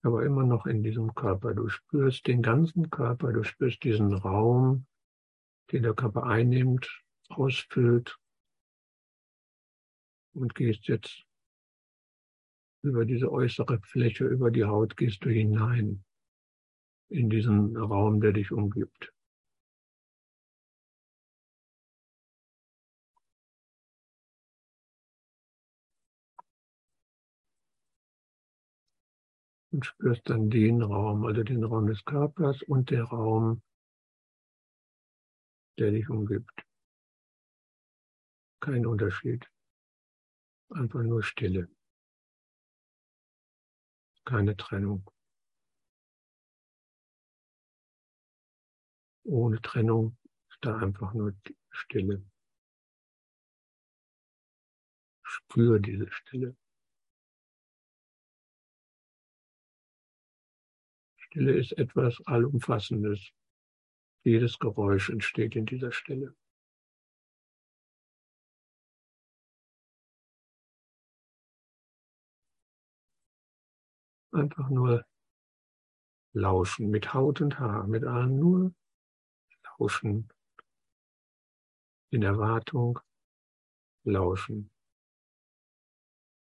aber 0.03 0.25
immer 0.25 0.43
noch 0.43 0.65
in 0.65 0.81
diesem 0.81 1.13
Körper. 1.13 1.53
Du 1.53 1.69
spürst 1.69 2.25
den 2.25 2.41
ganzen 2.41 2.89
Körper, 2.89 3.31
du 3.33 3.43
spürst 3.43 3.83
diesen 3.83 4.13
Raum, 4.13 4.87
den 5.71 5.83
der 5.83 5.93
Körper 5.93 6.23
einnimmt, 6.23 7.03
ausfüllt 7.29 8.17
und 10.33 10.55
gehst 10.55 10.87
jetzt 10.87 11.25
über 12.83 13.05
diese 13.05 13.31
äußere 13.31 13.79
Fläche, 13.81 14.25
über 14.25 14.51
die 14.51 14.65
Haut 14.65 14.97
gehst 14.97 15.23
du 15.23 15.29
hinein 15.29 16.03
in 17.09 17.29
diesen 17.29 17.75
Raum, 17.77 18.21
der 18.21 18.33
dich 18.33 18.51
umgibt. 18.51 19.13
Und 29.71 29.85
spürst 29.85 30.29
dann 30.29 30.49
den 30.49 30.81
Raum, 30.81 31.25
also 31.25 31.43
den 31.43 31.63
Raum 31.63 31.87
des 31.87 32.03
Körpers 32.03 32.61
und 32.63 32.89
der 32.89 33.03
Raum, 33.03 33.61
der 35.77 35.91
dich 35.91 36.09
umgibt. 36.09 36.65
Kein 38.59 38.85
Unterschied. 38.85 39.49
Einfach 40.69 41.03
nur 41.03 41.23
Stille 41.23 41.69
keine 44.25 44.55
Trennung. 44.55 45.09
Ohne 49.23 49.61
Trennung 49.61 50.17
ist 50.49 50.59
da 50.61 50.77
einfach 50.77 51.13
nur 51.13 51.33
Stille. 51.69 52.23
Spür 55.23 55.79
diese 55.79 56.11
Stille. 56.11 56.55
Stille 61.17 61.57
ist 61.57 61.71
etwas 61.77 62.21
Allumfassendes. 62.25 63.31
Jedes 64.23 64.59
Geräusch 64.59 65.09
entsteht 65.09 65.55
in 65.55 65.65
dieser 65.65 65.91
Stille. 65.91 66.35
Einfach 74.31 74.69
nur 74.69 75.05
lauschen 76.33 76.89
mit 76.89 77.13
Haut 77.13 77.41
und 77.41 77.59
Haar, 77.59 77.87
mit 77.87 78.05
allem 78.05 78.39
nur 78.39 78.73
lauschen. 79.77 80.29
In 82.11 82.23
Erwartung 82.23 82.99
lauschen. 84.03 84.69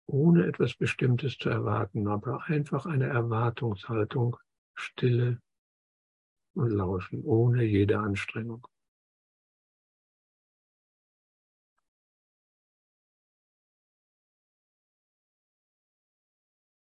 Ohne 0.06 0.48
etwas 0.48 0.76
Bestimmtes 0.76 1.38
zu 1.38 1.50
erwarten, 1.50 2.08
aber 2.08 2.44
einfach 2.46 2.86
eine 2.86 3.08
Erwartungshaltung, 3.08 4.38
Stille 4.76 5.40
und 6.56 6.72
Lauschen, 6.72 7.24
ohne 7.24 7.64
jede 7.64 8.00
Anstrengung. 8.00 8.68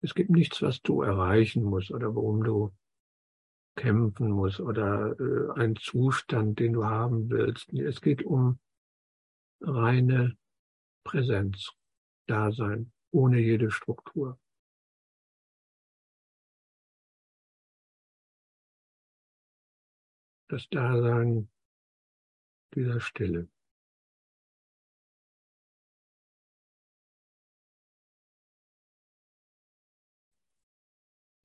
Es 0.02 0.14
gibt 0.14 0.30
nichts, 0.30 0.62
was 0.62 0.80
du 0.80 1.02
erreichen 1.02 1.62
musst 1.62 1.90
oder 1.90 2.14
worum 2.14 2.42
du 2.42 2.72
kämpfen 3.76 4.30
musst 4.30 4.60
oder 4.60 5.18
äh, 5.18 5.60
ein 5.60 5.76
Zustand, 5.76 6.58
den 6.58 6.72
du 6.74 6.84
haben 6.84 7.30
willst. 7.30 7.72
Es 7.72 8.00
geht 8.00 8.22
um 8.22 8.58
reine 9.60 10.36
Präsenz, 11.04 11.72
Dasein, 12.26 12.92
ohne 13.10 13.38
jede 13.38 13.70
Struktur. 13.70 14.38
Das 20.48 20.68
Dasein 20.68 21.48
dieser 22.74 23.00
Stille. 23.00 23.48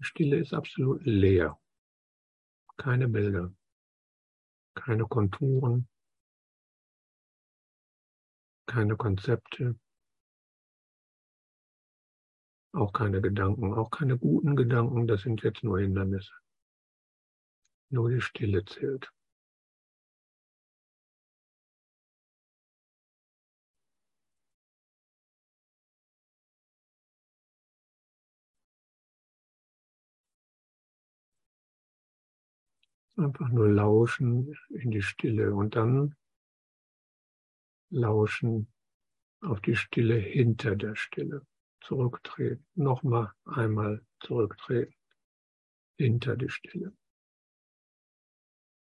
Stille 0.06 0.38
ist 0.38 0.54
absolut 0.54 1.04
leer. 1.06 1.60
Keine 2.78 3.08
Bilder, 3.08 3.54
keine 4.76 5.06
Konturen, 5.06 5.88
keine 8.68 8.96
Konzepte, 8.98 9.80
auch 12.74 12.92
keine 12.92 13.22
Gedanken, 13.22 13.74
auch 13.74 13.90
keine 13.90 14.18
guten 14.18 14.56
Gedanken, 14.56 15.08
das 15.08 15.22
sind 15.22 15.42
jetzt 15.44 15.64
nur 15.64 15.80
Hindernisse. 15.80 16.34
Nur 17.90 18.10
die 18.10 18.22
Stille 18.22 18.66
zählt. 18.66 19.15
Einfach 33.18 33.50
nur 33.50 33.70
lauschen 33.70 34.58
in 34.70 34.92
die 34.92 35.02
Stille 35.02 35.54
und 35.54 35.76
dann 35.76 36.16
lauschen 37.90 38.72
auf 39.42 39.62
die 39.62 39.76
Stille 39.76 40.18
hinter 40.18 40.76
der 40.76 40.96
Stille. 40.96 41.46
Zurücktreten, 41.82 42.66
nochmal 42.74 43.32
einmal 43.46 44.06
zurücktreten, 44.20 44.96
hinter 45.98 46.36
die 46.36 46.50
Stille. 46.50 46.94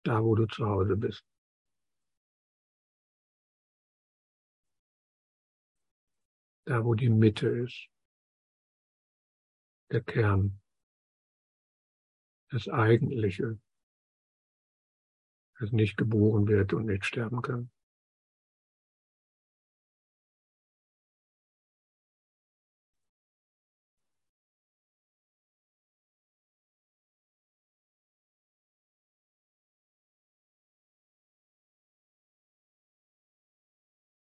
da 0.02 0.22
wo 0.22 0.34
du 0.34 0.46
zu 0.46 0.66
Hause 0.66 0.96
bist. 0.96 1.24
Da 6.66 6.84
wo 6.84 6.94
die 6.94 7.10
Mitte 7.10 7.48
ist, 7.48 7.88
der 9.90 10.02
Kern, 10.02 10.60
das 12.50 12.68
Eigentliche, 12.68 13.58
das 15.60 15.72
nicht 15.72 15.98
geboren 15.98 16.48
wird 16.48 16.72
und 16.72 16.86
nicht 16.86 17.04
sterben 17.04 17.42
kann. 17.42 17.70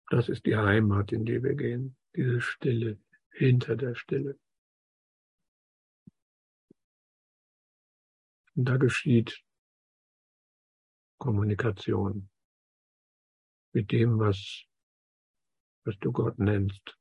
Das 0.09 0.29
ist 0.29 0.45
die 0.45 0.55
Heimat, 0.55 1.11
in 1.11 1.25
die 1.25 1.43
wir 1.43 1.53
gehen, 1.53 1.97
diese 2.15 2.41
Stille 2.41 2.97
hinter 3.29 3.75
der 3.75 3.93
Stille. 3.93 4.39
Und 8.55 8.65
da 8.65 8.77
geschieht 8.77 9.43
Kommunikation 11.17 12.29
mit 13.73 13.91
dem, 13.91 14.19
was, 14.19 14.65
was 15.85 15.97
du 15.99 16.11
Gott 16.11 16.37
nennst, 16.39 16.97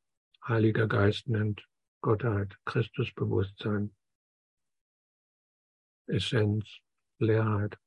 Heiliger 0.46 0.86
Geist 0.86 1.28
nennt, 1.28 1.66
Gottheit, 2.00 2.56
Christusbewusstsein, 2.64 3.94
Essenz, 6.06 6.78
Leerheit. 7.18 7.78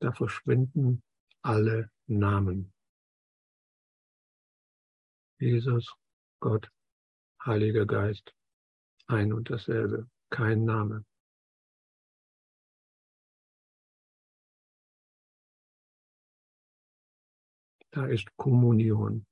Da 0.00 0.12
verschwinden 0.12 1.02
alle 1.42 1.90
Namen. 2.06 2.72
Jesus, 5.40 5.94
Gott, 6.40 6.70
Heiliger 7.44 7.86
Geist, 7.86 8.34
ein 9.06 9.32
und 9.32 9.50
dasselbe, 9.50 10.08
kein 10.30 10.64
Name. 10.64 11.04
Da 17.90 18.06
ist 18.06 18.36
Kommunion, 18.36 19.26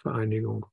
Vereinigung. 0.00 0.66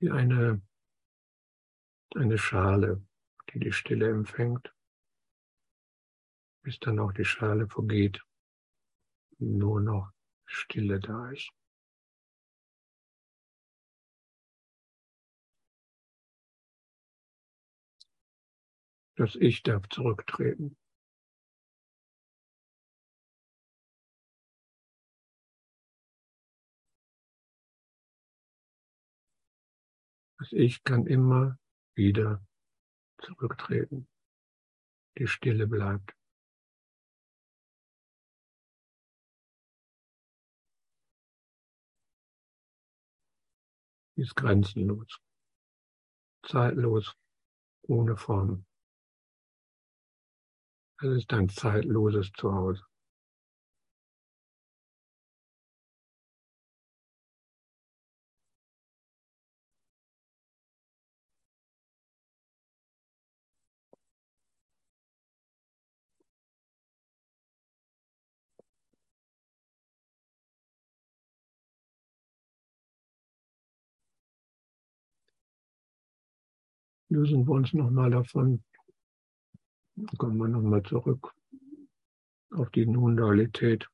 Wie 0.00 0.10
eine, 0.10 0.62
eine 2.14 2.38
Schale, 2.38 3.04
die 3.50 3.60
die 3.60 3.72
Stille 3.72 4.08
empfängt, 4.08 4.74
bis 6.62 6.78
dann 6.78 6.98
auch 6.98 7.12
die 7.12 7.24
Schale 7.24 7.68
vergeht, 7.68 8.22
nur 9.38 9.80
noch 9.80 10.10
Stille 10.46 11.00
da 11.00 11.30
ist. 11.30 11.50
Das 19.18 19.34
Ich 19.34 19.64
darf 19.64 19.88
zurücktreten. 19.88 20.76
Das 30.38 30.52
Ich 30.52 30.84
kann 30.84 31.08
immer 31.08 31.58
wieder 31.96 32.46
zurücktreten. 33.20 34.06
Die 35.18 35.26
Stille 35.26 35.66
bleibt. 35.66 36.14
Ist 44.14 44.36
grenzenlos, 44.36 45.20
zeitlos, 46.44 47.16
ohne 47.82 48.16
Form. 48.16 48.67
Es 51.00 51.08
ist 51.08 51.32
ein 51.32 51.48
zeitloses 51.48 52.32
Zuhause. 52.36 52.82
lösen 77.10 77.46
wir 77.46 77.52
uns 77.52 77.72
nochmal 77.72 78.10
davon. 78.10 78.62
Kommen 80.16 80.36
wir 80.36 80.48
nochmal 80.48 80.82
zurück 80.82 81.34
auf 82.50 82.70
die 82.70 82.86
Non-Dualität. 82.86 83.88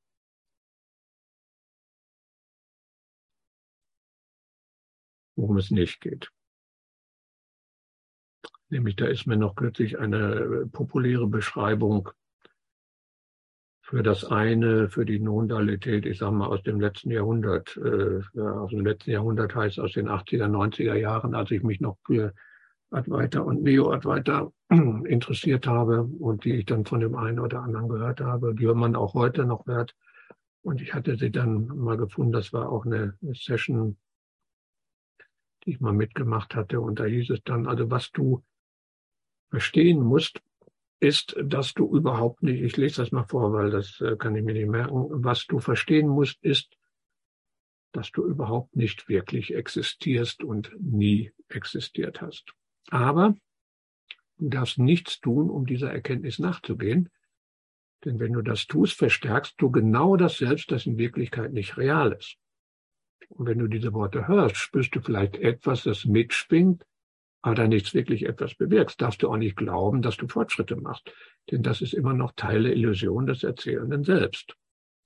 Worum 5.37 5.57
es 5.57 5.71
nicht 5.71 6.01
geht. 6.01 6.31
Nämlich 8.69 8.97
da 8.97 9.07
ist 9.07 9.27
mir 9.27 9.37
noch 9.37 9.57
kürzlich 9.57 9.99
eine 9.99 10.67
populäre 10.73 11.27
Beschreibung 11.27 12.11
für 13.83 14.03
das 14.03 14.25
eine, 14.25 14.89
für 14.89 15.05
die 15.05 15.21
Non-Dualität, 15.21 16.07
ich 16.07 16.19
sage 16.19 16.33
mal 16.33 16.47
aus 16.47 16.63
dem 16.63 16.81
letzten 16.81 17.11
Jahrhundert, 17.11 17.77
äh, 17.77 18.21
aus 18.39 18.71
dem 18.71 18.85
letzten 18.85 19.11
Jahrhundert 19.11 19.55
heißt 19.55 19.79
aus 19.79 19.93
den 19.93 20.09
80er, 20.09 20.49
90er 20.49 20.95
Jahren, 20.95 21.35
als 21.35 21.51
ich 21.51 21.63
mich 21.63 21.81
noch 21.81 21.99
für 22.07 22.35
Advaita 22.91 23.41
und 23.41 23.62
Neo-Advaita 23.62 24.53
interessiert 24.70 25.66
habe 25.66 26.03
und 26.03 26.45
die 26.45 26.55
ich 26.55 26.66
dann 26.66 26.85
von 26.85 27.01
dem 27.01 27.16
einen 27.16 27.41
oder 27.41 27.62
anderen 27.62 27.89
gehört 27.89 28.20
habe, 28.20 28.55
die 28.55 28.66
man 28.66 28.97
auch 28.97 29.14
heute 29.14 29.45
noch 29.45 29.66
hört. 29.66 29.95
Und 30.62 30.80
ich 30.80 30.95
hatte 30.95 31.16
sie 31.16 31.30
dann 31.30 31.66
mal 31.66 31.97
gefunden, 31.97 32.32
das 32.32 32.53
war 32.53 32.70
auch 32.70 32.87
eine 32.87 33.18
Session, 33.32 33.99
die 35.64 35.72
ich 35.72 35.80
mal 35.80 35.93
mitgemacht 35.93 36.55
hatte. 36.55 36.80
Und 36.80 37.01
da 37.01 37.05
hieß 37.05 37.30
es 37.30 37.43
dann, 37.45 37.66
also 37.66 37.91
was 37.91 38.11
du 38.12 38.43
verstehen 39.51 40.01
musst, 40.01 40.41
ist, 41.01 41.37
dass 41.43 41.74
du 41.74 41.95
überhaupt 41.95 42.43
nicht, 42.43 42.62
ich 42.62 42.76
lese 42.76 43.03
das 43.03 43.12
mal 43.12 43.24
vor, 43.24 43.53
weil 43.53 43.70
das 43.70 44.01
äh, 44.01 44.16
kann 44.16 44.35
ich 44.37 44.43
mir 44.43 44.55
nicht 44.55 44.68
merken, 44.68 45.07
was 45.24 45.47
du 45.47 45.59
verstehen 45.59 46.09
musst, 46.09 46.43
ist, 46.43 46.76
dass 47.93 48.11
du 48.11 48.24
überhaupt 48.24 48.74
nicht 48.74 49.09
wirklich 49.09 49.55
existierst 49.55 50.43
und 50.43 50.74
nie 50.80 51.30
existiert 51.49 52.20
hast. 52.20 52.55
Aber 52.91 53.35
du 54.39 54.49
darfst 54.49 54.78
nichts 54.78 55.20
tun, 55.20 55.51
um 55.51 55.66
dieser 55.66 55.93
Erkenntnis 55.93 56.39
nachzugehen. 56.39 57.11
Denn 58.05 58.18
wenn 58.18 58.32
du 58.32 58.43
das 58.43 58.66
tust, 58.66 58.95
verstärkst 58.95 59.55
du 59.59 59.70
genau 59.70 60.16
das 60.16 60.37
Selbst, 60.39 60.70
das 60.70 60.87
in 60.87 60.99
Wirklichkeit 60.99 61.53
nicht 61.53 61.76
real 61.76 62.12
ist. 62.12 62.37
Und 63.28 63.47
wenn 63.47 63.59
du 63.59 63.68
diese 63.68 63.93
Worte 63.95 64.28
hörst, 64.28 64.57
spürst 64.57 64.95
du 64.95 65.01
vielleicht 65.01 65.37
etwas, 65.37 65.85
das 65.85 66.05
mitspringt, 66.05 66.85
aber 67.43 67.55
da 67.55 67.68
nichts 67.68 67.95
wirklich 67.95 68.26
etwas 68.26 68.55
bewirkst, 68.55 69.01
darfst 69.01 69.22
du 69.22 69.28
auch 69.30 69.37
nicht 69.37 69.57
glauben, 69.57 70.03
dass 70.03 70.16
du 70.16 70.28
Fortschritte 70.28 70.76
machst. 70.76 71.12
Denn 71.51 71.62
das 71.62 71.82
ist 71.82 71.95
immer 71.95 72.14
noch 72.14 72.32
Teil 72.37 72.62
der 72.62 72.74
Illusion 72.74 73.26
des 73.26 73.43
Erzählenden 73.43 74.05
selbst. 74.05 74.57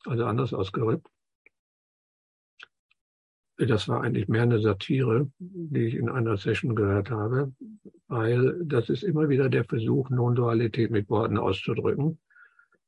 Also 0.05 0.25
anders 0.25 0.53
ausgerückt, 0.53 1.09
das 3.67 3.89
war 3.89 4.03
eigentlich 4.03 4.29
mehr 4.29 4.43
eine 4.43 4.61
Satire, 4.61 5.31
die 5.39 5.87
ich 5.87 5.95
in 5.95 6.09
einer 6.09 6.37
Session 6.37 6.77
gehört 6.77 7.11
habe, 7.11 7.53
weil 8.07 8.65
das 8.65 8.89
ist 8.89 9.03
immer 9.03 9.29
wieder 9.29 9.49
der 9.49 9.65
Versuch, 9.65 10.11
Non-Dualität 10.11 10.91
mit 10.91 11.11
Worten 11.11 11.39
auszudrücken. 11.39 12.19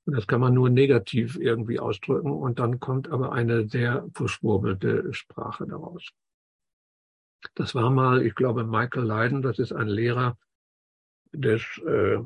Und 0.06 0.16
das 0.16 0.26
kann 0.26 0.40
man 0.40 0.54
nur 0.54 0.70
negativ 0.70 1.36
irgendwie 1.38 1.80
ausdrücken 1.80 2.30
und 2.30 2.58
dann 2.58 2.80
kommt 2.80 3.10
aber 3.10 3.32
eine 3.32 3.68
sehr 3.68 4.08
verschwurbelte 4.14 5.12
Sprache 5.12 5.66
daraus. 5.66 6.08
Das 7.54 7.74
war 7.74 7.90
mal, 7.90 8.24
ich 8.24 8.34
glaube, 8.34 8.64
Michael 8.64 9.04
Leiden, 9.04 9.42
das 9.42 9.58
ist 9.58 9.72
ein 9.72 9.88
Lehrer 9.88 10.38
des 11.32 11.62
äh, 11.84 12.18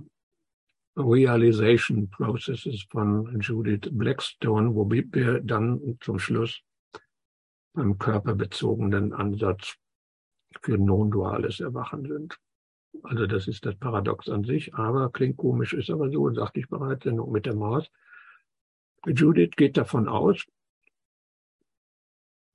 Realization 0.96 2.10
Processes 2.10 2.86
von 2.90 3.40
Judith 3.40 3.90
Blackstone, 3.90 4.74
wo 4.74 4.88
wir 4.90 5.40
dann 5.40 5.98
zum 6.00 6.18
Schluss 6.18 6.62
beim 7.74 7.98
körperbezogenen 7.98 9.12
Ansatz 9.12 9.76
für 10.62 10.78
non-duales 10.78 11.60
Erwachen 11.60 12.06
sind. 12.06 12.38
Also 13.02 13.26
das 13.26 13.48
ist 13.48 13.66
das 13.66 13.76
Paradox 13.76 14.28
an 14.28 14.44
sich, 14.44 14.74
aber 14.74 15.10
klingt 15.10 15.36
komisch, 15.36 15.74
ist 15.74 15.90
aber 15.90 16.10
so, 16.10 16.32
sagte 16.32 16.60
ich 16.60 16.68
bereits, 16.68 17.04
Sendung 17.04 17.32
mit 17.32 17.44
der 17.44 17.56
Maus. 17.56 17.90
Judith 19.06 19.56
geht 19.56 19.76
davon 19.76 20.08
aus, 20.08 20.46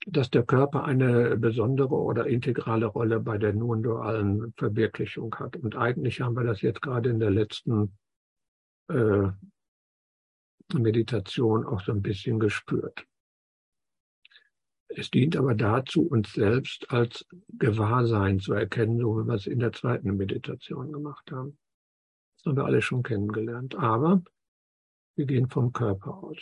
dass 0.08 0.30
der 0.30 0.44
Körper 0.44 0.86
eine 0.86 1.38
besondere 1.38 1.96
oder 1.96 2.26
integrale 2.26 2.86
Rolle 2.86 3.20
bei 3.20 3.38
der 3.38 3.54
non-dualen 3.54 4.54
Verwirklichung 4.58 5.36
hat. 5.36 5.58
Und 5.58 5.76
eigentlich 5.76 6.22
haben 6.22 6.36
wir 6.36 6.46
das 6.46 6.62
jetzt 6.62 6.82
gerade 6.82 7.10
in 7.10 7.20
der 7.20 7.32
letzten 7.32 7.98
äh, 8.88 9.28
Meditation 10.74 11.66
auch 11.66 11.82
so 11.82 11.92
ein 11.92 12.02
bisschen 12.02 12.40
gespürt. 12.40 13.09
Es 14.90 15.12
dient 15.12 15.38
aber 15.38 15.54
dazu, 15.54 16.08
uns 16.08 16.34
selbst 16.34 16.90
als 16.92 17.26
Gewahrsein 17.50 18.40
zu 18.40 18.54
erkennen, 18.54 19.00
so 19.00 19.20
wie 19.20 19.28
wir 19.28 19.36
es 19.36 19.46
in 19.46 19.60
der 19.60 19.72
zweiten 19.72 20.18
Meditation 20.18 20.92
gemacht 20.92 21.32
haben. 21.32 21.58
Das 22.38 22.46
haben 22.46 22.58
wir 22.58 22.66
alle 22.66 22.82
schon 22.82 23.04
kennengelernt. 23.04 23.76
Aber 23.76 24.24
wir 25.16 25.26
gehen 25.26 25.48
vom 25.48 25.74
Körper 25.74 26.24
aus. 26.24 26.40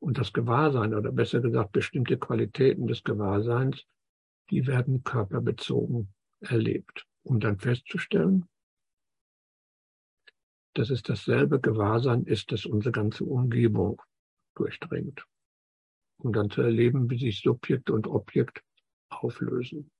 Und 0.00 0.18
das 0.18 0.32
Gewahrsein, 0.32 0.92
oder 0.92 1.12
besser 1.12 1.40
gesagt 1.40 1.72
bestimmte 1.72 2.18
Qualitäten 2.18 2.88
des 2.88 3.04
Gewahrseins, 3.04 3.86
die 4.50 4.66
werden 4.66 5.04
körperbezogen 5.04 6.12
erlebt, 6.40 7.06
um 7.22 7.38
dann 7.38 7.58
festzustellen, 7.58 8.46
dass 10.74 10.90
es 10.90 11.02
dasselbe 11.02 11.60
Gewahrsein 11.60 12.24
ist, 12.24 12.50
das 12.50 12.66
unsere 12.66 12.92
ganze 12.92 13.24
Umgebung 13.24 14.02
durchdringt 14.56 15.24
um 16.24 16.32
dann 16.32 16.50
zu 16.50 16.62
erleben, 16.62 17.10
wie 17.10 17.18
sich 17.18 17.40
Subjekt 17.40 17.90
und 17.90 18.06
Objekt 18.06 18.62
auflösen. 19.08 19.90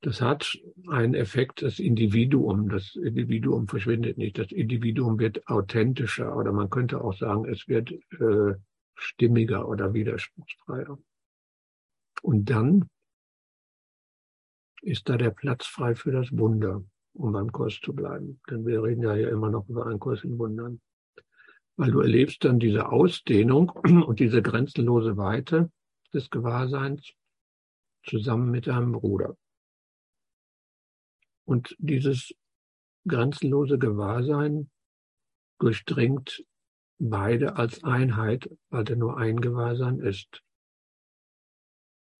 Das 0.00 0.20
hat 0.20 0.58
einen 0.88 1.14
Effekt, 1.14 1.62
das 1.62 1.78
Individuum, 1.78 2.68
das 2.68 2.94
Individuum 2.94 3.68
verschwindet 3.68 4.18
nicht, 4.18 4.36
das 4.36 4.52
Individuum 4.52 5.18
wird 5.18 5.46
authentischer 5.48 6.36
oder 6.36 6.52
man 6.52 6.68
könnte 6.68 7.00
auch 7.00 7.14
sagen, 7.14 7.46
es 7.46 7.66
wird 7.68 7.90
äh, 7.90 8.54
stimmiger 8.96 9.66
oder 9.66 9.94
widerspruchsfreier. 9.94 10.98
Und 12.20 12.50
dann 12.50 12.90
ist 14.82 15.08
da 15.08 15.16
der 15.16 15.30
Platz 15.30 15.66
frei 15.66 15.94
für 15.94 16.12
das 16.12 16.30
Wunder, 16.32 16.84
um 17.14 17.32
beim 17.32 17.50
Kurs 17.50 17.80
zu 17.80 17.94
bleiben. 17.94 18.40
Denn 18.50 18.66
wir 18.66 18.82
reden 18.82 19.02
ja 19.02 19.14
hier 19.14 19.30
immer 19.30 19.48
noch 19.48 19.66
über 19.70 19.86
einen 19.86 19.98
Kurs 19.98 20.22
in 20.22 20.38
Wundern 20.38 20.80
weil 21.76 21.90
du 21.90 22.00
erlebst 22.00 22.44
dann 22.44 22.58
diese 22.58 22.88
Ausdehnung 22.88 23.70
und 24.06 24.20
diese 24.20 24.42
grenzenlose 24.42 25.16
Weite 25.16 25.70
des 26.12 26.30
Gewahrseins 26.30 27.12
zusammen 28.04 28.50
mit 28.50 28.66
deinem 28.66 28.92
Bruder. 28.92 29.36
Und 31.44 31.76
dieses 31.78 32.34
grenzenlose 33.06 33.78
Gewahrsein 33.78 34.70
durchdringt 35.58 36.44
beide 36.98 37.56
als 37.56 37.82
Einheit, 37.84 38.50
weil 38.70 38.88
er 38.88 38.96
nur 38.96 39.18
ein 39.18 39.40
Gewahrsein 39.40 39.98
ist. 39.98 40.42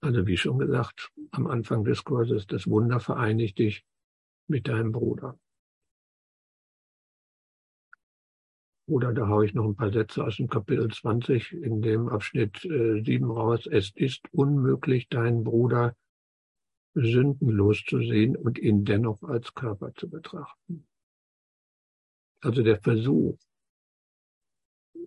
Also 0.01 0.27
wie 0.27 0.37
schon 0.37 0.59
gesagt, 0.59 1.13
am 1.31 1.47
Anfang 1.47 1.85
des 1.85 2.05
Kurses, 2.05 2.47
das 2.47 2.67
Wunder 2.67 3.01
vereinigt 3.01 3.59
dich 3.59 3.85
mit 4.47 4.69
deinem 4.69 4.93
Bruder. 4.93 5.39
Oder 8.87 9.13
da 9.13 9.29
haue 9.29 9.47
ich 9.47 9.55
noch 9.55 9.65
ein 9.65 9.77
paar 9.77 9.93
Sätze 9.93 10.25
aus 10.25 10.37
dem 10.37 10.49
Kapitel 10.49 10.91
20 10.91 11.53
in 11.53 11.81
dem 11.81 12.09
Abschnitt 12.09 12.65
äh, 12.65 13.03
7 13.03 13.31
raus. 13.31 13.67
Es 13.67 13.91
ist 13.95 14.23
unmöglich, 14.33 15.09
deinen 15.09 15.43
Bruder 15.43 15.97
sündenlos 16.95 17.83
zu 17.87 17.99
sehen 17.99 18.37
und 18.37 18.59
ihn 18.59 18.85
dennoch 18.85 19.23
als 19.23 19.55
Körper 19.55 19.93
zu 19.95 20.09
betrachten. 20.09 20.87
Also 22.41 22.63
der 22.63 22.81
Versuch, 22.81 23.39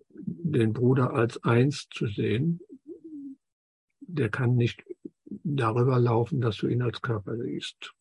den 0.09 0.73
Bruder 0.73 1.13
als 1.13 1.43
eins 1.43 1.88
zu 1.89 2.07
sehen, 2.07 2.59
der 3.99 4.30
kann 4.30 4.55
nicht 4.55 4.84
darüber 5.43 5.99
laufen, 5.99 6.41
dass 6.41 6.57
du 6.57 6.67
ihn 6.67 6.82
als 6.82 7.01
Körper 7.01 7.38
siehst. 7.38 7.93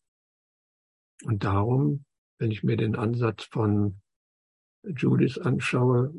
Und 1.23 1.43
darum, 1.43 2.05
wenn 2.39 2.51
ich 2.51 2.63
mir 2.63 2.77
den 2.77 2.95
Ansatz 2.95 3.43
von 3.43 4.01
Judith 4.95 5.37
anschaue, 5.37 6.13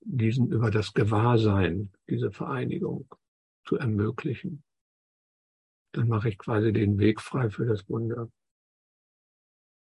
diesen 0.00 0.50
über 0.50 0.70
das 0.70 0.92
Gewahrsein, 0.92 1.90
diese 2.08 2.30
Vereinigung 2.30 3.08
zu 3.64 3.76
ermöglichen, 3.76 4.62
dann 5.92 6.08
mache 6.08 6.28
ich 6.28 6.38
quasi 6.38 6.72
den 6.72 6.98
Weg 6.98 7.20
frei 7.20 7.50
für 7.50 7.64
das 7.64 7.88
Wunder. 7.88 8.30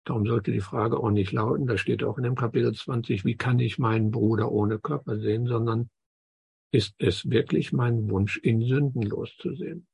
Darum 0.06 0.26
sollte 0.26 0.52
die 0.52 0.60
Frage 0.60 0.98
auch 0.98 1.12
nicht 1.12 1.32
lauten, 1.32 1.68
da 1.68 1.78
steht 1.78 2.04
auch 2.04 2.18
in 2.18 2.24
dem 2.24 2.36
Kapitel 2.36 2.74
20, 2.74 3.26
wie 3.26 3.36
kann 3.36 3.60
ich 3.60 3.78
meinen 3.78 4.12
Bruder 4.12 4.52
ohne 4.52 4.80
Körper 4.80 5.20
sehen, 5.20 5.46
sondern 5.46 5.90
ist 6.72 6.96
es 6.98 7.30
wirklich 7.30 7.74
mein 7.74 8.10
Wunsch, 8.10 8.40
ihn 8.44 8.62
sündenlos 8.62 9.36
zu 9.38 9.56
sehen? 9.56 9.88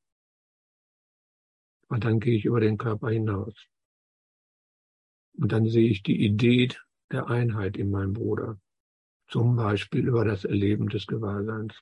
Und 1.87 2.03
dann 2.03 2.19
gehe 2.19 2.35
ich 2.35 2.45
über 2.45 2.59
den 2.59 2.77
Körper 2.77 3.09
hinaus. 3.09 3.53
Und 5.37 5.51
dann 5.51 5.67
sehe 5.67 5.89
ich 5.89 6.01
die 6.01 6.23
Idee 6.23 6.69
der 7.11 7.27
Einheit 7.27 7.77
in 7.77 7.91
meinem 7.91 8.13
Bruder. 8.13 8.59
Zum 9.27 9.55
Beispiel 9.55 10.07
über 10.07 10.25
das 10.25 10.45
Erleben 10.45 10.89
des 10.89 11.07
Gewahrseins. 11.07 11.81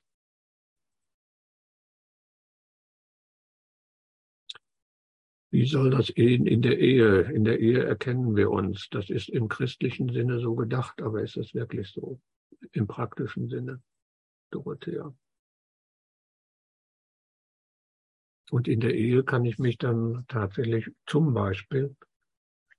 Wie 5.52 5.68
soll 5.68 5.92
das 5.92 6.10
in, 6.10 6.48
in 6.48 6.64
der 6.64 6.80
Ehe? 6.80 7.32
In 7.32 7.44
der 7.44 7.60
Ehe 7.60 7.84
erkennen 7.84 8.36
wir 8.36 8.50
uns. 8.50 8.90
Das 8.90 9.12
ist 9.12 9.30
im 9.30 9.50
christlichen 9.50 10.12
Sinne 10.12 10.40
so 10.40 10.56
gedacht, 10.56 11.00
aber 11.02 11.22
ist 11.22 11.38
das 11.38 11.54
wirklich 11.54 11.92
so? 11.92 12.20
Im 12.72 12.88
praktischen 12.88 13.50
Sinne, 13.50 13.80
Dorothea. 14.50 15.14
Und 18.50 18.68
in 18.68 18.80
der 18.80 18.96
Ehe 18.96 19.24
kann 19.24 19.46
ich 19.46 19.60
mich 19.60 19.78
dann 19.78 20.26
tatsächlich 20.28 20.90
zum 21.06 21.34
Beispiel 21.34 21.96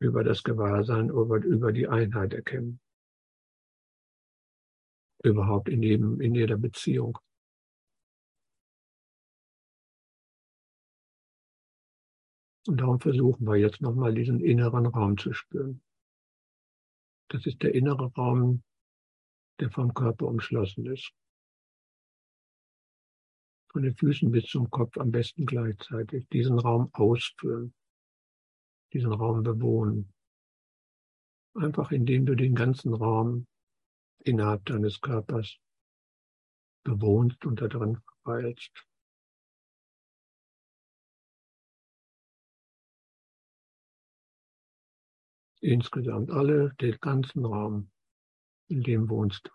über 0.05 0.23
das 0.23 0.43
Gewahrsein, 0.43 1.09
über, 1.09 1.39
über 1.39 1.73
die 1.73 1.89
Einheit 1.89 2.35
erkennen. 2.35 2.79
Überhaupt 5.23 5.71
in 5.71 5.83
jedem, 5.83 6.21
in 6.21 6.35
jeder 6.35 6.59
Beziehung. 6.59 7.19
Und 12.67 12.81
darum 12.81 13.01
versuchen 13.01 13.47
wir 13.47 13.57
jetzt 13.57 13.81
nochmal 13.81 14.15
diesen 14.15 14.41
inneren 14.41 14.87
Raum 14.87 15.17
zu 15.17 15.33
spüren. 15.33 15.83
Das 17.29 17.47
ist 17.47 17.63
der 17.63 17.75
innere 17.75 18.13
Raum, 18.13 18.63
der 19.61 19.71
vom 19.71 19.93
Körper 19.95 20.27
umschlossen 20.27 20.87
ist. 20.87 21.13
Von 23.73 23.83
den 23.83 23.97
Füßen 23.97 24.31
bis 24.31 24.45
zum 24.45 24.71
Kopf 24.71 24.99
am 24.99 25.11
besten 25.11 25.47
gleichzeitig. 25.47 26.29
Diesen 26.29 26.59
Raum 26.59 26.91
ausfüllen 26.93 27.75
diesen 28.95 29.13
Raum 29.13 29.43
bewohnen. 29.43 30.13
Einfach 31.55 31.91
indem 31.91 32.27
du 32.27 32.35
den 32.35 32.55
ganzen 32.55 32.95
Raum 32.95 33.47
innerhalb 34.21 34.65
deines 34.65 35.01
Körpers 35.01 35.59
bewohnst 36.85 37.45
und 37.45 37.61
da 37.61 37.69
drin 37.69 38.01
verweilst. 38.23 38.87
Insgesamt 45.61 46.31
alle, 46.31 46.75
den 46.75 46.97
ganzen 47.01 47.45
Raum, 47.45 47.91
in 48.69 48.83
dem 48.83 49.09
wohnst 49.09 49.47
du. 49.47 49.51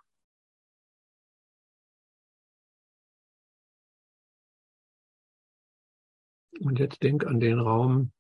Und 6.66 6.80
jetzt 6.80 7.04
denk 7.04 7.26
an 7.26 7.40
den 7.40 7.60
Raum, 7.60 8.12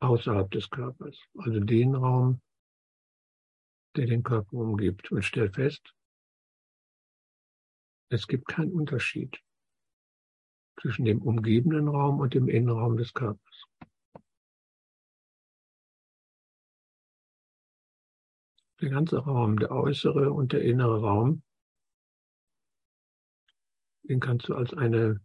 außerhalb 0.00 0.50
des 0.50 0.68
Körpers, 0.70 1.18
also 1.36 1.60
den 1.60 1.94
Raum, 1.94 2.40
der 3.96 4.06
den 4.06 4.22
Körper 4.22 4.54
umgibt. 4.54 5.12
Und 5.12 5.22
stell 5.22 5.52
fest, 5.52 5.94
es 8.10 8.26
gibt 8.26 8.48
keinen 8.48 8.72
Unterschied 8.72 9.40
zwischen 10.80 11.04
dem 11.04 11.22
umgebenden 11.22 11.88
Raum 11.88 12.20
und 12.20 12.34
dem 12.34 12.48
Innenraum 12.48 12.96
des 12.96 13.12
Körpers. 13.12 13.64
Der 18.80 18.88
ganze 18.88 19.18
Raum, 19.18 19.58
der 19.58 19.70
äußere 19.70 20.32
und 20.32 20.54
der 20.54 20.62
innere 20.62 21.02
Raum, 21.02 21.42
den 24.04 24.20
kannst 24.20 24.48
du 24.48 24.54
als 24.54 24.72
eine 24.72 25.20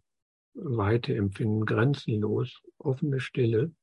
Weite 0.53 1.15
empfinden, 1.15 1.65
grenzenlos, 1.65 2.61
offene 2.77 3.21
Stille, 3.21 3.73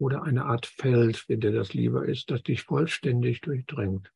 oder 0.00 0.22
eine 0.22 0.46
Art 0.46 0.64
Feld, 0.64 1.28
wenn 1.28 1.40
dir 1.40 1.52
das 1.52 1.74
lieber 1.74 2.06
ist, 2.06 2.30
das 2.30 2.42
dich 2.42 2.62
vollständig 2.62 3.42
durchdrängt. 3.42 4.10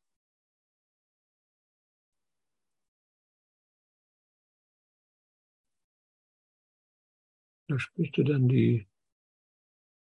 Da 7.67 7.77
spürst 7.77 8.17
du 8.17 8.23
dann 8.23 8.47
die 8.47 8.87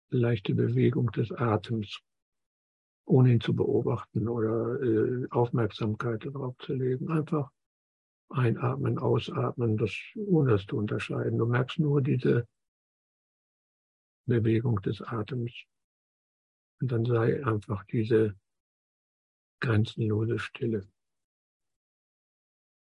leichte 0.09 0.55
Bewegung 0.55 1.11
des 1.11 1.31
Atems, 1.31 2.01
ohne 3.05 3.33
ihn 3.33 3.41
zu 3.41 3.55
beobachten 3.55 4.27
oder 4.27 4.81
äh, 4.81 5.27
Aufmerksamkeit 5.29 6.25
darauf 6.25 6.57
zu 6.57 6.73
legen. 6.73 7.09
Einfach 7.09 7.51
Einatmen, 8.29 8.97
Ausatmen, 8.97 9.77
das, 9.77 9.95
ohne 10.15 10.51
das 10.51 10.65
zu 10.65 10.77
unterscheiden. 10.77 11.37
Du 11.37 11.45
merkst 11.45 11.77
nur 11.77 12.01
diese 12.01 12.47
Bewegung 14.27 14.81
des 14.81 15.01
Atems. 15.01 15.53
Und 16.79 16.91
dann 16.91 17.05
sei 17.05 17.43
einfach 17.43 17.83
diese 17.85 18.37
grenzenlose 19.59 20.37
Stille. 20.37 20.87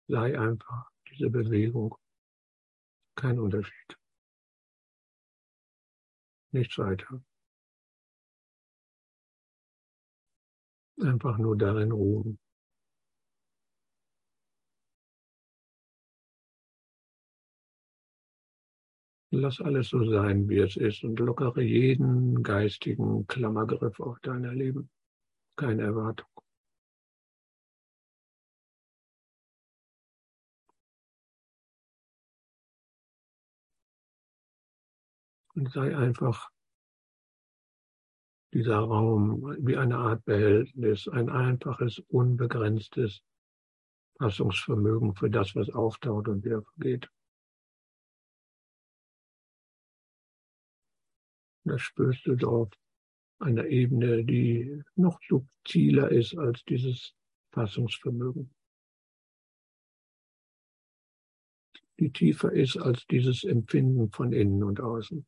Sei 0.07 0.39
einfach 0.39 0.89
diese 1.09 1.29
Bewegung. 1.29 1.95
Kein 3.15 3.39
Unterschied. 3.39 3.97
Nichts 6.51 6.77
weiter. 6.77 7.23
Einfach 10.99 11.37
nur 11.37 11.57
darin 11.57 11.91
ruhen. 11.91 12.39
Lass 19.35 19.59
alles 19.61 19.89
so 19.89 20.05
sein, 20.05 20.47
wie 20.47 20.59
es 20.59 20.77
ist 20.77 21.03
und 21.03 21.17
lockere 21.19 21.63
jeden 21.63 22.43
geistigen 22.43 23.25
Klammergriff 23.25 23.99
auf 23.99 24.19
dein 24.19 24.43
Leben. 24.43 24.91
Keine 25.55 25.81
Erwartung. 25.81 26.27
Und 35.55 35.71
sei 35.71 35.97
einfach 35.97 36.51
dieser 38.53 38.77
Raum 38.77 39.55
wie 39.61 39.77
eine 39.77 39.97
Art 39.97 40.23
Behältnis, 40.25 41.07
ein 41.07 41.31
einfaches, 41.31 41.97
unbegrenztes 42.07 43.23
Fassungsvermögen 44.19 45.15
für 45.15 45.31
das, 45.31 45.55
was 45.55 45.71
auftaucht 45.71 46.27
und 46.27 46.45
wieder 46.45 46.61
vergeht. 46.61 47.09
Das 51.65 51.81
spürst 51.81 52.25
du 52.27 52.35
dort 52.35 52.77
einer 53.39 53.65
Ebene, 53.65 54.23
die 54.25 54.83
noch 54.95 55.19
subtiler 55.27 56.11
ist 56.11 56.37
als 56.37 56.63
dieses 56.65 57.15
Fassungsvermögen. 57.51 58.53
Die 61.99 62.11
tiefer 62.11 62.51
ist 62.51 62.77
als 62.77 63.05
dieses 63.07 63.43
Empfinden 63.43 64.11
von 64.11 64.33
innen 64.33 64.63
und 64.63 64.81
außen. 64.81 65.25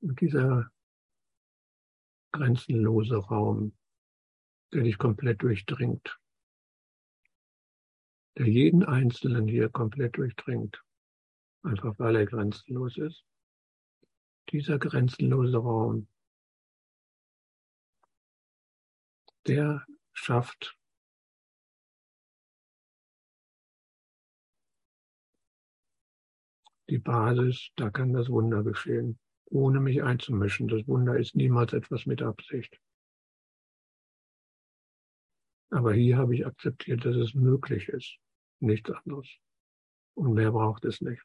Und 0.00 0.20
dieser 0.20 0.70
grenzenlose 2.32 3.16
Raum, 3.16 3.76
der 4.72 4.82
dich 4.82 4.98
komplett 4.98 5.42
durchdringt 5.42 6.18
der 8.36 8.48
jeden 8.48 8.84
Einzelnen 8.84 9.46
hier 9.46 9.68
komplett 9.68 10.16
durchdringt, 10.16 10.82
einfach 11.62 11.98
weil 11.98 12.16
er 12.16 12.26
grenzenlos 12.26 12.96
ist. 12.98 13.24
Dieser 14.50 14.78
grenzenlose 14.78 15.56
Raum, 15.56 16.08
der 19.46 19.86
schafft 20.12 20.76
die 26.88 26.98
Basis, 26.98 27.70
da 27.76 27.90
kann 27.90 28.12
das 28.12 28.28
Wunder 28.28 28.62
geschehen, 28.62 29.18
ohne 29.46 29.80
mich 29.80 30.02
einzumischen. 30.02 30.68
Das 30.68 30.86
Wunder 30.86 31.18
ist 31.18 31.34
niemals 31.34 31.72
etwas 31.72 32.06
mit 32.06 32.22
Absicht. 32.22 32.80
Aber 35.70 35.92
hier 35.92 36.18
habe 36.18 36.34
ich 36.34 36.46
akzeptiert, 36.46 37.04
dass 37.04 37.16
es 37.16 37.34
möglich 37.34 37.88
ist. 37.88 38.18
Nichts 38.64 38.90
anderes. 38.90 39.28
Und 40.14 40.32
mehr 40.32 40.50
braucht 40.50 40.86
es 40.86 41.02
nicht. 41.02 41.22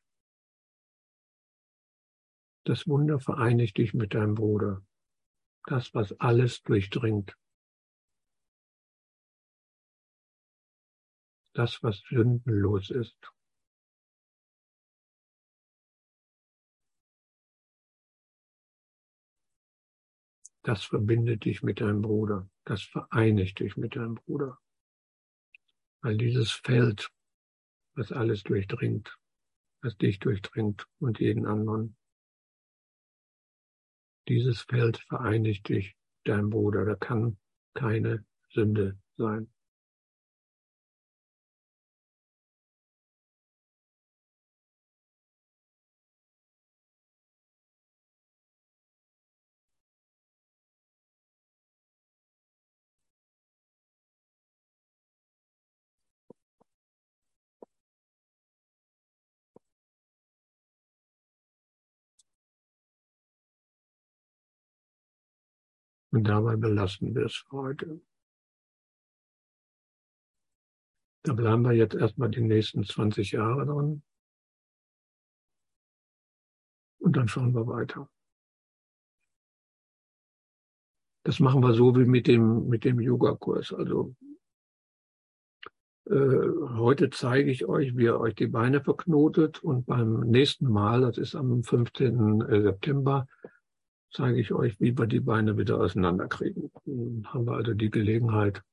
Das 2.66 2.86
Wunder 2.86 3.20
vereinigt 3.20 3.78
dich 3.78 3.94
mit 3.94 4.14
deinem 4.14 4.36
Bruder. 4.36 4.86
Das, 5.66 5.94
was 5.94 6.20
alles 6.20 6.62
durchdringt. 6.64 7.38
Das, 11.54 11.82
was 11.82 12.02
sündenlos 12.10 12.90
ist. 12.90 13.18
Das 20.64 20.84
verbindet 20.84 21.46
dich 21.46 21.64
mit 21.64 21.80
deinem 21.80 22.02
Bruder. 22.02 22.50
Das 22.66 22.84
vereinigt 22.84 23.60
dich 23.60 23.78
mit 23.78 23.96
deinem 23.96 24.16
Bruder. 24.16 24.60
Weil 26.02 26.18
dieses 26.18 26.52
Feld, 26.52 27.12
was 28.00 28.14
alles 28.14 28.44
durchdringt, 28.44 29.14
was 29.84 29.98
dich 29.98 30.20
durchdringt 30.20 30.88
und 31.00 31.20
jeden 31.20 31.46
anderen, 31.46 31.98
dieses 34.30 34.62
Feld 34.62 34.98
vereinigt 35.10 35.68
dich, 35.68 35.98
deinem 36.24 36.50
Bruder. 36.50 36.86
Da 36.86 36.96
kann 36.96 37.38
keine 37.74 38.26
Sünde 38.52 38.98
sein. 39.18 39.52
Und 66.12 66.24
dabei 66.24 66.56
belassen 66.56 67.14
wir 67.14 67.26
es 67.26 67.46
heute. 67.52 68.02
Da 71.24 71.34
bleiben 71.34 71.64
wir 71.64 71.74
jetzt 71.74 71.96
erstmal 71.96 72.30
die 72.30 72.42
nächsten 72.42 72.84
20 72.84 73.34
Jahre 73.34 73.66
dran. 73.66 74.02
Und 77.00 77.16
dann 77.16 77.28
schauen 77.28 77.54
wir 77.54 77.68
weiter. 77.68 78.10
Das 81.24 81.40
machen 81.40 81.62
wir 81.62 81.74
so 81.74 81.96
wie 81.96 82.06
mit 82.06 82.28
dem, 82.28 82.68
mit 82.68 82.86
dem 82.86 83.00
Yoga-Kurs. 83.00 83.74
Also 83.74 84.16
äh, 86.10 86.16
heute 86.78 87.12
zeige 87.12 87.52
ich 87.52 87.66
euch, 87.66 87.96
wie 87.96 88.06
ihr 88.06 88.20
euch 88.20 88.34
die 88.34 88.48
Beine 88.48 88.82
verknotet 88.82 89.64
und 89.64 89.86
beim 89.86 90.22
nächsten 90.22 90.68
Mal, 90.68 91.02
das 91.02 91.20
ist 91.20 91.36
am 91.36 91.62
15. 91.62 92.42
September, 92.64 93.28
zeige 94.12 94.40
ich 94.40 94.52
euch, 94.52 94.80
wie 94.80 94.98
wir 94.98 95.08
die 95.08 95.20
Beine 95.20 95.58
wieder 95.58 95.80
auseinanderkriegen. 95.80 96.72
Dann 96.86 97.28
haben 97.28 97.46
wir 97.46 97.54
also 97.54 97.74
die 97.74 97.90
Gelegenheit, 97.90 98.64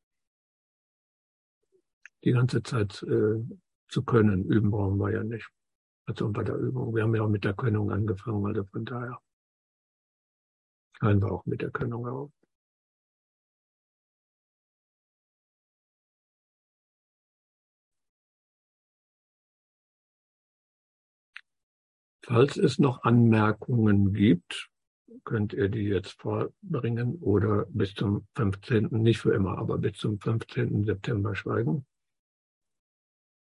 die 2.25 2.33
ganze 2.33 2.63
Zeit 2.63 3.03
äh, 3.03 3.43
zu 3.89 4.03
können. 4.05 4.45
Üben 4.45 4.71
brauchen 4.71 4.99
wir 4.99 5.13
ja 5.13 5.23
nicht. 5.23 5.49
Also 6.07 6.31
bei 6.31 6.45
der 6.45 6.57
Übung. 6.57 6.95
Wir 6.95 7.03
haben 7.03 7.15
ja 7.15 7.23
auch 7.23 7.29
mit 7.29 7.45
der 7.45 7.55
Könnung 7.55 7.91
angefangen, 7.91 8.47
also 8.47 8.65
von 8.65 8.85
daher 8.85 9.21
hören 11.01 11.21
wir 11.21 11.31
auch 11.31 11.45
mit 11.47 11.63
der 11.63 11.71
Könnung 11.71 12.07
auf. 12.07 12.31
Falls 22.25 22.57
es 22.57 22.81
noch 22.81 23.05
Anmerkungen 23.05 24.13
gibt, 24.13 24.69
könnt 25.27 25.53
ihr 25.53 25.69
die 25.69 25.83
jetzt 25.83 26.13
vorbringen 26.23 27.17
oder 27.17 27.67
bis 27.69 27.95
zum 27.95 28.27
15., 28.37 28.89
nicht 28.91 29.21
für 29.21 29.35
immer, 29.35 29.59
aber 29.59 29.77
bis 29.77 29.99
zum 29.99 30.19
15. 30.19 30.85
September 30.85 31.35
schweigen. 31.35 31.85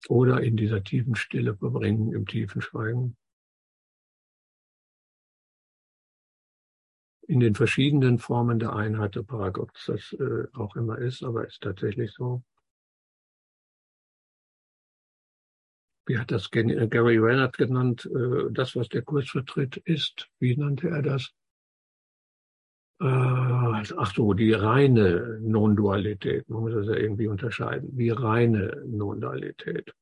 Oder 0.08 0.42
in 0.42 0.58
dieser 0.58 0.84
tiefen 0.84 1.16
Stille 1.16 1.56
verbringen, 1.56 2.14
im 2.14 2.28
tiefen 2.28 2.62
Schweigen. 2.62 3.18
In 7.28 7.40
den 7.40 7.56
verschiedenen 7.56 8.20
Formen 8.20 8.60
der 8.60 8.76
Einheit 8.76 9.16
der 9.16 9.24
Paradox 9.24 9.86
das 9.86 10.14
äh, 10.14 10.48
auch 10.54 10.76
immer 10.76 10.98
ist, 10.98 11.24
aber 11.24 11.48
ist 11.48 11.62
tatsächlich 11.62 12.12
so. 12.12 12.44
Wie 16.08 16.18
hat 16.18 16.32
das 16.32 16.50
Gary 16.50 17.20
Reinhardt 17.20 17.58
genannt? 17.58 18.06
Äh, 18.06 18.52
das, 18.52 18.76
was 18.76 18.90
der 18.90 19.04
Kurs 19.04 19.30
vertritt, 19.30 19.78
ist, 19.78 20.30
wie 20.40 20.58
nannte 20.58 20.90
er 20.90 21.04
das? 21.04 21.34
Äh, 23.02 23.06
ach 23.98 24.14
so, 24.16 24.34
die 24.34 24.54
reine 24.54 25.40
Non-Dualität, 25.42 26.50
man 26.50 26.62
muss 26.62 26.74
das 26.74 26.88
ja 26.88 26.96
irgendwie 26.96 27.28
unterscheiden, 27.28 27.98
die 27.98 28.10
reine 28.12 28.84
Non-Dualität. 28.88 29.94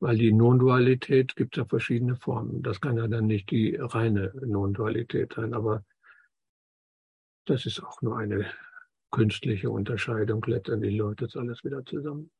Weil 0.00 0.18
die 0.18 0.32
Non-Dualität 0.32 1.36
gibt 1.36 1.56
ja 1.56 1.64
verschiedene 1.66 2.16
Formen. 2.16 2.62
Das 2.62 2.80
kann 2.80 2.98
ja 2.98 3.08
dann 3.08 3.26
nicht 3.26 3.50
die 3.50 3.76
reine 3.76 4.32
Non-Dualität 4.44 5.34
sein, 5.34 5.54
aber 5.54 5.82
Das 7.46 7.66
ist 7.66 7.82
auch 7.82 8.00
nur 8.02 8.18
eine 8.18 8.46
künstliche 9.10 9.70
Unterscheidung. 9.70 10.42
Letztendlich 10.46 10.96
läuft 10.96 11.22
das 11.22 11.36
alles 11.36 11.62
wieder 11.64 11.84
zusammen. 11.84 12.30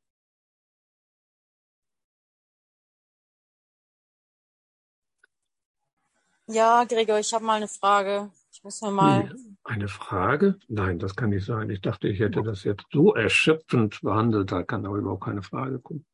Ja, 6.47 6.83
Gregor, 6.85 7.19
ich 7.19 7.33
habe 7.33 7.45
mal 7.45 7.55
eine 7.55 7.67
Frage. 7.67 8.31
Ich 8.51 8.63
muss 8.63 8.81
mir 8.81 8.91
mal. 8.91 9.35
Eine 9.65 9.87
Frage? 9.87 10.59
Nein, 10.67 10.99
das 10.99 11.15
kann 11.15 11.31
nicht 11.31 11.43
sein. 11.43 11.71
Ich 11.71 11.81
dachte, 11.81 12.07
ich 12.07 12.19
hätte 12.19 12.43
das 12.43 12.63
jetzt 12.63 12.85
so 12.91 13.15
erschöpfend 13.15 13.99
behandelt, 14.01 14.51
da 14.51 14.61
kann 14.61 14.85
aber 14.85 14.97
überhaupt 14.97 15.23
keine 15.23 15.41
Frage 15.41 15.79
kommen. 15.79 16.05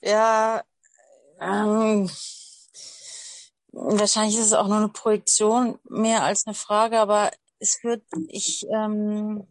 Ja, 0.00 0.62
ähm, 1.38 2.08
wahrscheinlich 3.72 4.38
ist 4.38 4.46
es 4.46 4.52
auch 4.54 4.68
nur 4.68 4.78
eine 4.78 4.88
Projektion 4.88 5.78
mehr 5.84 6.22
als 6.22 6.46
eine 6.46 6.54
Frage, 6.54 6.98
aber 6.98 7.30
es 7.58 7.84
wird, 7.84 8.02
ich, 8.28 8.66
ähm, 8.70 9.46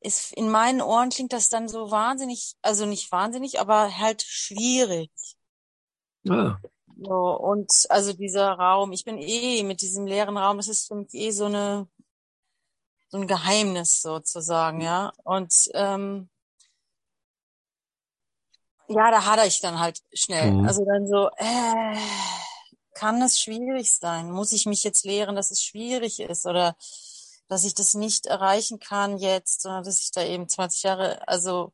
ist, 0.00 0.32
in 0.32 0.50
meinen 0.50 0.82
Ohren 0.82 1.10
klingt 1.10 1.32
das 1.32 1.50
dann 1.50 1.68
so 1.68 1.92
wahnsinnig, 1.92 2.56
also 2.62 2.84
nicht 2.84 3.12
wahnsinnig, 3.12 3.60
aber 3.60 3.96
halt 3.96 4.22
schwierig. 4.22 5.12
Ah. 6.28 6.58
So, 7.04 7.38
und 7.38 7.70
also 7.88 8.12
dieser 8.12 8.52
Raum, 8.52 8.92
ich 8.92 9.04
bin 9.04 9.18
eh 9.18 9.62
mit 9.62 9.80
diesem 9.80 10.06
leeren 10.06 10.36
Raum, 10.36 10.56
das 10.56 10.68
ist 10.68 10.88
für 10.88 10.94
mich 10.94 11.12
eh 11.14 11.30
so 11.30 11.46
eine 11.46 11.88
so 13.12 13.18
ein 13.18 13.26
Geheimnis 13.26 14.00
sozusagen, 14.00 14.80
ja. 14.80 15.12
Und 15.22 15.52
ähm, 15.74 16.30
ja, 18.88 19.10
da 19.10 19.26
hadere 19.26 19.46
ich 19.46 19.60
dann 19.60 19.78
halt 19.78 20.00
schnell. 20.14 20.52
Mhm. 20.52 20.66
Also 20.66 20.84
dann 20.84 21.06
so, 21.06 21.28
äh, 21.36 21.96
kann 22.94 23.20
es 23.20 23.40
schwierig 23.40 23.94
sein? 23.94 24.30
Muss 24.30 24.52
ich 24.52 24.66
mich 24.66 24.82
jetzt 24.82 25.04
lehren, 25.04 25.36
dass 25.36 25.50
es 25.50 25.62
schwierig 25.62 26.20
ist 26.20 26.46
oder 26.46 26.74
dass 27.48 27.64
ich 27.64 27.74
das 27.74 27.94
nicht 27.94 28.26
erreichen 28.26 28.78
kann 28.78 29.18
jetzt, 29.18 29.62
sondern 29.62 29.84
dass 29.84 30.00
ich 30.00 30.10
da 30.10 30.24
eben 30.24 30.48
20 30.48 30.82
Jahre, 30.82 31.26
also, 31.28 31.72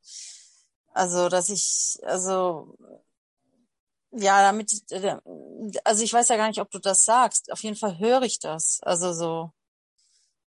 also, 0.92 1.28
dass 1.28 1.50
ich, 1.50 1.98
also, 2.02 2.76
ja, 4.10 4.42
damit, 4.42 4.72
also 5.84 6.02
ich 6.02 6.12
weiß 6.12 6.28
ja 6.28 6.36
gar 6.36 6.48
nicht, 6.48 6.60
ob 6.60 6.70
du 6.70 6.78
das 6.78 7.04
sagst. 7.04 7.52
Auf 7.52 7.62
jeden 7.62 7.76
Fall 7.76 7.98
höre 7.98 8.22
ich 8.22 8.38
das. 8.38 8.80
Also 8.82 9.12
so, 9.12 9.52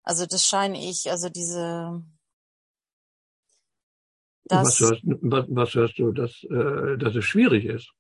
also 0.04 0.26
das 0.26 0.46
scheine 0.46 0.78
ich, 0.84 1.10
also 1.10 1.30
diese, 1.30 2.04
das, 4.46 4.66
was, 4.66 4.80
hörst, 4.80 5.02
was, 5.04 5.46
was 5.50 5.74
hörst 5.76 6.00
du, 6.00 6.12
dass, 6.12 6.44
äh, 6.44 6.98
dass 6.98 7.16
es 7.16 7.26
schwierig 7.26 7.66
ist? 7.66 7.92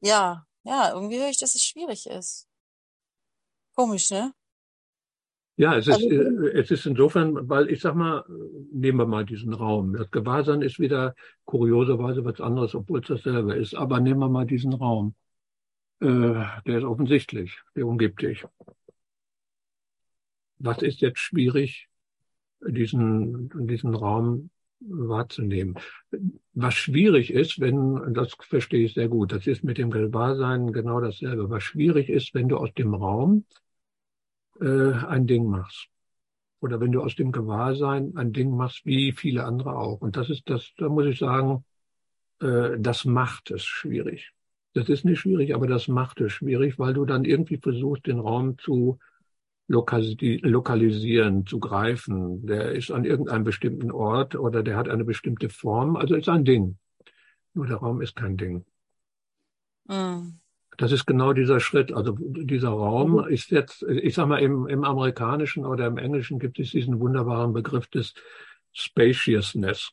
Ja, 0.00 0.46
ja, 0.64 0.92
irgendwie 0.92 1.18
höre 1.18 1.28
ich, 1.28 1.38
dass 1.38 1.54
es 1.54 1.62
schwierig 1.62 2.06
ist. 2.06 2.48
Komisch, 3.74 4.10
ne? 4.10 4.34
Ja, 5.56 5.76
es 5.76 5.86
ist, 5.86 5.94
also, 5.94 6.08
äh, 6.08 6.58
es 6.58 6.70
ist 6.70 6.86
insofern, 6.86 7.48
weil 7.48 7.70
ich 7.70 7.80
sag 7.80 7.94
mal, 7.94 8.24
nehmen 8.72 8.98
wir 8.98 9.06
mal 9.06 9.24
diesen 9.24 9.52
Raum. 9.52 9.92
Das 9.92 10.10
Gewahrsein 10.10 10.62
ist 10.62 10.78
wieder 10.78 11.14
kurioserweise 11.44 12.24
was 12.24 12.40
anderes, 12.40 12.74
obwohl 12.74 13.00
es 13.00 13.08
dasselbe 13.08 13.54
ist. 13.54 13.74
Aber 13.74 14.00
nehmen 14.00 14.20
wir 14.20 14.28
mal 14.28 14.46
diesen 14.46 14.72
Raum. 14.72 15.14
Äh, 16.00 16.06
der 16.66 16.78
ist 16.78 16.84
offensichtlich, 16.84 17.60
der 17.76 17.86
umgibt 17.86 18.22
dich. 18.22 18.44
Was 20.58 20.80
ist 20.82 21.00
jetzt 21.00 21.18
schwierig, 21.18 21.88
diesen, 22.66 23.50
diesen 23.66 23.94
Raum 23.94 24.50
wahrzunehmen. 24.80 25.76
Was 26.54 26.74
schwierig 26.74 27.32
ist, 27.32 27.60
wenn, 27.60 28.14
das 28.14 28.34
verstehe 28.40 28.84
ich 28.84 28.94
sehr 28.94 29.08
gut, 29.08 29.32
das 29.32 29.46
ist 29.46 29.64
mit 29.64 29.78
dem 29.78 29.90
Gewahrsein 29.90 30.72
genau 30.72 31.00
dasselbe. 31.00 31.50
Was 31.50 31.62
schwierig 31.62 32.08
ist, 32.08 32.34
wenn 32.34 32.48
du 32.48 32.56
aus 32.56 32.72
dem 32.74 32.94
Raum 32.94 33.44
äh, 34.60 34.92
ein 35.06 35.26
Ding 35.26 35.46
machst. 35.46 35.88
Oder 36.60 36.80
wenn 36.80 36.92
du 36.92 37.02
aus 37.02 37.16
dem 37.16 37.32
Gewahrsein 37.32 38.16
ein 38.16 38.32
Ding 38.32 38.56
machst, 38.56 38.86
wie 38.86 39.12
viele 39.12 39.44
andere 39.44 39.76
auch. 39.76 40.00
Und 40.00 40.16
das 40.16 40.30
ist 40.30 40.48
das, 40.48 40.72
da 40.78 40.88
muss 40.88 41.06
ich 41.06 41.18
sagen, 41.18 41.64
äh, 42.40 42.78
das 42.78 43.04
macht 43.04 43.50
es 43.50 43.64
schwierig. 43.64 44.32
Das 44.74 44.88
ist 44.88 45.04
nicht 45.04 45.20
schwierig, 45.20 45.54
aber 45.54 45.66
das 45.66 45.88
macht 45.88 46.20
es 46.20 46.32
schwierig, 46.32 46.78
weil 46.78 46.94
du 46.94 47.04
dann 47.04 47.24
irgendwie 47.24 47.58
versuchst, 47.58 48.06
den 48.06 48.20
Raum 48.20 48.58
zu 48.58 48.98
lokalisieren, 49.68 51.46
zu 51.46 51.58
greifen. 51.58 52.46
Der 52.46 52.72
ist 52.72 52.90
an 52.90 53.04
irgendeinem 53.04 53.44
bestimmten 53.44 53.90
Ort 53.90 54.34
oder 54.34 54.62
der 54.62 54.76
hat 54.76 54.88
eine 54.88 55.04
bestimmte 55.04 55.48
Form, 55.48 55.96
also 55.96 56.14
ist 56.14 56.28
ein 56.28 56.44
Ding. 56.44 56.78
Nur 57.54 57.66
der 57.66 57.76
Raum 57.76 58.00
ist 58.00 58.16
kein 58.16 58.36
Ding. 58.36 58.64
Mhm. 59.88 60.41
Das 60.78 60.92
ist 60.92 61.06
genau 61.06 61.32
dieser 61.32 61.60
Schritt. 61.60 61.92
Also 61.92 62.16
dieser 62.18 62.70
Raum 62.70 63.12
mhm. 63.12 63.28
ist 63.28 63.50
jetzt, 63.50 63.82
ich 63.82 64.14
sag 64.14 64.26
mal, 64.26 64.38
im, 64.38 64.66
im 64.66 64.84
Amerikanischen 64.84 65.66
oder 65.66 65.86
im 65.86 65.98
Englischen 65.98 66.38
gibt 66.38 66.58
es 66.58 66.70
diesen 66.70 67.00
wunderbaren 67.00 67.52
Begriff 67.52 67.86
des 67.88 68.14
Spaciousness. 68.72 69.90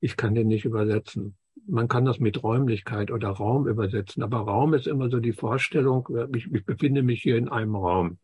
Ich 0.00 0.16
kann 0.16 0.34
den 0.34 0.48
nicht 0.48 0.64
übersetzen. 0.64 1.36
Man 1.66 1.88
kann 1.88 2.04
das 2.04 2.18
mit 2.18 2.42
Räumlichkeit 2.42 3.10
oder 3.10 3.28
Raum 3.28 3.68
übersetzen, 3.68 4.22
aber 4.22 4.38
Raum 4.38 4.74
ist 4.74 4.88
immer 4.88 5.08
so 5.10 5.20
die 5.20 5.32
Vorstellung, 5.32 6.08
ich, 6.34 6.52
ich 6.52 6.64
befinde 6.64 7.02
mich 7.02 7.22
hier 7.22 7.36
in 7.36 7.48
einem 7.48 7.76
Raum. 7.76 8.18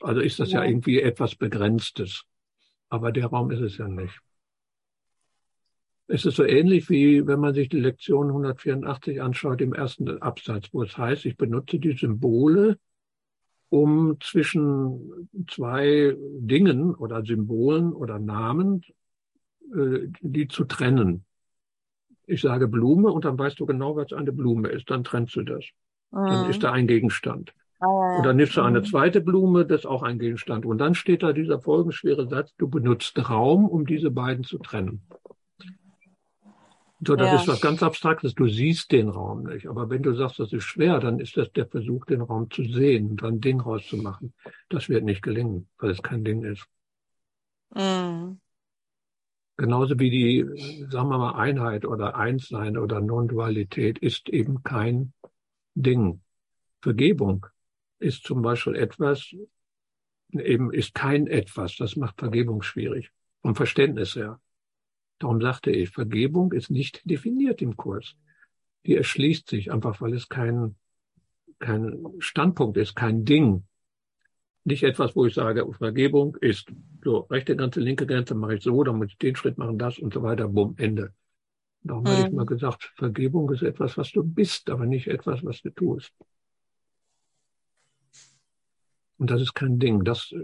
Also 0.00 0.20
ist 0.20 0.38
das 0.38 0.52
ja. 0.52 0.62
ja 0.62 0.70
irgendwie 0.70 1.00
etwas 1.00 1.34
Begrenztes. 1.34 2.24
Aber 2.88 3.10
der 3.10 3.26
Raum 3.26 3.50
ist 3.50 3.60
es 3.60 3.78
ja 3.78 3.88
nicht. 3.88 4.20
Es 6.06 6.26
ist 6.26 6.36
so 6.36 6.44
ähnlich 6.44 6.90
wie 6.90 7.26
wenn 7.26 7.40
man 7.40 7.54
sich 7.54 7.68
die 7.68 7.80
Lektion 7.80 8.28
184 8.28 9.22
anschaut 9.22 9.60
im 9.60 9.72
ersten 9.72 10.20
Absatz, 10.20 10.68
wo 10.72 10.82
es 10.82 10.96
heißt, 10.96 11.24
ich 11.24 11.36
benutze 11.36 11.78
die 11.78 11.96
Symbole, 11.96 12.78
um 13.70 14.18
zwischen 14.20 15.28
zwei 15.48 16.14
Dingen 16.18 16.94
oder 16.94 17.24
Symbolen 17.24 17.92
oder 17.92 18.18
Namen, 18.18 18.82
äh, 19.74 20.08
die 20.20 20.46
zu 20.46 20.64
trennen. 20.64 21.24
Ich 22.26 22.42
sage 22.42 22.68
Blume 22.68 23.10
und 23.10 23.24
dann 23.24 23.38
weißt 23.38 23.58
du 23.58 23.66
genau, 23.66 23.96
was 23.96 24.12
eine 24.12 24.32
Blume 24.32 24.68
ist. 24.68 24.90
Dann 24.90 25.04
trennst 25.04 25.36
du 25.36 25.42
das. 25.42 25.64
Mhm. 26.10 26.26
Dann 26.26 26.50
ist 26.50 26.62
da 26.62 26.72
ein 26.72 26.86
Gegenstand. 26.86 27.52
Und 27.80 28.24
dann 28.24 28.36
nimmst 28.36 28.56
du 28.56 28.62
eine 28.62 28.80
mhm. 28.80 28.84
zweite 28.84 29.20
Blume, 29.20 29.66
das 29.66 29.80
ist 29.80 29.86
auch 29.86 30.02
ein 30.02 30.18
Gegenstand. 30.18 30.64
Und 30.64 30.78
dann 30.78 30.94
steht 30.94 31.22
da 31.22 31.32
dieser 31.32 31.60
folgenschwere 31.60 32.28
Satz, 32.28 32.54
du 32.56 32.68
benutzt 32.68 33.28
Raum, 33.28 33.68
um 33.68 33.86
diese 33.86 34.10
beiden 34.10 34.44
zu 34.44 34.58
trennen. 34.58 35.02
So, 37.00 37.16
das 37.16 37.28
ja. 37.28 37.36
ist 37.36 37.48
was 37.48 37.60
ganz 37.60 37.82
Abstraktes. 37.82 38.34
Du 38.34 38.46
siehst 38.46 38.92
den 38.92 39.08
Raum 39.08 39.44
nicht. 39.44 39.66
Aber 39.66 39.90
wenn 39.90 40.02
du 40.02 40.14
sagst, 40.14 40.38
das 40.38 40.52
ist 40.52 40.64
schwer, 40.64 41.00
dann 41.00 41.18
ist 41.18 41.36
das 41.36 41.52
der 41.52 41.66
Versuch, 41.66 42.04
den 42.06 42.20
Raum 42.20 42.50
zu 42.50 42.64
sehen 42.64 43.10
und 43.10 43.22
dann 43.22 43.40
Ding 43.40 43.60
rauszumachen. 43.60 44.32
Das 44.68 44.88
wird 44.88 45.04
nicht 45.04 45.22
gelingen, 45.22 45.68
weil 45.78 45.90
es 45.90 46.02
kein 46.02 46.24
Ding 46.24 46.44
ist. 46.44 46.66
Mhm. 47.74 48.40
Genauso 49.56 49.98
wie 50.00 50.10
die, 50.10 50.88
sagen 50.90 51.08
wir 51.10 51.18
mal, 51.18 51.34
Einheit 51.36 51.84
oder 51.84 52.16
Einssein 52.16 52.76
oder 52.76 53.00
Non-Dualität 53.00 53.98
ist 53.98 54.28
eben 54.28 54.64
kein 54.64 55.12
Ding. 55.74 56.22
Vergebung 56.82 57.46
ist 57.98 58.24
zum 58.24 58.42
Beispiel 58.42 58.74
etwas, 58.74 59.34
eben 60.32 60.72
ist 60.72 60.94
kein 60.94 61.26
etwas. 61.28 61.76
Das 61.76 61.96
macht 61.96 62.18
Vergebung 62.18 62.62
schwierig. 62.62 63.10
Vom 63.42 63.54
Verständnis 63.54 64.16
her. 64.16 64.40
Darum 65.18 65.40
sagte 65.40 65.70
ich, 65.70 65.90
Vergebung 65.90 66.52
ist 66.52 66.70
nicht 66.70 67.08
definiert 67.08 67.62
im 67.62 67.76
Kurs. 67.76 68.16
Die 68.86 68.96
erschließt 68.96 69.48
sich 69.48 69.72
einfach, 69.72 70.00
weil 70.00 70.12
es 70.14 70.28
kein, 70.28 70.76
kein 71.58 72.04
Standpunkt 72.18 72.76
ist, 72.76 72.94
kein 72.94 73.24
Ding. 73.24 73.64
Nicht 74.64 74.82
etwas, 74.82 75.14
wo 75.14 75.26
ich 75.26 75.34
sage, 75.34 75.66
Vergebung 75.74 76.36
ist 76.40 76.72
so, 77.02 77.18
rechte 77.30 77.56
Grenze, 77.56 77.80
linke 77.80 78.06
Grenze 78.06 78.34
mache 78.34 78.56
ich 78.56 78.62
so, 78.62 78.82
dann 78.82 78.96
muss 78.96 79.08
ich 79.08 79.18
den 79.18 79.36
Schritt 79.36 79.58
machen, 79.58 79.78
das 79.78 79.98
und 79.98 80.12
so 80.14 80.22
weiter, 80.22 80.48
bumm, 80.48 80.74
Ende. 80.78 81.12
Darum 81.82 82.04
mhm. 82.04 82.08
habe 82.08 82.28
ich 82.28 82.32
mal 82.32 82.46
gesagt, 82.46 82.92
Vergebung 82.96 83.50
ist 83.52 83.62
etwas, 83.62 83.96
was 83.98 84.10
du 84.10 84.24
bist, 84.24 84.70
aber 84.70 84.86
nicht 84.86 85.06
etwas, 85.06 85.44
was 85.44 85.60
du 85.60 85.70
tust. 85.70 86.12
Und 89.18 89.30
das 89.30 89.40
ist 89.40 89.54
kein 89.54 89.78
Ding. 89.78 90.02
Das 90.04 90.32
äh, 90.32 90.38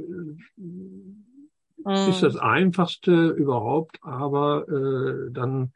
mm. 1.85 2.11
ist 2.11 2.23
das 2.23 2.37
Einfachste 2.37 3.29
überhaupt, 3.29 3.99
aber 4.03 4.69
äh, 4.69 5.31
dann 5.33 5.73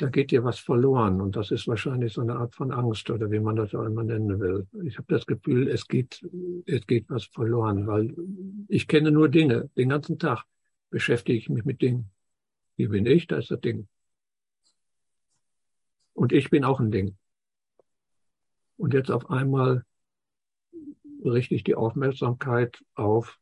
da 0.00 0.08
geht 0.08 0.30
dir 0.30 0.44
was 0.44 0.58
verloren 0.58 1.20
und 1.20 1.36
das 1.36 1.50
ist 1.50 1.68
wahrscheinlich 1.68 2.14
so 2.14 2.22
eine 2.22 2.36
Art 2.36 2.54
von 2.54 2.72
Angst 2.72 3.10
oder 3.10 3.30
wie 3.30 3.38
man 3.38 3.56
das 3.56 3.74
auch 3.74 3.84
immer 3.84 4.02
nennen 4.02 4.40
will. 4.40 4.66
Ich 4.84 4.96
habe 4.96 5.06
das 5.08 5.26
Gefühl, 5.26 5.68
es 5.68 5.86
geht, 5.86 6.26
es 6.64 6.86
geht 6.86 7.10
was 7.10 7.24
verloren, 7.26 7.86
weil 7.86 8.14
ich 8.68 8.88
kenne 8.88 9.10
nur 9.10 9.28
Dinge. 9.28 9.68
Den 9.76 9.90
ganzen 9.90 10.18
Tag 10.18 10.44
beschäftige 10.88 11.36
ich 11.36 11.50
mich 11.50 11.66
mit 11.66 11.82
Dingen. 11.82 12.10
Hier 12.76 12.88
bin 12.88 13.04
ich, 13.04 13.26
da 13.26 13.36
ist 13.36 13.50
das 13.50 13.60
Ding. 13.60 13.88
Und 16.14 16.32
ich 16.32 16.48
bin 16.48 16.64
auch 16.64 16.80
ein 16.80 16.90
Ding. 16.90 17.18
Und 18.78 18.94
jetzt 18.94 19.10
auf 19.10 19.28
einmal 19.28 19.84
richte 21.22 21.54
ich 21.54 21.62
die 21.62 21.74
Aufmerksamkeit 21.74 22.82
auf 22.94 23.38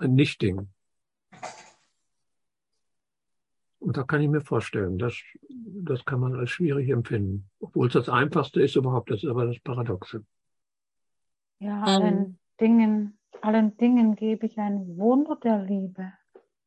Nichtding. 0.00 0.68
Und 3.78 3.96
da 3.96 4.02
kann 4.02 4.20
ich 4.20 4.28
mir 4.28 4.42
vorstellen, 4.42 4.98
das, 4.98 5.14
das 5.48 6.04
kann 6.04 6.20
man 6.20 6.34
als 6.34 6.50
schwierig 6.50 6.90
empfinden. 6.90 7.48
Obwohl 7.60 7.86
es 7.86 7.94
das 7.94 8.08
Einfachste 8.08 8.60
ist 8.62 8.76
überhaupt, 8.76 9.10
das 9.10 9.22
ist 9.22 9.30
aber 9.30 9.46
das 9.46 9.58
Paradoxe. 9.60 10.24
Ja, 11.58 11.76
mhm. 11.76 11.84
allen 11.84 12.38
Dingen, 12.60 13.18
allen 13.40 13.76
Dingen 13.78 14.16
gebe 14.16 14.46
ich 14.46 14.58
ein 14.58 14.98
Wunder 14.98 15.36
der 15.36 15.62
Liebe. 15.62 16.12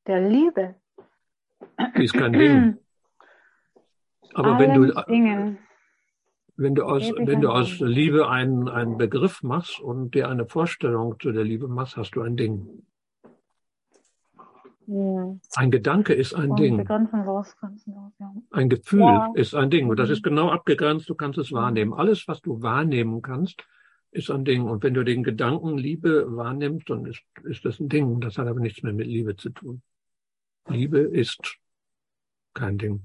Der 0.08 0.28
Liebe. 0.28 0.76
Ist 1.96 2.14
kein 2.14 2.34
Ding. 2.34 2.78
Aber 4.36 4.58
wenn 4.58 4.74
du, 4.74 4.92
Dingen 5.04 5.60
wenn 6.56 6.76
du 6.76 6.84
aus, 6.84 7.12
wenn 7.18 7.42
du 7.42 7.50
aus 7.50 7.80
Liebe 7.80 8.30
einen, 8.30 8.70
einen 8.70 8.98
Begriff 8.98 9.42
machst 9.44 9.80
und 9.80 10.14
dir 10.14 10.30
eine 10.30 10.46
Vorstellung 10.46 11.20
zu 11.20 11.32
der 11.32 11.44
Liebe 11.44 11.68
machst, 11.68 11.98
hast 11.98 12.12
du 12.12 12.22
ein 12.22 12.38
Ding. 12.38 12.86
Ja. 14.88 15.36
Ein 15.56 15.72
Gedanke 15.72 16.14
ist 16.14 16.34
ein 16.34 16.56
Ding. 16.56 16.88
Ein 18.52 18.70
Gefühl 18.70 19.02
ja. 19.02 19.32
ist 19.36 19.56
ein 19.56 19.70
Ding. 19.70 19.90
Und 19.90 19.98
das 19.98 20.10
ist 20.10 20.20
mhm. 20.20 20.30
genau 20.30 20.50
abgegrenzt, 20.50 21.10
du 21.10 21.16
kannst 21.16 21.40
es 21.40 21.52
wahrnehmen. 21.52 21.94
Alles, 21.94 22.28
was 22.28 22.42
du 22.42 22.62
wahrnehmen 22.62 23.22
kannst, 23.22 23.64
ist 24.12 24.30
ein 24.30 24.46
Ding. 24.46 24.64
Und 24.64 24.84
wenn 24.84 24.94
du 24.94 25.04
den 25.04 25.24
Gedanken 25.24 25.78
Liebe 25.78 26.36
wahrnimmst, 26.36 26.90
dann 26.90 27.06
ist, 27.06 27.24
ist 27.44 27.66
das 27.66 27.80
ein 27.80 27.90
Ding. 27.90 28.20
Das 28.22 28.38
hat 28.38 28.48
aber 28.48 28.60
nichts 28.60 28.84
mehr 28.84 28.94
mit 28.94 29.08
Liebe 29.08 29.36
zu 29.36 29.50
tun. 29.50 29.82
Liebe 30.68 31.00
ist 31.00 31.58
kein 32.54 32.78
Ding. 32.78 33.04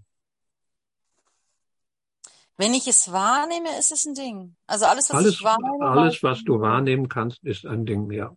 Wenn 2.56 2.74
ich 2.74 2.88
es 2.88 3.12
wahrnehme, 3.12 3.68
ist 3.78 3.92
es 3.92 4.04
ein 4.04 4.14
Ding. 4.14 4.56
Also 4.66 4.86
alles, 4.86 5.10
was 5.10 5.16
alles, 5.16 5.34
ich 5.34 5.44
wahrnehme. 5.44 5.86
Alles, 5.86 6.22
was 6.24 6.42
du 6.42 6.60
wahrnehmen 6.60 7.08
kannst, 7.08 7.42
ist 7.44 7.64
ein 7.64 7.86
Ding, 7.86 8.10
ja. 8.10 8.36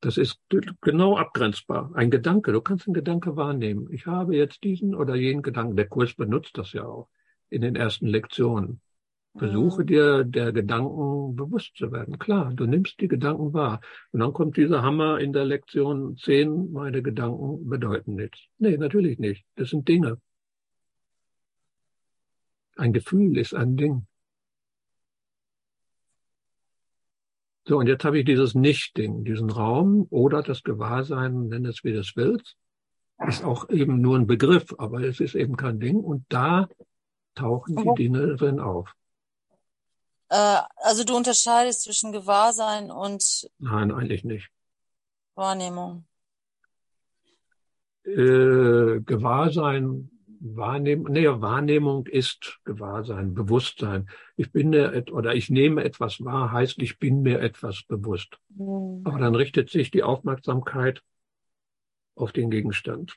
Das 0.00 0.18
ist 0.18 0.38
genau 0.82 1.16
abgrenzbar. 1.16 1.90
Ein 1.94 2.10
Gedanke, 2.10 2.52
du 2.52 2.60
kannst 2.60 2.86
einen 2.86 2.94
Gedanke 2.94 3.36
wahrnehmen. 3.36 3.88
Ich 3.90 4.06
habe 4.06 4.36
jetzt 4.36 4.62
diesen 4.62 4.94
oder 4.94 5.14
jenen 5.14 5.42
Gedanken. 5.42 5.76
Der 5.76 5.88
Kurs 5.88 6.14
benutzt 6.14 6.58
das 6.58 6.72
ja 6.72 6.84
auch 6.84 7.08
in 7.48 7.62
den 7.62 7.76
ersten 7.76 8.06
Lektionen. 8.06 8.80
Versuche 9.38 9.82
mhm. 9.82 9.86
dir 9.86 10.24
der 10.24 10.52
Gedanken 10.52 11.36
bewusst 11.36 11.76
zu 11.76 11.92
werden. 11.92 12.18
Klar, 12.18 12.52
du 12.54 12.66
nimmst 12.66 13.00
die 13.00 13.08
Gedanken 13.08 13.52
wahr. 13.52 13.80
Und 14.12 14.20
dann 14.20 14.32
kommt 14.32 14.56
dieser 14.56 14.82
Hammer 14.82 15.18
in 15.18 15.32
der 15.32 15.44
Lektion 15.44 16.16
10, 16.16 16.72
meine 16.72 17.02
Gedanken 17.02 17.68
bedeuten 17.68 18.14
nichts. 18.14 18.38
Nee, 18.58 18.76
natürlich 18.76 19.18
nicht. 19.18 19.44
Das 19.56 19.70
sind 19.70 19.88
Dinge. 19.88 20.20
Ein 22.76 22.92
Gefühl 22.92 23.36
ist 23.38 23.54
ein 23.54 23.76
Ding. 23.76 24.06
So, 27.68 27.78
und 27.78 27.88
jetzt 27.88 28.04
habe 28.04 28.18
ich 28.20 28.24
dieses 28.24 28.54
Nicht-Ding, 28.54 29.24
diesen 29.24 29.50
Raum 29.50 30.06
oder 30.10 30.42
das 30.42 30.62
Gewahrsein, 30.62 31.48
nenn 31.48 31.64
es 31.66 31.82
wie 31.82 31.92
du 31.92 31.98
es 31.98 32.14
willst, 32.14 32.56
ist 33.26 33.44
auch 33.44 33.68
eben 33.70 34.00
nur 34.00 34.16
ein 34.16 34.28
Begriff, 34.28 34.72
aber 34.78 35.00
es 35.00 35.18
ist 35.18 35.34
eben 35.34 35.56
kein 35.56 35.80
Ding 35.80 35.96
und 35.96 36.24
da 36.28 36.68
tauchen 37.34 37.76
die 37.76 37.94
Dinge 38.04 38.36
drin 38.36 38.60
auf. 38.60 38.92
Äh, 40.28 40.58
also 40.76 41.02
du 41.02 41.16
unterscheidest 41.16 41.82
zwischen 41.82 42.12
Gewahrsein 42.12 42.92
und 42.92 43.48
Nein, 43.58 43.90
eigentlich 43.90 44.22
nicht. 44.22 44.48
Wahrnehmung. 45.34 46.06
Äh, 48.04 49.00
Gewahrsein 49.00 50.15
Wahrnehmung, 50.40 51.12
nee, 51.12 51.26
Wahrnehmung 51.26 52.06
ist 52.06 52.60
Gewahrsein, 52.64 53.34
Bewusstsein. 53.34 54.08
Ich 54.36 54.52
bin 54.52 54.70
mir, 54.70 55.04
oder 55.12 55.34
ich 55.34 55.50
nehme 55.50 55.84
etwas 55.84 56.24
wahr, 56.24 56.52
heißt, 56.52 56.80
ich 56.82 56.98
bin 56.98 57.22
mir 57.22 57.40
etwas 57.40 57.82
bewusst. 57.82 58.38
Mhm. 58.50 59.02
Aber 59.04 59.18
dann 59.18 59.34
richtet 59.34 59.70
sich 59.70 59.90
die 59.90 60.02
Aufmerksamkeit 60.02 61.02
auf 62.14 62.32
den 62.32 62.50
Gegenstand. 62.50 63.14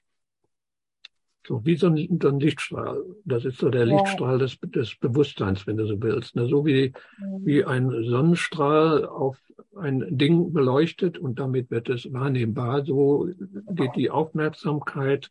So 1.47 1.65
wie 1.65 1.77
so 1.77 1.87
ein, 1.87 2.19
so 2.21 2.27
ein 2.27 2.39
Lichtstrahl. 2.39 3.03
Das 3.25 3.45
ist 3.45 3.57
so 3.57 3.69
der 3.69 3.85
ja. 3.85 3.95
Lichtstrahl 3.95 4.37
des, 4.37 4.59
des 4.61 4.95
Bewusstseins, 4.97 5.65
wenn 5.65 5.77
du 5.77 5.87
so 5.87 6.01
willst. 6.01 6.35
Ne? 6.35 6.47
So 6.47 6.65
wie, 6.65 6.93
mhm. 7.17 7.45
wie 7.45 7.65
ein 7.65 7.89
Sonnenstrahl 8.03 9.05
auf 9.05 9.37
ein 9.75 10.05
Ding 10.15 10.53
beleuchtet 10.53 11.17
und 11.17 11.39
damit 11.39 11.71
wird 11.71 11.89
es 11.89 12.11
wahrnehmbar. 12.11 12.85
So 12.85 13.29
geht 13.71 13.95
die 13.95 14.11
Aufmerksamkeit 14.11 15.29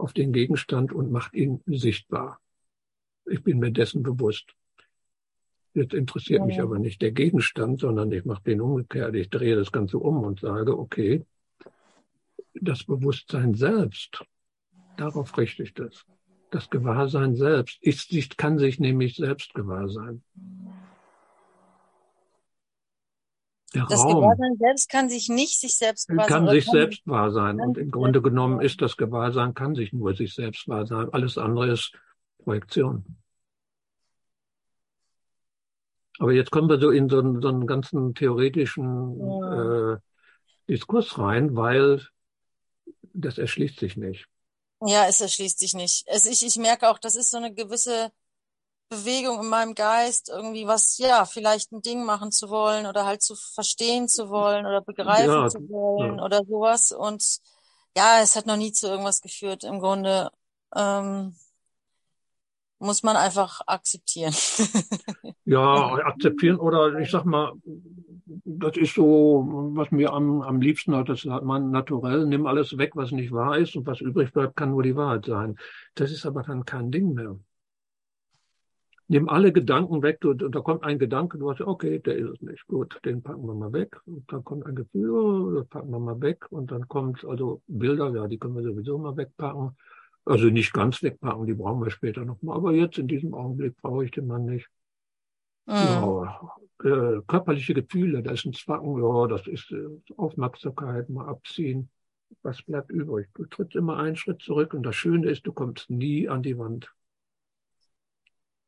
auf 0.00 0.12
den 0.12 0.32
Gegenstand 0.32 0.92
und 0.92 1.10
macht 1.10 1.34
ihn 1.34 1.60
sichtbar. 1.66 2.40
Ich 3.26 3.42
bin 3.42 3.58
mir 3.58 3.70
dessen 3.70 4.02
bewusst. 4.02 4.54
Jetzt 5.74 5.94
interessiert 5.94 6.40
ja. 6.40 6.46
mich 6.46 6.60
aber 6.60 6.78
nicht 6.78 7.00
der 7.00 7.12
Gegenstand, 7.12 7.80
sondern 7.80 8.10
ich 8.10 8.24
mache 8.24 8.42
den 8.42 8.60
umgekehrt. 8.60 9.14
Ich 9.14 9.30
drehe 9.30 9.56
das 9.56 9.70
Ganze 9.70 9.98
um 9.98 10.24
und 10.24 10.40
sage, 10.40 10.76
okay, 10.76 11.24
das 12.54 12.84
Bewusstsein 12.84 13.54
selbst, 13.54 14.24
darauf 14.96 15.36
richte 15.38 15.62
ich 15.62 15.74
das. 15.74 16.04
Das 16.50 16.68
Gewahrsein 16.68 17.36
selbst 17.36 17.78
ist, 17.80 18.36
kann 18.36 18.58
sich 18.58 18.80
nämlich 18.80 19.14
selbst 19.14 19.54
gewahr 19.54 19.88
sein. 19.88 20.22
Der 23.74 23.86
das 23.86 24.00
Raum 24.00 24.16
Gewahrsein 24.16 24.56
selbst 24.58 24.88
kann 24.88 25.08
sich 25.08 25.28
nicht 25.28 25.60
sich 25.60 25.76
selbst 25.76 26.08
wahr 26.08 26.28
sein. 26.28 26.28
Kann 26.28 26.48
sich 26.48 26.64
kann 26.64 26.72
selbst 26.72 27.06
wahr 27.06 27.30
sein. 27.30 27.60
Und 27.60 27.78
im 27.78 27.90
Grunde 27.90 28.20
genommen 28.20 28.60
ist 28.60 28.82
das 28.82 28.96
Gewahrsein, 28.96 29.54
kann 29.54 29.74
sich 29.74 29.92
nur 29.92 30.14
sich 30.14 30.34
selbst 30.34 30.66
wahr 30.66 30.86
sein. 30.86 31.08
Alles 31.12 31.38
andere 31.38 31.70
ist 31.70 31.92
Projektion. 32.42 33.04
Aber 36.18 36.32
jetzt 36.32 36.50
kommen 36.50 36.68
wir 36.68 36.80
so 36.80 36.90
in 36.90 37.08
so 37.08 37.20
einen, 37.20 37.40
so 37.40 37.48
einen 37.48 37.66
ganzen 37.66 38.14
theoretischen 38.14 39.18
ja. 39.20 39.94
äh, 39.94 39.98
Diskurs 40.68 41.18
rein, 41.18 41.56
weil 41.56 42.06
das 43.14 43.38
erschließt 43.38 43.78
sich 43.78 43.96
nicht. 43.96 44.26
Ja, 44.84 45.06
es 45.06 45.20
erschließt 45.20 45.58
sich 45.58 45.74
nicht. 45.74 46.04
Es, 46.06 46.26
ich, 46.26 46.44
ich 46.44 46.56
merke 46.56 46.88
auch, 46.90 46.98
das 46.98 47.16
ist 47.16 47.30
so 47.30 47.36
eine 47.36 47.54
gewisse 47.54 48.10
Bewegung 48.90 49.40
in 49.40 49.48
meinem 49.48 49.74
Geist, 49.74 50.28
irgendwie 50.28 50.66
was, 50.66 50.98
ja, 50.98 51.24
vielleicht 51.24 51.70
ein 51.72 51.80
Ding 51.80 52.04
machen 52.04 52.32
zu 52.32 52.50
wollen 52.50 52.86
oder 52.86 53.06
halt 53.06 53.22
zu 53.22 53.36
verstehen 53.36 54.08
zu 54.08 54.28
wollen 54.30 54.66
oder 54.66 54.80
begreifen 54.80 55.30
ja, 55.30 55.48
zu 55.48 55.60
wollen 55.70 56.18
ja. 56.18 56.24
oder 56.24 56.44
sowas. 56.44 56.90
Und 56.90 57.38
ja, 57.96 58.20
es 58.20 58.34
hat 58.34 58.46
noch 58.46 58.56
nie 58.56 58.72
zu 58.72 58.88
irgendwas 58.88 59.20
geführt. 59.20 59.62
Im 59.62 59.78
Grunde 59.78 60.30
ähm, 60.76 61.36
muss 62.80 63.04
man 63.04 63.16
einfach 63.16 63.60
akzeptieren. 63.64 64.34
ja, 65.44 65.94
akzeptieren 66.04 66.56
oder 66.56 66.98
ich 66.98 67.12
sag 67.12 67.24
mal, 67.24 67.52
das 68.44 68.76
ist 68.76 68.94
so, 68.94 69.46
was 69.74 69.92
mir 69.92 70.12
am, 70.12 70.42
am 70.42 70.60
liebsten 70.60 70.96
hat, 70.96 71.08
das 71.08 71.24
hat 71.24 71.44
man 71.44 71.70
naturell, 71.70 72.26
nimm 72.26 72.46
alles 72.46 72.76
weg, 72.76 72.92
was 72.94 73.12
nicht 73.12 73.30
wahr 73.30 73.56
ist 73.56 73.76
und 73.76 73.86
was 73.86 74.00
übrig 74.00 74.32
bleibt, 74.32 74.56
kann 74.56 74.70
nur 74.70 74.82
die 74.82 74.96
Wahrheit 74.96 75.26
sein. 75.26 75.56
Das 75.94 76.10
ist 76.10 76.26
aber 76.26 76.42
dann 76.42 76.64
kein 76.64 76.90
Ding 76.90 77.14
mehr 77.14 77.38
nimm 79.10 79.28
alle 79.28 79.52
Gedanken 79.52 80.02
weg, 80.02 80.20
du, 80.20 80.34
da 80.34 80.60
kommt 80.60 80.84
ein 80.84 81.00
Gedanke, 81.00 81.36
du 81.36 81.48
sagst, 81.48 81.62
okay, 81.62 81.98
der 81.98 82.16
ist 82.16 82.30
es 82.30 82.40
nicht, 82.42 82.64
gut, 82.68 83.00
den 83.04 83.22
packen 83.22 83.44
wir 83.44 83.54
mal 83.54 83.72
weg. 83.72 84.00
Und 84.06 84.32
dann 84.32 84.44
kommt 84.44 84.64
ein 84.66 84.76
Gefühl, 84.76 85.10
oh, 85.10 85.50
das 85.50 85.66
packen 85.66 85.90
wir 85.90 85.98
mal 85.98 86.20
weg. 86.20 86.46
Und 86.50 86.70
dann 86.70 86.86
kommt, 86.86 87.24
also 87.24 87.60
Bilder, 87.66 88.14
ja, 88.14 88.28
die 88.28 88.38
können 88.38 88.54
wir 88.54 88.62
sowieso 88.62 88.98
mal 88.98 89.16
wegpacken. 89.16 89.76
Also 90.24 90.46
nicht 90.46 90.72
ganz 90.72 91.02
wegpacken, 91.02 91.44
die 91.46 91.54
brauchen 91.54 91.82
wir 91.82 91.90
später 91.90 92.24
nochmal. 92.24 92.56
Aber 92.56 92.72
jetzt 92.72 92.98
in 92.98 93.08
diesem 93.08 93.34
Augenblick 93.34 93.76
brauche 93.82 94.04
ich 94.04 94.12
den 94.12 94.28
Mann 94.28 94.44
nicht. 94.44 94.68
Mhm. 95.66 95.74
Ja, 95.74 96.40
äh, 96.84 97.20
körperliche 97.26 97.74
Gefühle, 97.74 98.22
das 98.22 98.34
ist 98.34 98.44
ein 98.44 98.52
Zwacken, 98.52 98.96
ja, 99.02 99.26
das 99.26 99.46
ist 99.48 99.72
äh, 99.72 99.88
Aufmerksamkeit, 100.16 101.10
mal 101.10 101.26
abziehen. 101.26 101.90
Was 102.42 102.62
bleibt 102.62 102.92
übrig? 102.92 103.28
Du 103.34 103.44
trittst 103.44 103.74
immer 103.74 103.96
einen 103.96 104.14
Schritt 104.14 104.40
zurück 104.40 104.72
und 104.72 104.84
das 104.84 104.94
Schöne 104.94 105.28
ist, 105.28 105.48
du 105.48 105.52
kommst 105.52 105.90
nie 105.90 106.28
an 106.28 106.44
die 106.44 106.56
Wand. 106.56 106.92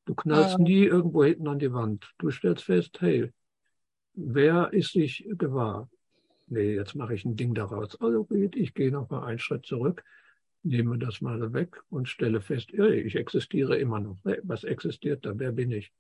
Du 0.04 0.14
knallst 0.14 0.58
ähm. 0.58 0.64
nie 0.64 0.84
irgendwo 0.84 1.24
hinten 1.24 1.48
an 1.48 1.58
die 1.58 1.72
Wand. 1.72 2.12
Du 2.18 2.30
stellst 2.30 2.64
fest, 2.64 3.00
hey, 3.00 3.30
wer 4.14 4.72
ist 4.72 4.92
sich 4.92 5.26
gewahr? 5.30 5.88
Nee, 6.46 6.74
jetzt 6.74 6.94
mache 6.94 7.14
ich 7.14 7.24
ein 7.24 7.36
Ding 7.36 7.54
daraus. 7.54 7.98
Also 8.00 8.26
ich 8.30 8.74
gehe 8.74 8.90
noch 8.90 9.08
mal 9.10 9.24
einen 9.24 9.38
Schritt 9.38 9.64
zurück, 9.64 10.04
nehme 10.62 10.98
das 10.98 11.20
mal 11.20 11.52
weg 11.52 11.80
und 11.88 12.08
stelle 12.08 12.40
fest, 12.40 12.70
hey, 12.72 13.00
ich 13.00 13.16
existiere 13.16 13.78
immer 13.78 14.00
noch. 14.00 14.18
Was 14.42 14.64
existiert 14.64 15.24
da? 15.24 15.32
Wer 15.38 15.52
bin 15.52 15.70
ich? 15.70 15.92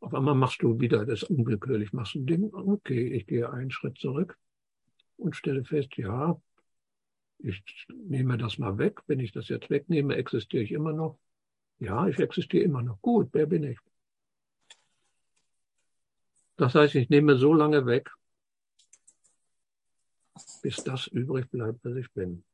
Auf 0.00 0.14
einmal 0.14 0.34
machst 0.34 0.62
du 0.62 0.80
wieder 0.80 1.06
das 1.06 1.22
unwillkürlich, 1.22 1.92
machst 1.92 2.16
ein 2.16 2.26
Ding. 2.26 2.52
Okay, 2.52 3.06
ich 3.06 3.26
gehe 3.26 3.50
einen 3.50 3.70
Schritt 3.70 3.98
zurück 3.98 4.36
und 5.16 5.36
stelle 5.36 5.64
fest, 5.64 5.96
ja, 5.96 6.40
ich 7.38 7.62
nehme 7.88 8.36
das 8.36 8.58
mal 8.58 8.78
weg. 8.78 9.00
Wenn 9.06 9.20
ich 9.20 9.32
das 9.32 9.48
jetzt 9.48 9.70
wegnehme, 9.70 10.16
existiere 10.16 10.64
ich 10.64 10.72
immer 10.72 10.92
noch. 10.92 11.18
Ja, 11.82 12.06
ich 12.06 12.16
existiere 12.20 12.62
immer 12.62 12.80
noch. 12.80 13.02
Gut, 13.02 13.30
wer 13.32 13.46
bin 13.46 13.64
ich? 13.64 13.78
Das 16.56 16.76
heißt, 16.76 16.94
ich 16.94 17.10
nehme 17.10 17.36
so 17.36 17.52
lange 17.52 17.86
weg, 17.86 18.08
bis 20.62 20.76
das 20.84 21.08
übrig 21.08 21.50
bleibt, 21.50 21.84
was 21.84 21.96
ich 21.96 22.08
bin. 22.12 22.44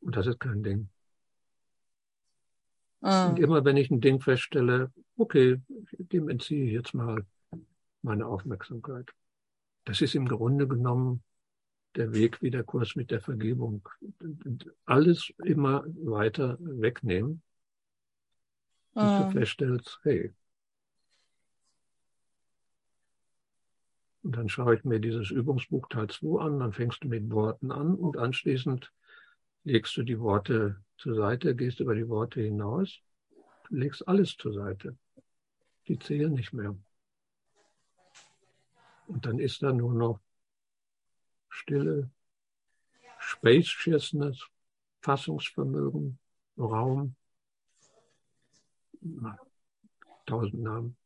Und 0.00 0.16
das 0.16 0.26
ist 0.26 0.40
kein 0.40 0.62
Ding. 0.62 0.88
Mhm. 3.02 3.28
Und 3.28 3.38
immer 3.38 3.62
wenn 3.62 3.76
ich 3.76 3.90
ein 3.90 4.00
Ding 4.00 4.22
feststelle, 4.22 4.90
okay, 5.18 5.60
dem 5.68 6.30
entziehe 6.30 6.64
ich 6.64 6.72
jetzt 6.72 6.94
mal 6.94 7.26
meine 8.00 8.24
Aufmerksamkeit. 8.24 9.10
Das 9.84 10.00
ist 10.00 10.14
im 10.14 10.26
Grunde 10.26 10.66
genommen 10.66 11.22
der 11.96 12.12
Weg 12.12 12.40
wie 12.42 12.50
der 12.50 12.64
Kurs 12.64 12.96
mit 12.96 13.10
der 13.10 13.20
Vergebung. 13.20 13.88
Alles 14.84 15.32
immer 15.44 15.84
weiter 15.86 16.56
wegnehmen. 16.60 17.42
Bis 18.94 19.02
ah. 19.02 19.20
du 19.20 19.24
ähm. 19.26 19.32
feststellst, 19.32 20.00
hey. 20.02 20.32
Und 24.22 24.36
dann 24.36 24.48
schaue 24.48 24.76
ich 24.76 24.84
mir 24.84 25.00
dieses 25.00 25.30
Übungsbuch 25.30 25.88
Teil 25.88 26.08
2 26.08 26.40
an, 26.40 26.58
dann 26.60 26.72
fängst 26.72 27.02
du 27.02 27.08
mit 27.08 27.30
Worten 27.30 27.72
an 27.72 27.94
und 27.94 28.18
anschließend 28.18 28.92
legst 29.64 29.96
du 29.96 30.02
die 30.02 30.20
Worte 30.20 30.82
zur 30.98 31.14
Seite, 31.14 31.54
gehst 31.54 31.80
über 31.80 31.94
die 31.94 32.08
Worte 32.08 32.42
hinaus, 32.42 33.00
du 33.68 33.76
legst 33.76 34.06
alles 34.06 34.36
zur 34.36 34.52
Seite. 34.52 34.96
Die 35.88 35.98
zählen 35.98 36.32
nicht 36.32 36.52
mehr. 36.52 36.76
Und 39.06 39.26
dann 39.26 39.38
ist 39.38 39.62
da 39.62 39.72
nur 39.72 39.94
noch 39.94 40.20
Stille, 41.50 42.10
Spaciousness, 43.18 44.48
Fassungsvermögen, 45.02 46.18
Raum, 46.56 47.14
tausend 50.26 50.62
Namen. 50.62 50.96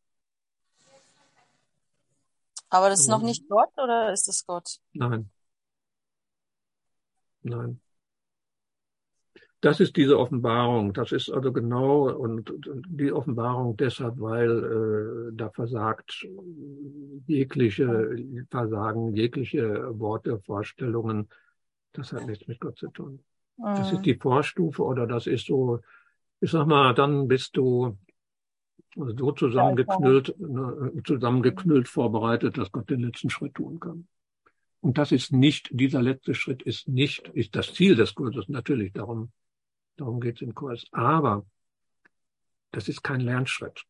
Aber 2.69 2.89
das 2.89 3.01
ist 3.01 3.09
noch 3.09 3.23
nicht 3.23 3.49
Gott 3.49 3.71
oder 3.77 4.13
ist 4.13 4.29
es 4.29 4.45
Gott? 4.47 4.81
Nein. 4.93 5.31
Nein. 7.43 7.81
Das 9.65 9.81
ist 9.81 9.97
diese 9.97 10.19
Offenbarung. 10.19 10.93
Das 10.93 11.11
ist 11.11 11.31
also 11.31 11.51
genau 11.51 12.11
und 12.11 12.53
die 12.87 13.11
Offenbarung 13.11 13.79
deshalb, 13.79 14.21
weil 14.21 15.31
äh, 15.31 15.35
da 15.35 15.49
versagt 15.49 16.27
jegliche 17.27 18.15
Versagen, 18.51 19.15
jegliche 19.15 19.99
Worte, 19.99 20.39
Vorstellungen. 20.41 21.31
Das 21.95 22.13
hat 22.13 22.27
nichts 22.27 22.47
mit 22.47 22.61
Gott 22.61 22.77
zu 22.77 22.89
tun. 22.89 23.21
Mhm. 23.57 23.65
Das 23.65 23.91
ist 23.91 24.03
die 24.03 24.17
Vorstufe 24.17 24.83
oder 24.83 25.07
das 25.07 25.27
ist 25.27 25.47
so, 25.47 25.81
ich 26.43 26.51
sag 26.51 26.67
mal, 26.67 26.93
dann 26.93 27.27
bist 27.27 27.57
du 27.57 27.97
so 28.95 29.33
zusammengeknüllt, 29.33 30.39
ne, 30.39 30.93
zusammengeknüllt 31.07 31.89
vorbereitet, 31.89 32.59
dass 32.59 32.71
Gott 32.71 32.91
den 32.91 33.01
letzten 33.01 33.31
Schritt 33.31 33.55
tun 33.55 33.81
kann. 33.81 34.09
Und 34.83 34.99
das 34.99 35.11
ist 35.11 35.33
nicht, 35.33 35.71
dieser 35.73 36.03
letzte 36.03 36.35
Schritt 36.35 36.61
ist 36.61 36.87
nicht, 36.87 37.29
ist 37.29 37.57
das 37.57 37.73
Ziel 37.73 37.97
des 37.97 38.15
Kurses 38.15 38.51
natürlich, 38.51 38.93
darum, 38.93 39.33
darum 39.97 40.21
geht 40.21 40.37
es 40.37 40.43
im 40.43 40.55
Kurs. 40.55 40.85
Aber 40.93 41.47
das 42.71 42.89
ist 42.89 43.03
kein 43.03 43.21
Lernschritt. 43.21 43.85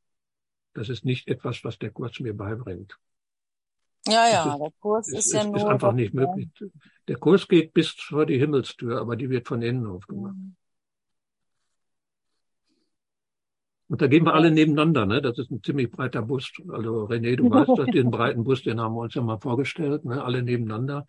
Das 0.74 0.88
ist 0.88 1.04
nicht 1.04 1.28
etwas, 1.28 1.64
was 1.64 1.78
der 1.78 1.90
Kurs 1.90 2.18
mir 2.20 2.36
beibringt. 2.36 2.98
Ja, 4.06 4.28
ja, 4.28 4.52
ist, 4.52 4.60
der 4.60 4.70
Kurs 4.80 5.08
ist, 5.08 5.26
ist 5.26 5.32
ja 5.32 5.44
nur. 5.44 5.56
Ist 5.56 5.64
einfach 5.64 5.92
nicht 5.92 6.12
möglich. 6.12 6.48
Der 7.08 7.16
Kurs 7.16 7.48
geht 7.48 7.72
bis 7.72 7.90
vor 7.90 8.26
die 8.26 8.38
Himmelstür, 8.38 9.00
aber 9.00 9.16
die 9.16 9.30
wird 9.30 9.48
von 9.48 9.62
innen 9.62 9.86
aufgemacht. 9.86 10.34
Mhm. 10.34 10.56
Und 13.88 14.00
da 14.00 14.06
gehen 14.06 14.24
wir 14.24 14.34
alle 14.34 14.50
nebeneinander, 14.50 15.06
ne? 15.06 15.22
Das 15.22 15.38
ist 15.38 15.50
ein 15.50 15.62
ziemlich 15.62 15.90
breiter 15.90 16.22
Bus. 16.22 16.50
Also 16.68 17.04
René, 17.04 17.36
du 17.36 17.50
weißt, 17.50 17.78
dass 17.78 17.86
den 17.94 18.10
breiten 18.10 18.42
Bus, 18.42 18.62
den 18.62 18.80
haben 18.80 18.94
wir 18.94 19.02
uns 19.02 19.14
ja 19.14 19.22
mal 19.22 19.38
vorgestellt, 19.38 20.04
ne? 20.04 20.24
Alle 20.24 20.42
nebeneinander. 20.42 21.06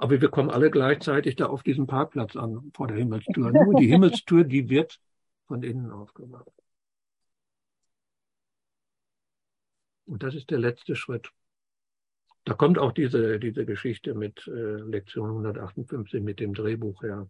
Aber 0.00 0.18
wir 0.18 0.30
kommen 0.30 0.48
alle 0.48 0.70
gleichzeitig 0.70 1.36
da 1.36 1.46
auf 1.46 1.62
diesen 1.62 1.86
Parkplatz 1.86 2.34
an, 2.34 2.70
vor 2.74 2.88
der 2.88 2.96
Himmelstür. 2.96 3.52
Nur 3.52 3.74
die 3.74 3.86
Himmelstür, 3.86 4.44
die 4.44 4.70
wird 4.70 4.98
von 5.46 5.62
innen 5.62 5.90
aufgemacht. 5.90 6.48
Und 10.06 10.22
das 10.22 10.34
ist 10.34 10.48
der 10.50 10.58
letzte 10.58 10.96
Schritt. 10.96 11.30
Da 12.44 12.54
kommt 12.54 12.78
auch 12.78 12.92
diese, 12.92 13.38
diese 13.38 13.66
Geschichte 13.66 14.14
mit 14.14 14.46
äh, 14.46 14.50
Lektion 14.50 15.28
158 15.28 16.22
mit 16.22 16.40
dem 16.40 16.54
Drehbuch 16.54 17.02
her. 17.02 17.28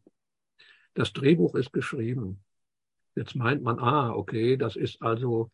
Das 0.94 1.12
Drehbuch 1.12 1.56
ist 1.56 1.72
geschrieben. 1.72 2.44
Jetzt 3.16 3.34
meint 3.34 3.64
man, 3.64 3.80
ah, 3.80 4.14
okay, 4.14 4.56
das 4.56 4.76
ist 4.76 5.02
also 5.02 5.50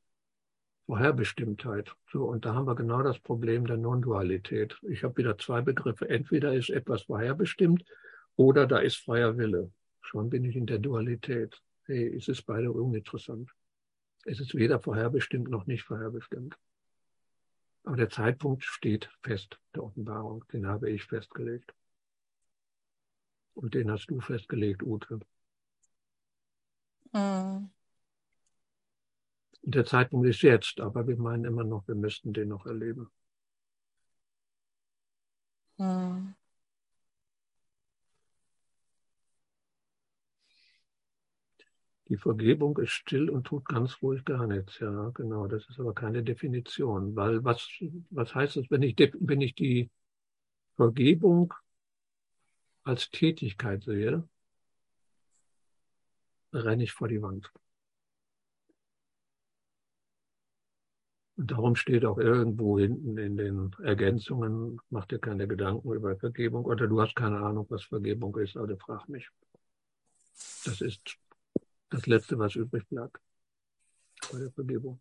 Vorherbestimmtheit. 0.86 1.94
So, 2.12 2.24
und 2.24 2.44
da 2.44 2.54
haben 2.54 2.66
wir 2.66 2.76
genau 2.76 3.02
das 3.02 3.18
Problem 3.18 3.66
der 3.66 3.76
Non-Dualität. 3.76 4.78
Ich 4.82 5.02
habe 5.02 5.16
wieder 5.16 5.36
zwei 5.36 5.60
Begriffe. 5.60 6.08
Entweder 6.08 6.54
ist 6.54 6.70
etwas 6.70 7.02
vorherbestimmt 7.02 7.84
oder 8.36 8.66
da 8.66 8.78
ist 8.78 8.96
freier 8.96 9.36
Wille. 9.36 9.72
Schon 10.00 10.30
bin 10.30 10.44
ich 10.44 10.54
in 10.54 10.66
der 10.66 10.78
Dualität. 10.78 11.60
Hey, 11.84 12.16
es 12.16 12.28
ist 12.28 12.42
beide 12.42 12.70
uninteressant. 12.70 13.50
Es 14.24 14.40
ist 14.40 14.54
weder 14.54 14.80
vorherbestimmt 14.80 15.50
noch 15.50 15.66
nicht 15.66 15.82
vorherbestimmt. 15.82 16.56
Aber 17.84 17.96
der 17.96 18.08
Zeitpunkt 18.08 18.64
steht 18.64 19.10
fest, 19.22 19.58
der 19.74 19.84
Offenbarung. 19.84 20.44
Den 20.52 20.66
habe 20.66 20.90
ich 20.90 21.04
festgelegt. 21.04 21.72
Und 23.54 23.74
den 23.74 23.90
hast 23.90 24.06
du 24.08 24.20
festgelegt, 24.20 24.82
Ute. 24.82 25.20
Mhm. 27.12 27.70
Der 29.68 29.84
Zeitpunkt 29.84 30.28
ist 30.28 30.42
jetzt, 30.42 30.80
aber 30.80 31.08
wir 31.08 31.16
meinen 31.16 31.44
immer 31.44 31.64
noch, 31.64 31.88
wir 31.88 31.96
müssten 31.96 32.32
den 32.32 32.50
noch 32.50 32.66
erleben. 32.66 33.10
Mhm. 35.78 36.34
Die 42.08 42.16
Vergebung 42.16 42.78
ist 42.78 42.92
still 42.92 43.28
und 43.28 43.44
tut 43.48 43.64
ganz 43.64 44.00
ruhig 44.00 44.24
gar 44.24 44.46
nichts. 44.46 44.78
Ja, 44.78 45.10
genau. 45.10 45.48
Das 45.48 45.68
ist 45.68 45.80
aber 45.80 45.92
keine 45.92 46.22
Definition. 46.22 47.16
Weil 47.16 47.42
was, 47.42 47.68
was 48.10 48.34
heißt 48.36 48.58
es, 48.58 48.70
wenn 48.70 48.82
ich, 48.82 48.96
wenn 49.18 49.40
ich 49.40 49.56
die 49.56 49.90
Vergebung 50.76 51.52
als 52.84 53.10
Tätigkeit 53.10 53.82
sehe, 53.82 54.28
renne 56.52 56.84
ich 56.84 56.92
vor 56.92 57.08
die 57.08 57.20
Wand. 57.20 57.50
Und 61.36 61.50
darum 61.50 61.76
steht 61.76 62.04
auch 62.06 62.16
irgendwo 62.16 62.78
hinten 62.78 63.18
in 63.18 63.36
den 63.36 63.70
Ergänzungen, 63.82 64.80
mach 64.88 65.04
dir 65.04 65.18
keine 65.18 65.46
Gedanken 65.46 65.92
über 65.92 66.16
Vergebung 66.16 66.64
oder 66.64 66.86
du 66.86 67.00
hast 67.00 67.14
keine 67.14 67.38
Ahnung, 67.40 67.66
was 67.68 67.84
Vergebung 67.84 68.34
ist, 68.38 68.56
also 68.56 68.74
frag 68.76 69.06
mich. 69.08 69.28
Das 70.64 70.80
ist 70.80 71.18
das 71.90 72.06
Letzte, 72.06 72.38
was 72.38 72.54
übrig 72.56 72.88
bleibt 72.88 73.20
bei 74.32 74.38
der 74.38 74.50
Vergebung. 74.50 74.98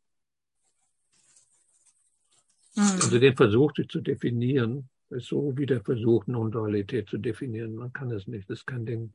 Mhm. 2.76 2.84
Also 2.84 3.20
den 3.20 3.36
Versuch, 3.36 3.74
sich 3.74 3.88
zu 3.88 4.02
definieren, 4.02 4.90
ist 5.10 5.28
so 5.28 5.58
wie 5.58 5.66
der 5.66 5.82
Versuch, 5.82 6.28
Non-Dualität 6.28 7.08
zu 7.08 7.18
definieren. 7.18 7.76
Man 7.76 7.94
kann 7.94 8.12
es 8.12 8.28
nicht, 8.28 8.50
das 8.50 8.60
ist 8.60 8.68
kein 8.68 8.86
Ding. 8.86 9.14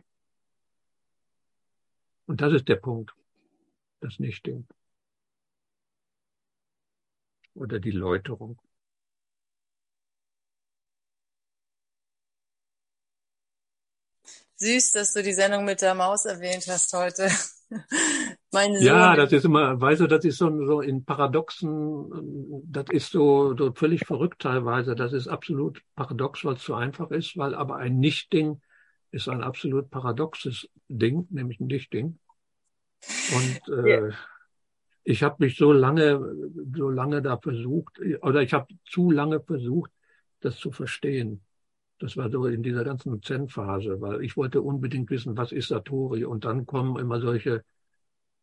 Und 2.27 2.41
das 2.41 2.55
ist 2.55 2.69
der 2.69 2.77
Punkt, 2.77 3.15
das 4.01 4.19
Nichtding. 4.19 4.67
Oder 7.61 7.79
die 7.79 7.91
Läuterung. 7.91 8.59
Süß, 14.57 14.93
dass 14.93 15.13
du 15.13 15.23
die 15.23 15.35
Sendung 15.35 15.67
mit 15.67 15.83
der 15.83 15.95
Maus 15.95 16.25
erwähnt 16.25 16.67
hast 16.69 16.93
heute. 16.95 17.29
Mein 18.51 18.73
Sohn 18.73 18.83
ja, 18.83 19.15
das 19.15 19.33
ist 19.33 19.45
immer, 19.45 19.79
weißt 19.79 20.01
du, 20.01 20.07
das 20.07 20.25
ist 20.25 20.39
so, 20.39 20.67
so 20.67 20.81
in 20.81 21.05
Paradoxen, 21.05 22.11
das 22.65 22.87
ist 22.91 23.13
so, 23.13 23.55
so 23.57 23.73
völlig 23.75 24.07
verrückt 24.07 24.41
teilweise. 24.41 24.95
Das 24.95 25.13
ist 25.13 25.29
absolut 25.29 25.83
paradox, 25.95 26.45
weil 26.45 26.55
es 26.55 26.63
zu 26.63 26.75
einfach 26.75 27.11
ist, 27.11 27.37
weil 27.37 27.55
aber 27.55 27.77
ein 27.77 27.99
Nicht-Ding 27.99 28.63
ist 29.11 29.29
ein 29.29 29.43
absolut 29.43 29.91
paradoxes 29.91 30.67
Ding, 30.89 31.27
nämlich 31.31 31.61
ein 31.61 31.67
Nicht-Ding. 31.67 32.19
Und 33.35 33.61
äh, 33.69 34.09
ja. 34.09 34.15
Ich 35.05 35.23
habe 35.23 35.37
mich 35.39 35.57
so 35.57 35.73
lange, 35.73 36.21
so 36.75 36.91
lange 36.91 37.23
da 37.23 37.39
versucht, 37.39 38.01
oder 38.23 38.43
ich 38.43 38.53
habe 38.53 38.67
zu 38.85 39.11
lange 39.11 39.41
versucht, 39.41 39.91
das 40.41 40.57
zu 40.57 40.73
verstehen. 40.73 41.43
Das 41.99 42.17
war 42.17 42.31
so 42.31 42.47
in 42.47 42.63
dieser 42.63 42.85
ganzen 42.85 43.23
Zen-Phase, 43.23 44.01
weil 44.01 44.23
ich 44.25 44.37
wollte 44.37 44.63
unbedingt 44.63 45.11
wissen, 45.11 45.37
was 45.37 45.53
ist 45.53 45.69
Satori? 45.69 46.25
Und 46.25 46.45
dann 46.45 46.65
kommen 46.65 46.99
immer 46.99 47.21
solche, 47.21 47.63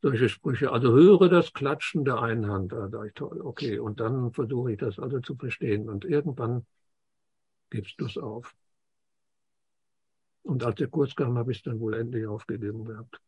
solche 0.01 0.29
Sprüche. 0.29 0.71
Also 0.71 0.91
höre 0.91 1.27
das 1.27 1.53
Klatschen 1.53 2.05
der 2.05 2.21
einen 2.21 2.47
Hand. 2.47 2.71
Da 2.71 2.87
dachte 2.87 3.07
ich, 3.07 3.13
toll, 3.13 3.41
okay. 3.41 3.79
Und 3.79 3.99
dann 3.99 4.31
versuche 4.31 4.73
ich 4.73 4.77
das 4.77 4.99
also 4.99 5.19
zu 5.21 5.35
verstehen. 5.35 5.89
Und 5.89 6.05
irgendwann 6.05 6.67
gibst 7.71 7.99
du 7.99 8.05
es 8.05 8.17
auf. 8.17 8.53
Und 10.43 10.63
als 10.63 10.75
der 10.75 10.87
Kurs 10.87 11.15
kam, 11.15 11.37
habe 11.37 11.51
ich 11.51 11.57
es 11.57 11.63
dann 11.63 11.79
wohl 11.79 11.95
endlich 11.95 12.27
aufgegeben 12.27 12.85
gehabt. 12.85 13.19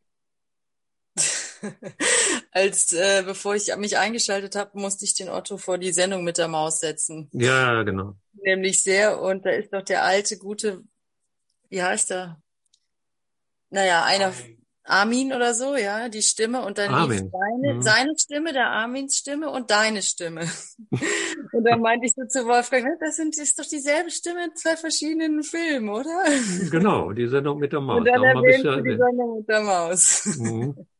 Als 2.51 2.93
äh, 2.93 3.23
bevor 3.25 3.55
ich 3.55 3.75
mich 3.77 3.97
eingeschaltet 3.97 4.55
habe, 4.55 4.79
musste 4.79 5.05
ich 5.05 5.15
den 5.15 5.29
Otto 5.29 5.57
vor 5.57 5.77
die 5.77 5.91
Sendung 5.91 6.23
mit 6.23 6.37
der 6.37 6.47
Maus 6.47 6.79
setzen. 6.79 7.29
Ja, 7.31 7.83
genau. 7.83 8.15
Nämlich 8.33 8.83
sehr. 8.83 9.21
Und 9.21 9.45
da 9.45 9.51
ist 9.51 9.73
doch 9.73 9.83
der 9.83 10.03
alte, 10.03 10.37
gute, 10.37 10.83
wie 11.69 11.83
heißt 11.83 12.11
er? 12.11 12.41
Naja, 13.69 14.03
einer, 14.03 14.33
Armin 14.89 15.33
oder 15.33 15.53
so, 15.53 15.75
ja, 15.75 16.09
die 16.09 16.23
Stimme 16.23 16.65
und 16.65 16.77
dann 16.79 16.91
Armin. 16.91 17.31
Seine, 17.31 17.73
mhm. 17.75 17.81
seine 17.81 18.13
Stimme, 18.17 18.53
der 18.53 18.67
Armins 18.67 19.17
Stimme 19.17 19.49
und 19.51 19.69
deine 19.69 20.01
Stimme. 20.01 20.41
und 21.51 21.63
dann 21.63 21.81
meinte 21.81 22.07
ich 22.07 22.13
so 22.13 22.25
zu 22.25 22.45
Wolfgang, 22.47 22.99
das 22.99 23.17
sind, 23.17 23.37
ist 23.37 23.59
doch 23.59 23.65
dieselbe 23.65 24.09
Stimme 24.09 24.45
in 24.45 24.55
zwei 24.55 24.75
verschiedenen 24.75 25.43
Filmen, 25.43 25.89
oder? 25.89 26.25
Genau, 26.71 27.11
die 27.11 27.27
Sendung 27.27 27.59
mit 27.59 27.71
der 27.71 27.81
Maus. 27.81 27.99
Und 27.99 28.05
dann 28.05 28.23
erwähnt 28.23 28.63
ja 28.63 28.81
die 28.81 28.97
Sendung 28.97 29.37
mit 29.37 29.47
der 29.47 29.61
Maus. 29.61 30.25
Mhm. 30.37 30.75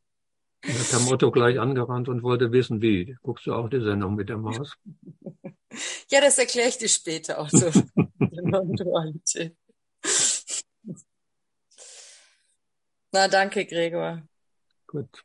Mit 0.66 0.92
der 0.92 1.00
Motto 1.00 1.32
gleich 1.32 1.60
angerannt 1.60 2.10
und 2.10 2.22
wollte 2.22 2.52
wissen, 2.52 2.82
wie. 2.82 3.16
Guckst 3.22 3.48
du 3.48 3.54
auch 3.54 3.70
die 3.70 3.82
Sendung 3.82 4.16
mit 4.16 4.28
der 4.30 4.38
Maus? 4.38 4.78
ja, 6.10 6.20
das 6.22 6.38
erkläre 6.38 6.68
ich 6.70 6.78
dir 6.78 6.90
später 6.90 7.40
auch 7.40 7.50
so. 7.50 7.68
Na, 13.12 13.28
danke, 13.28 13.66
Gregor. 13.66 14.22
Gut. 14.88 15.24